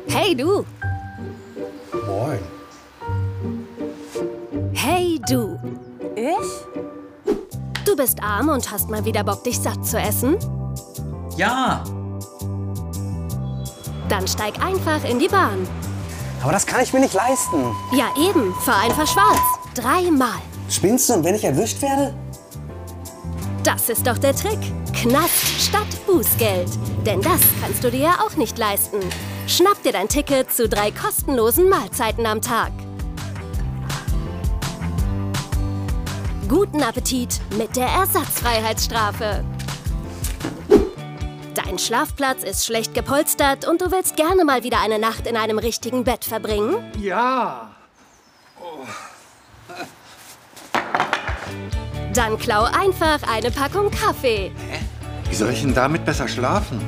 Hey 0.09 0.35
du! 0.35 0.67
Moin. 2.07 2.39
Hey 4.75 5.19
du! 5.27 5.59
Ich? 6.15 6.96
Du 7.87 7.95
bist 7.95 8.21
arm 8.21 8.49
und 8.49 8.69
hast 8.73 8.91
mal 8.91 9.05
wieder 9.05 9.23
Bock, 9.23 9.45
dich 9.45 9.61
satt 9.61 9.87
zu 9.87 9.97
essen? 9.97 10.37
Ja. 11.37 11.85
Dann 14.09 14.27
steig 14.27 14.61
einfach 14.61 15.05
in 15.09 15.21
die 15.21 15.29
Bahn. 15.29 15.69
Aber 16.43 16.51
das 16.51 16.67
kann 16.67 16.83
ich 16.83 16.93
mir 16.93 16.99
nicht 16.99 17.15
leisten. 17.15 17.77
Ja 17.93 18.07
eben, 18.19 18.53
fahr 18.55 18.81
einfach 18.81 19.07
schwarz. 19.07 19.39
Dreimal. 19.77 20.41
Spinnst 20.69 21.09
du, 21.09 21.15
und 21.15 21.25
wenn 21.25 21.37
ich 21.37 21.45
erwischt 21.45 21.81
werde? 21.81 22.13
Das 23.63 23.89
ist 23.89 24.05
doch 24.05 24.19
der 24.19 24.35
Trick. 24.35 24.59
Knast 24.93 25.47
statt 25.61 25.87
Bußgeld. 26.09 26.69
Denn 27.07 27.21
das 27.21 27.41
kannst 27.63 27.85
du 27.85 27.91
dir 27.93 28.01
ja 28.01 28.19
auch 28.27 28.37
nicht 28.37 28.59
leisten. 28.59 28.99
Schnapp 29.47 29.81
dir 29.85 29.93
dein 29.93 30.09
Ticket 30.09 30.53
zu 30.53 30.69
drei 30.69 30.91
kostenlosen 30.91 31.69
Mahlzeiten 31.69 32.27
am 32.27 32.43
Tag. 32.43 32.73
Guten 36.49 36.81
Appetit 36.81 37.41
mit 37.59 37.75
der 37.75 37.89
Ersatzfreiheitsstrafe. 37.89 39.45
Dein 41.55 41.77
Schlafplatz 41.77 42.45
ist 42.45 42.65
schlecht 42.65 42.95
gepolstert 42.95 43.67
und 43.67 43.81
du 43.81 43.91
willst 43.91 44.15
gerne 44.15 44.45
mal 44.45 44.63
wieder 44.63 44.81
eine 44.81 45.01
Nacht 45.01 45.27
in 45.27 45.37
einem 45.37 45.59
richtigen 45.59 46.05
Bett 46.05 46.25
verbringen? 46.25 46.77
Ja. 47.01 47.71
Dann 52.15 52.39
klau 52.39 52.63
einfach 52.63 53.19
eine 53.29 53.51
Packung 53.51 53.91
Kaffee. 53.91 54.53
Wie 55.29 55.35
soll 55.35 55.51
ich 55.51 55.63
denn 55.63 55.75
damit 55.75 56.05
besser 56.05 56.29
schlafen? 56.29 56.81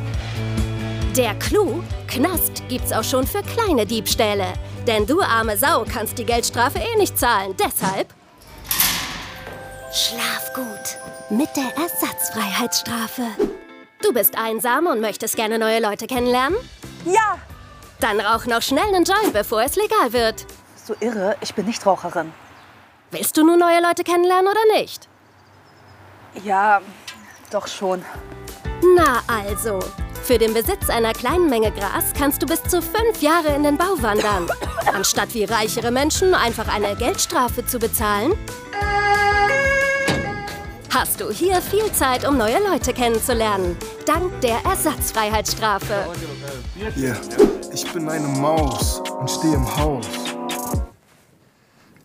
Der 1.16 1.34
Clou, 1.34 1.82
Knast 2.06 2.62
gibt's 2.68 2.92
auch 2.92 3.02
schon 3.02 3.26
für 3.26 3.42
kleine 3.42 3.86
Diebstähle. 3.86 4.52
Denn 4.86 5.04
du 5.04 5.20
arme 5.20 5.56
Sau 5.56 5.84
kannst 5.84 6.16
die 6.16 6.24
Geldstrafe 6.24 6.78
eh 6.78 6.96
nicht 6.96 7.18
zahlen. 7.18 7.56
Deshalb 7.58 8.14
Schlaf 9.98 10.52
gut 10.54 10.96
mit 11.28 11.48
der 11.56 11.76
Ersatzfreiheitsstrafe. 11.76 13.24
Du 14.00 14.12
bist 14.12 14.38
einsam 14.38 14.86
und 14.86 15.00
möchtest 15.00 15.34
gerne 15.34 15.58
neue 15.58 15.80
Leute 15.80 16.06
kennenlernen? 16.06 16.56
Ja. 17.04 17.36
Dann 17.98 18.20
rauch 18.20 18.46
noch 18.46 18.62
schnell 18.62 18.84
einen 18.84 19.02
Joint, 19.02 19.32
bevor 19.32 19.60
es 19.62 19.74
legal 19.74 20.12
wird. 20.12 20.46
Bist 20.74 20.88
du 20.88 20.94
irre? 21.00 21.36
Ich 21.40 21.52
bin 21.52 21.66
nicht 21.66 21.84
Raucherin. 21.84 22.32
Willst 23.10 23.36
du 23.36 23.44
nun 23.44 23.58
neue 23.58 23.82
Leute 23.82 24.04
kennenlernen 24.04 24.46
oder 24.46 24.78
nicht? 24.78 25.08
Ja, 26.44 26.80
doch 27.50 27.66
schon. 27.66 28.04
Na 28.94 29.22
also, 29.26 29.80
für 30.22 30.38
den 30.38 30.54
Besitz 30.54 30.90
einer 30.90 31.12
kleinen 31.12 31.50
Menge 31.50 31.72
Gras 31.72 32.12
kannst 32.16 32.40
du 32.40 32.46
bis 32.46 32.62
zu 32.62 32.80
fünf 32.80 33.20
Jahre 33.20 33.48
in 33.48 33.64
den 33.64 33.76
Bau 33.76 34.00
wandern. 34.00 34.48
Anstatt 34.94 35.34
wie 35.34 35.42
reichere 35.42 35.90
Menschen 35.90 36.34
einfach 36.34 36.72
eine 36.72 36.94
Geldstrafe 36.94 37.66
zu 37.66 37.80
bezahlen, 37.80 38.38
hast 40.90 41.20
du 41.20 41.30
hier 41.30 41.60
viel 41.60 41.90
Zeit, 41.92 42.26
um 42.26 42.36
neue 42.36 42.58
Leute 42.58 42.92
kennenzulernen. 42.92 43.76
Dank 44.06 44.40
der 44.40 44.58
Ersatzfreiheitsstrafe. 44.64 46.06
Hier, 46.94 47.16
ich 47.72 47.90
bin 47.92 48.08
eine 48.08 48.28
Maus 48.28 49.02
und 49.20 49.30
stehe 49.30 49.54
im 49.54 49.76
Haus. 49.76 50.06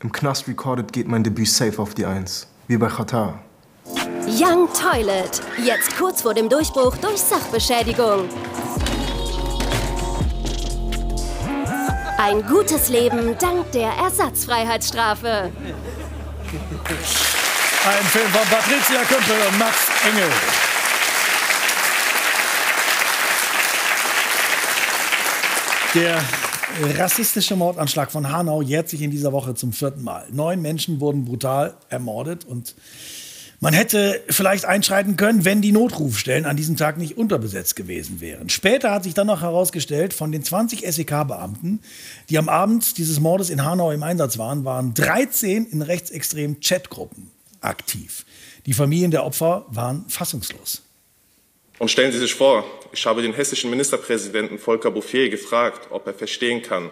Im 0.01 0.11
Knast 0.11 0.47
recorded 0.47 0.91
geht 0.91 1.07
mein 1.07 1.23
Debüt 1.23 1.47
safe 1.47 1.81
auf 1.81 1.93
die 1.93 2.05
Eins. 2.05 2.47
Wie 2.67 2.77
bei 2.77 2.88
Qatar. 2.88 3.39
Young 4.27 4.67
Toilet. 4.73 5.41
Jetzt 5.63 5.97
kurz 5.97 6.21
vor 6.21 6.34
dem 6.34 6.49
Durchbruch 6.49 6.97
durch 6.97 7.17
Sachbeschädigung. 7.17 8.29
Ein 12.17 12.41
gutes 12.47 12.89
Leben 12.89 13.38
dank 13.38 13.71
der 13.73 13.91
Ersatzfreiheitsstrafe. 13.91 15.51
Ein 17.86 18.05
Film 18.05 18.29
von 18.29 18.47
Patricia 18.47 19.03
Kümpel 19.03 19.36
und 19.45 19.59
Max 19.59 19.77
Engel. 20.09 20.29
Der 25.95 26.97
rassistische 26.97 27.57
Mordanschlag 27.57 28.09
von 28.09 28.31
Hanau 28.31 28.61
jährt 28.61 28.88
sich 28.88 29.01
in 29.01 29.11
dieser 29.11 29.34
Woche 29.34 29.53
zum 29.55 29.73
vierten 29.73 30.01
Mal. 30.01 30.25
Neun 30.31 30.61
Menschen 30.61 31.01
wurden 31.01 31.25
brutal 31.25 31.75
ermordet 31.89 32.45
und 32.45 32.73
man 33.59 33.73
hätte 33.73 34.23
vielleicht 34.29 34.63
einschreiten 34.63 35.17
können, 35.17 35.43
wenn 35.43 35.61
die 35.61 35.73
Notrufstellen 35.73 36.45
an 36.45 36.55
diesem 36.55 36.77
Tag 36.77 36.97
nicht 36.97 37.17
unterbesetzt 37.17 37.75
gewesen 37.75 38.21
wären. 38.21 38.47
Später 38.47 38.91
hat 38.91 39.03
sich 39.03 39.13
dann 39.13 39.27
noch 39.27 39.41
herausgestellt, 39.41 40.13
von 40.13 40.31
den 40.31 40.45
20 40.45 40.86
SEK-Beamten, 40.89 41.81
die 42.29 42.38
am 42.38 42.47
Abend 42.47 42.97
dieses 42.97 43.19
Mordes 43.19 43.49
in 43.49 43.65
Hanau 43.65 43.91
im 43.91 44.03
Einsatz 44.03 44.38
waren, 44.38 44.63
waren 44.63 44.93
13 44.93 45.65
in 45.65 45.81
rechtsextremen 45.81 46.61
Chatgruppen 46.61 47.34
aktiv. 47.64 48.26
Die 48.66 48.74
Familien 48.74 49.11
der 49.11 49.26
Opfer 49.26 49.66
waren 49.70 50.05
fassungslos. 50.09 50.84
Und 51.80 51.89
stellen 51.89 52.11
Sie 52.11 52.20
sich 52.20 52.34
vor, 52.34 52.66
ich 52.93 53.05
habe 53.05 53.22
den 53.22 53.34
hessischen 53.34 53.70
Ministerpräsidenten 53.70 54.59
Volker 54.59 54.91
Bouffier 54.91 55.30
gefragt, 55.30 55.88
ob 55.89 56.07
er 56.07 56.14
verstehen 56.14 56.61
kann, 56.61 56.91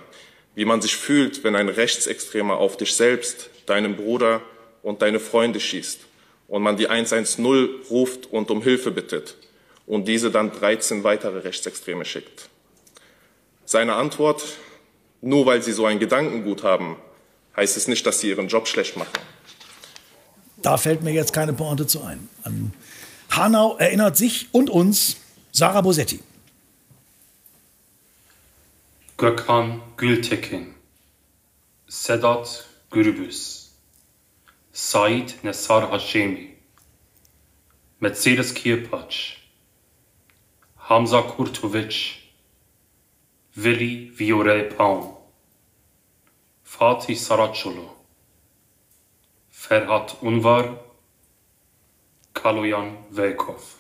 wie 0.56 0.66
man 0.66 0.82
sich 0.82 0.96
fühlt, 0.96 1.44
wenn 1.44 1.56
ein 1.56 1.70
Rechtsextremer 1.70 2.58
auf 2.58 2.78
dich 2.78 2.94
selbst, 2.94 3.50
deinen 3.68 3.96
Bruder 3.96 4.42
und 4.82 5.02
deine 5.02 5.20
Freunde 5.20 5.60
schießt 5.60 6.00
und 6.48 6.64
man 6.64 6.76
die 6.76 6.88
110 6.88 7.46
ruft 7.90 8.26
und 8.26 8.52
um 8.52 8.62
Hilfe 8.62 8.92
bittet 8.92 9.38
und 9.86 10.08
diese 10.08 10.32
dann 10.32 10.52
13 10.52 11.04
weitere 11.04 11.40
Rechtsextreme 11.40 12.04
schickt. 12.04 12.50
Seine 13.66 13.94
Antwort, 13.94 14.44
nur 15.22 15.46
weil 15.46 15.62
sie 15.62 15.72
so 15.72 15.86
ein 15.86 16.00
Gedankengut 16.00 16.64
haben, 16.64 16.98
heißt 17.56 17.78
es 17.78 17.88
nicht, 17.88 18.06
dass 18.06 18.20
sie 18.20 18.30
ihren 18.30 18.48
Job 18.48 18.68
schlecht 18.68 18.98
machen. 18.98 19.12
Da 20.62 20.78
fällt 20.78 21.02
mir 21.02 21.12
jetzt 21.12 21.34
keine 21.34 21.54
Pointe 21.54 21.88
zu 21.88 22.04
ein. 22.04 22.30
An 22.44 22.74
Hanau 23.32 23.78
erinnert 23.78 24.18
sich 24.18 24.50
und 24.52 24.70
uns 24.70 25.18
Sarah 25.52 25.82
Bosetti. 25.82 26.20
Gökhan 29.18 29.82
Gültekin, 29.98 30.74
Sedat 31.88 32.66
Gürbüz, 32.90 33.72
Said 34.74 35.44
Nesar 35.44 35.92
Hashemi, 35.92 36.58
Mercedes 38.00 38.54
Kirpatsch, 38.54 39.38
Hamza 40.78 41.22
Kurtovic, 41.22 42.16
Willi 43.54 44.12
Viorel 44.18 44.64
Paun, 44.64 45.16
Fatih 46.64 47.16
Saracolo, 47.16 48.01
Ferhat 49.72 50.18
Unvar, 50.20 50.82
Kaloyan 52.34 52.98
Velkov. 53.10 53.78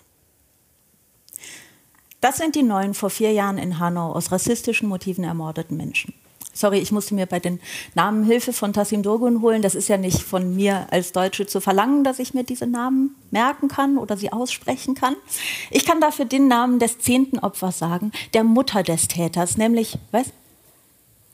Das 2.21 2.37
sind 2.37 2.55
die 2.55 2.63
neun 2.63 2.93
vor 2.93 3.09
vier 3.09 3.33
Jahren 3.33 3.57
in 3.57 3.77
Hanau 3.77 4.13
aus 4.13 4.31
rassistischen 4.31 4.87
Motiven 4.87 5.25
ermordeten 5.25 5.75
Menschen. 5.75 6.13
Sorry, 6.53 6.79
ich 6.79 6.93
musste 6.93 7.13
mir 7.13 7.25
bei 7.25 7.41
den 7.41 7.59
Namen 7.93 8.23
Hilfe 8.23 8.53
von 8.53 8.71
Tassim 8.71 9.03
Dogun 9.03 9.41
holen. 9.41 9.61
Das 9.61 9.75
ist 9.75 9.89
ja 9.89 9.97
nicht 9.97 10.23
von 10.23 10.55
mir 10.55 10.87
als 10.91 11.11
Deutsche 11.11 11.45
zu 11.45 11.59
verlangen, 11.59 12.05
dass 12.05 12.19
ich 12.19 12.33
mir 12.33 12.45
diese 12.45 12.67
Namen 12.67 13.13
merken 13.29 13.67
kann 13.67 13.97
oder 13.97 14.15
sie 14.15 14.31
aussprechen 14.31 14.95
kann. 14.95 15.17
Ich 15.71 15.83
kann 15.83 15.99
dafür 15.99 16.23
den 16.23 16.47
Namen 16.47 16.79
des 16.79 16.99
zehnten 16.99 17.37
Opfers 17.37 17.79
sagen, 17.79 18.13
der 18.33 18.45
Mutter 18.45 18.83
des 18.83 19.09
Täters, 19.09 19.57
nämlich, 19.57 19.97
was? 20.11 20.27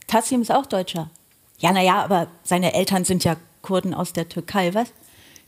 Tassim 0.07 0.41
ist 0.41 0.51
auch 0.51 0.65
Deutscher. 0.65 1.11
Ja, 1.59 1.71
naja, 1.71 2.03
aber 2.03 2.27
seine 2.43 2.73
Eltern 2.73 3.05
sind 3.05 3.23
ja 3.23 3.35
Kurden 3.67 3.93
aus 3.93 4.13
der 4.13 4.29
Türkei, 4.29 4.73
was? 4.73 4.93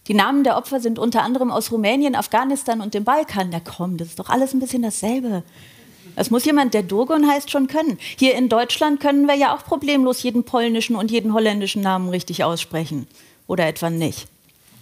Die 0.08 0.14
Namen 0.14 0.44
der 0.44 0.58
Opfer 0.58 0.82
sind 0.82 1.00
unter 1.00 1.24
anderem 1.24 1.52
aus 1.52 1.72
Rumänien, 1.72 2.16
Afghanistan 2.16 2.82
und 2.82 2.94
dem 2.94 3.06
Balkan. 3.06 3.50
Na 3.50 3.62
komm, 3.62 3.96
das 3.96 4.10
ist 4.10 4.20
doch 4.20 4.30
alles 4.30 4.54
ein 4.54 4.60
bisschen 4.60 4.82
dasselbe. 4.82 5.44
Das 6.18 6.30
muss 6.30 6.44
jemand, 6.44 6.74
der 6.74 6.84
Dogon 6.84 7.30
heißt, 7.30 7.50
schon 7.50 7.68
können. 7.68 7.98
Hier 8.18 8.36
in 8.36 8.50
Deutschland 8.50 9.00
können 9.00 9.26
wir 9.26 9.36
ja 9.36 9.56
auch 9.56 9.64
problemlos 9.64 10.22
jeden 10.22 10.44
polnischen 10.44 10.98
und 10.98 11.12
jeden 11.12 11.34
holländischen 11.34 11.82
Namen 11.82 12.10
richtig 12.10 12.44
aussprechen. 12.44 13.08
Oder 13.48 13.68
etwa 13.68 13.90
nicht. 13.90 14.28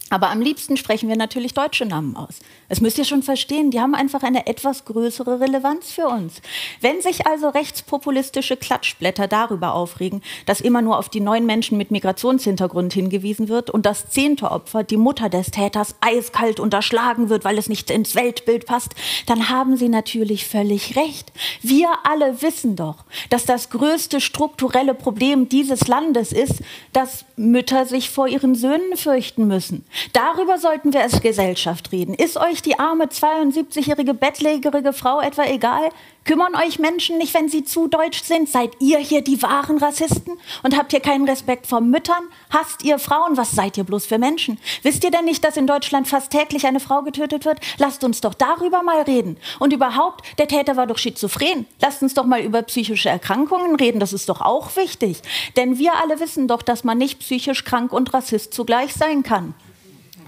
Aber 0.10 0.30
am 0.30 0.40
liebsten 0.42 0.78
sprechen 0.78 1.10
wir 1.10 1.18
natürlich 1.18 1.54
deutsche 1.54 1.86
Namen 1.86 2.16
aus. 2.16 2.40
Das 2.70 2.82
müsst 2.82 2.98
ihr 2.98 3.06
schon 3.06 3.24
verstehen, 3.24 3.72
die 3.72 3.82
haben 3.82 3.94
einfach 3.94 4.24
eine 4.24 4.48
etwas 4.48 4.86
größere 4.86 5.40
Relevanz 5.40 5.92
für 5.92 6.08
uns. 6.08 6.42
Wenn 6.80 7.02
sich 7.02 7.28
also 7.28 7.50
rechtspopulistische 7.50 8.56
Klatschblätter 8.56 9.28
darüber 9.28 9.74
aufregen, 9.74 10.22
dass 10.46 10.62
immer 10.62 10.82
nur 10.82 10.98
auf 10.98 11.10
die 11.10 11.20
neun 11.20 11.46
Menschen 11.46 11.78
mit 11.78 11.92
Migrationshintergrund 11.92 12.94
hingewiesen 12.94 13.50
wird 13.50 13.70
und 13.70 13.86
das 13.86 14.10
zehnte 14.10 14.52
Opfer, 14.52 14.84
die 14.84 14.98
Mutter 14.98 15.30
des 15.30 15.52
Täters, 15.52 15.96
eiskalt 16.00 16.60
unterschlagen 16.60 17.30
wird, 17.30 17.44
weil 17.44 17.58
es 17.58 17.68
nicht 17.68 17.92
ins 17.92 18.16
Weltbild 18.16 18.66
passt, 18.66 18.96
dann 19.26 19.50
haben 19.50 19.76
sie 19.76 19.90
natürlich 19.90 20.46
völlig 20.48 20.96
recht. 20.96 21.34
Wir 21.62 21.90
alle 22.04 22.42
wissen 22.42 22.76
doch, 22.76 23.04
dass 23.30 23.46
das 23.46 23.70
größte 23.70 24.22
strukturelle 24.22 24.94
Problem 24.94 25.50
dieses 25.50 25.88
Landes 25.88 26.32
ist, 26.32 26.62
dass 26.94 27.26
Mütter 27.36 27.86
sich 27.86 28.10
vor 28.10 28.28
ihren 28.28 28.56
Söhnen 28.56 28.96
fürchten 28.96 29.48
müssen. 29.48 29.86
Darüber 30.14 30.58
sollten 30.58 30.94
wir 30.94 31.02
als 31.02 31.22
Gesellschaft 31.22 31.92
reden. 31.92 32.14
Ist 32.14 32.38
euch 32.38 32.62
die 32.62 32.80
arme 32.80 33.06
72-jährige 33.06 34.14
bettlägerige 34.14 34.94
Frau 34.94 35.22
etwa 35.22 35.44
egal? 35.44 35.90
Kümmern 36.28 36.56
euch 36.56 36.78
Menschen 36.78 37.18
nicht, 37.18 37.34
wenn 37.34 37.48
sie 37.48 37.64
zu 37.64 37.88
deutsch 37.88 38.22
sind? 38.24 38.50
Seid 38.50 38.72
ihr 38.80 38.98
hier 38.98 39.22
die 39.22 39.42
wahren 39.42 39.78
Rassisten? 39.78 40.38
Und 40.62 40.78
habt 40.78 40.92
ihr 40.92 41.00
keinen 41.00 41.28
Respekt 41.28 41.68
vor 41.68 41.80
Müttern? 41.80 42.24
Hasst 42.50 42.84
ihr 42.84 43.00
Frauen? 43.00 43.38
Was 43.38 43.52
seid 43.52 43.78
ihr 43.78 43.86
bloß 43.86 44.06
für 44.06 44.18
Menschen? 44.18 44.60
Wisst 44.84 45.06
ihr 45.06 45.12
denn 45.12 45.24
nicht, 45.24 45.46
dass 45.46 45.56
in 45.56 45.68
Deutschland 45.68 46.08
fast 46.10 46.32
täglich 46.32 46.68
eine 46.68 46.82
Frau 46.82 47.02
getötet 47.02 47.46
wird? 47.46 47.60
Lasst 47.78 48.04
uns 48.04 48.20
doch 48.20 48.34
darüber 48.34 48.84
mal 48.84 49.04
reden. 49.04 49.38
Und 49.60 49.72
überhaupt, 49.72 50.26
der 50.38 50.50
Täter 50.50 50.76
war 50.76 50.86
doch 50.86 50.98
schizophren. 50.98 51.66
Lasst 51.82 52.04
uns 52.04 52.14
doch 52.14 52.26
mal 52.26 52.42
über 52.42 52.62
psychische 52.64 53.08
Erkrankungen 53.08 53.78
reden. 53.78 54.02
Das 54.02 54.12
ist 54.12 54.28
doch 54.28 54.42
auch 54.42 54.76
wichtig. 54.76 55.22
Denn 55.56 55.78
wir 55.78 55.96
alle 55.96 56.20
wissen 56.20 56.50
doch, 56.50 56.62
dass 56.62 56.84
man 56.84 56.98
nicht 56.98 57.20
psychisch 57.20 57.64
krank 57.64 57.94
und 57.94 58.14
Rassist 58.14 58.54
zugleich 58.54 58.94
sein 58.94 59.24
kann. 59.24 59.54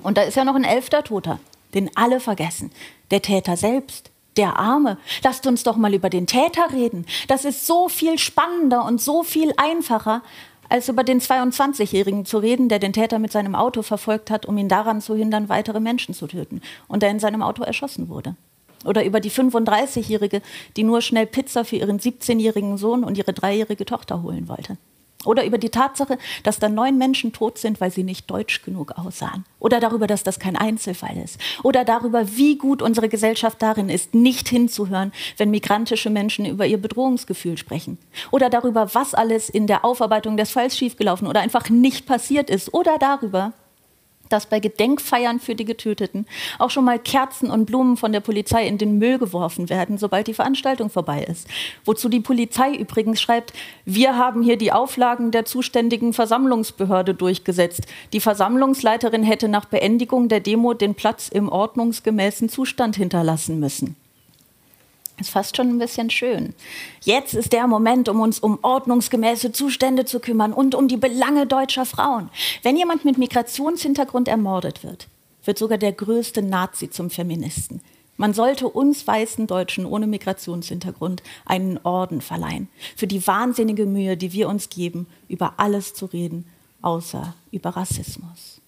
Und 0.04 0.18
da 0.18 0.22
ist 0.24 0.36
ja 0.36 0.44
noch 0.44 0.56
ein 0.56 0.64
elfter 0.64 1.04
Toter 1.04 1.40
den 1.74 1.90
alle 1.96 2.20
vergessen. 2.20 2.72
Der 3.12 3.22
Täter 3.22 3.58
selbst, 3.58 4.12
der 4.38 4.58
Arme. 4.58 4.98
Lasst 5.24 5.48
uns 5.48 5.64
doch 5.64 5.76
mal 5.76 5.94
über 5.94 6.10
den 6.10 6.28
Täter 6.28 6.72
reden. 6.72 7.06
Das 7.28 7.46
ist 7.46 7.66
so 7.66 7.90
viel 7.90 8.18
spannender 8.18 8.86
und 8.86 9.02
so 9.02 9.24
viel 9.24 9.54
einfacher, 9.58 10.22
als 10.70 10.88
über 10.88 11.04
den 11.04 11.20
22-Jährigen 11.20 12.26
zu 12.26 12.38
reden, 12.38 12.70
der 12.70 12.80
den 12.80 12.94
Täter 12.94 13.18
mit 13.18 13.32
seinem 13.32 13.56
Auto 13.56 13.82
verfolgt 13.82 14.30
hat, 14.30 14.46
um 14.46 14.58
ihn 14.58 14.70
daran 14.70 15.02
zu 15.02 15.16
hindern, 15.16 15.50
weitere 15.50 15.80
Menschen 15.80 16.14
zu 16.14 16.28
töten 16.28 16.62
und 16.88 17.02
der 17.02 17.10
in 17.10 17.20
seinem 17.20 17.42
Auto 17.42 17.64
erschossen 17.64 18.08
wurde. 18.08 18.36
Oder 18.86 19.04
über 19.04 19.20
die 19.20 19.32
35-Jährige, 19.32 20.42
die 20.78 20.84
nur 20.84 21.02
schnell 21.02 21.26
Pizza 21.26 21.66
für 21.66 21.78
ihren 21.78 22.00
17-jährigen 22.00 22.78
Sohn 22.78 23.04
und 23.04 23.18
ihre 23.18 23.34
dreijährige 23.34 23.84
Tochter 23.84 24.22
holen 24.22 24.48
wollte. 24.48 24.78
Oder 25.26 25.46
über 25.46 25.58
die 25.58 25.70
Tatsache, 25.70 26.18
dass 26.44 26.60
da 26.60 26.70
neun 26.70 26.98
Menschen 26.98 27.34
tot 27.34 27.58
sind, 27.58 27.82
weil 27.82 27.92
sie 27.92 28.04
nicht 28.04 28.32
deutsch 28.32 28.62
genug 28.62 28.94
aussahen. 28.98 29.44
Oder 29.60 29.82
darüber, 29.82 30.08
dass 30.08 30.24
das 30.24 30.40
kein 30.40 30.56
Einzelfall 30.56 31.18
ist. 31.18 31.38
Oder 31.62 31.84
darüber, 31.84 32.38
wie 32.38 32.58
gut 32.58 32.82
unsere 32.82 33.10
Gesellschaft 33.10 33.62
darin 33.62 33.90
ist, 33.90 34.14
nicht 34.16 34.48
hinzuhören, 34.48 35.12
wenn 35.36 35.52
migrantische 35.52 36.10
Menschen 36.10 36.46
über 36.46 36.66
ihr 36.66 36.82
Bedrohungsgefühl 36.82 37.58
sprechen. 37.58 37.98
Oder 38.32 38.50
darüber, 38.50 38.96
was 38.96 39.14
alles 39.14 39.50
in 39.50 39.68
der 39.68 39.84
Aufarbeitung 39.84 40.38
des 40.38 40.52
Falls 40.52 40.78
schiefgelaufen 40.78 41.28
oder 41.28 41.42
einfach 41.42 41.70
nicht 41.70 42.06
passiert 42.06 42.50
ist. 42.50 42.74
Oder 42.74 42.98
darüber, 42.98 43.52
dass 44.30 44.46
bei 44.46 44.60
Gedenkfeiern 44.60 45.40
für 45.40 45.56
die 45.56 45.66
Getöteten 45.66 46.26
auch 46.58 46.70
schon 46.70 46.86
mal 46.86 47.00
Kerzen 47.00 47.50
und 47.50 47.66
Blumen 47.66 47.98
von 47.98 48.12
der 48.12 48.20
Polizei 48.20 48.68
in 48.68 48.78
den 48.78 48.98
Müll 48.98 49.18
geworfen 49.18 49.70
werden, 49.70 49.98
sobald 49.98 50.28
die 50.28 50.34
Veranstaltung 50.34 50.90
vorbei 50.90 51.24
ist. 51.24 51.48
Wozu 51.86 52.10
die 52.10 52.20
Polizei 52.20 52.74
übrigens 52.74 53.22
schreibt, 53.22 53.54
wir 53.86 54.18
haben 54.18 54.42
hier 54.42 54.58
die 54.58 54.72
Auflagen 54.72 55.32
der 55.32 55.46
zuständigen 55.46 56.14
Versammlungsbehörde 56.14 57.14
durchgesetzt. 57.14 57.84
Die 58.14 58.20
Versammlungsleiterin 58.20 59.24
hätte 59.24 59.50
nach 59.50 59.66
Beendigung 59.66 60.30
der 60.30 60.40
Demo 60.40 60.74
den 60.74 60.96
Platz 60.96 61.30
im 61.30 61.50
ordnungsgemäßen 61.50 62.50
Zustand 62.50 62.96
hinterlassen 62.96 63.60
müssen. 63.60 63.96
Ist 65.20 65.32
fast 65.32 65.58
schon 65.58 65.70
ein 65.70 65.80
bisschen 65.80 66.10
schön. 66.10 66.54
Jetzt 67.02 67.34
ist 67.34 67.52
der 67.52 67.68
Moment, 67.68 68.08
um 68.08 68.22
uns 68.22 68.40
um 68.40 68.60
ordnungsgemäße 68.62 69.52
Zustände 69.52 70.06
zu 70.06 70.20
kümmern 70.20 70.54
und 70.54 70.76
um 70.76 70.88
die 70.88 70.98
Belange 70.98 71.46
deutscher 71.46 71.86
Frauen. 71.86 72.30
Wenn 72.64 72.78
jemand 72.78 73.04
mit 73.04 73.18
Migrationshintergrund 73.18 74.28
ermordet 74.28 74.84
wird, 74.84 75.08
wird 75.44 75.58
sogar 75.58 75.78
der 75.78 75.92
größte 75.92 76.42
Nazi 76.42 76.90
zum 76.90 77.10
Feministen. 77.10 77.82
Man 78.16 78.34
sollte 78.34 78.68
uns 78.68 79.08
weißen 79.08 79.48
Deutschen 79.48 79.86
ohne 79.86 80.06
Migrationshintergrund 80.06 81.24
einen 81.46 81.78
Orden 81.84 82.20
verleihen 82.20 82.68
für 82.96 83.08
die 83.08 83.26
wahnsinnige 83.26 83.86
Mühe, 83.86 84.18
die 84.18 84.34
wir 84.34 84.50
uns 84.50 84.70
geben, 84.70 85.08
über 85.30 85.54
alles 85.58 85.94
zu 85.94 86.06
reden, 86.06 86.46
außer 86.82 87.34
über 87.52 87.70
Rassismus. 87.72 88.60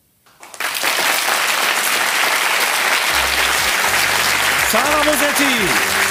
Sarah 4.71 5.03
Mosetti. 5.03 6.10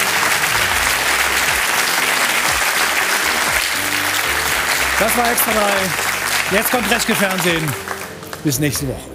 Das 5.01 5.17
war 5.17 5.31
extra 5.31 5.51
drei. 5.51 6.55
Jetzt 6.55 6.69
kommt 6.69 6.91
Reschke 6.91 7.15
Fernsehen. 7.15 7.67
Bis 8.43 8.59
nächste 8.59 8.87
Woche. 8.87 9.10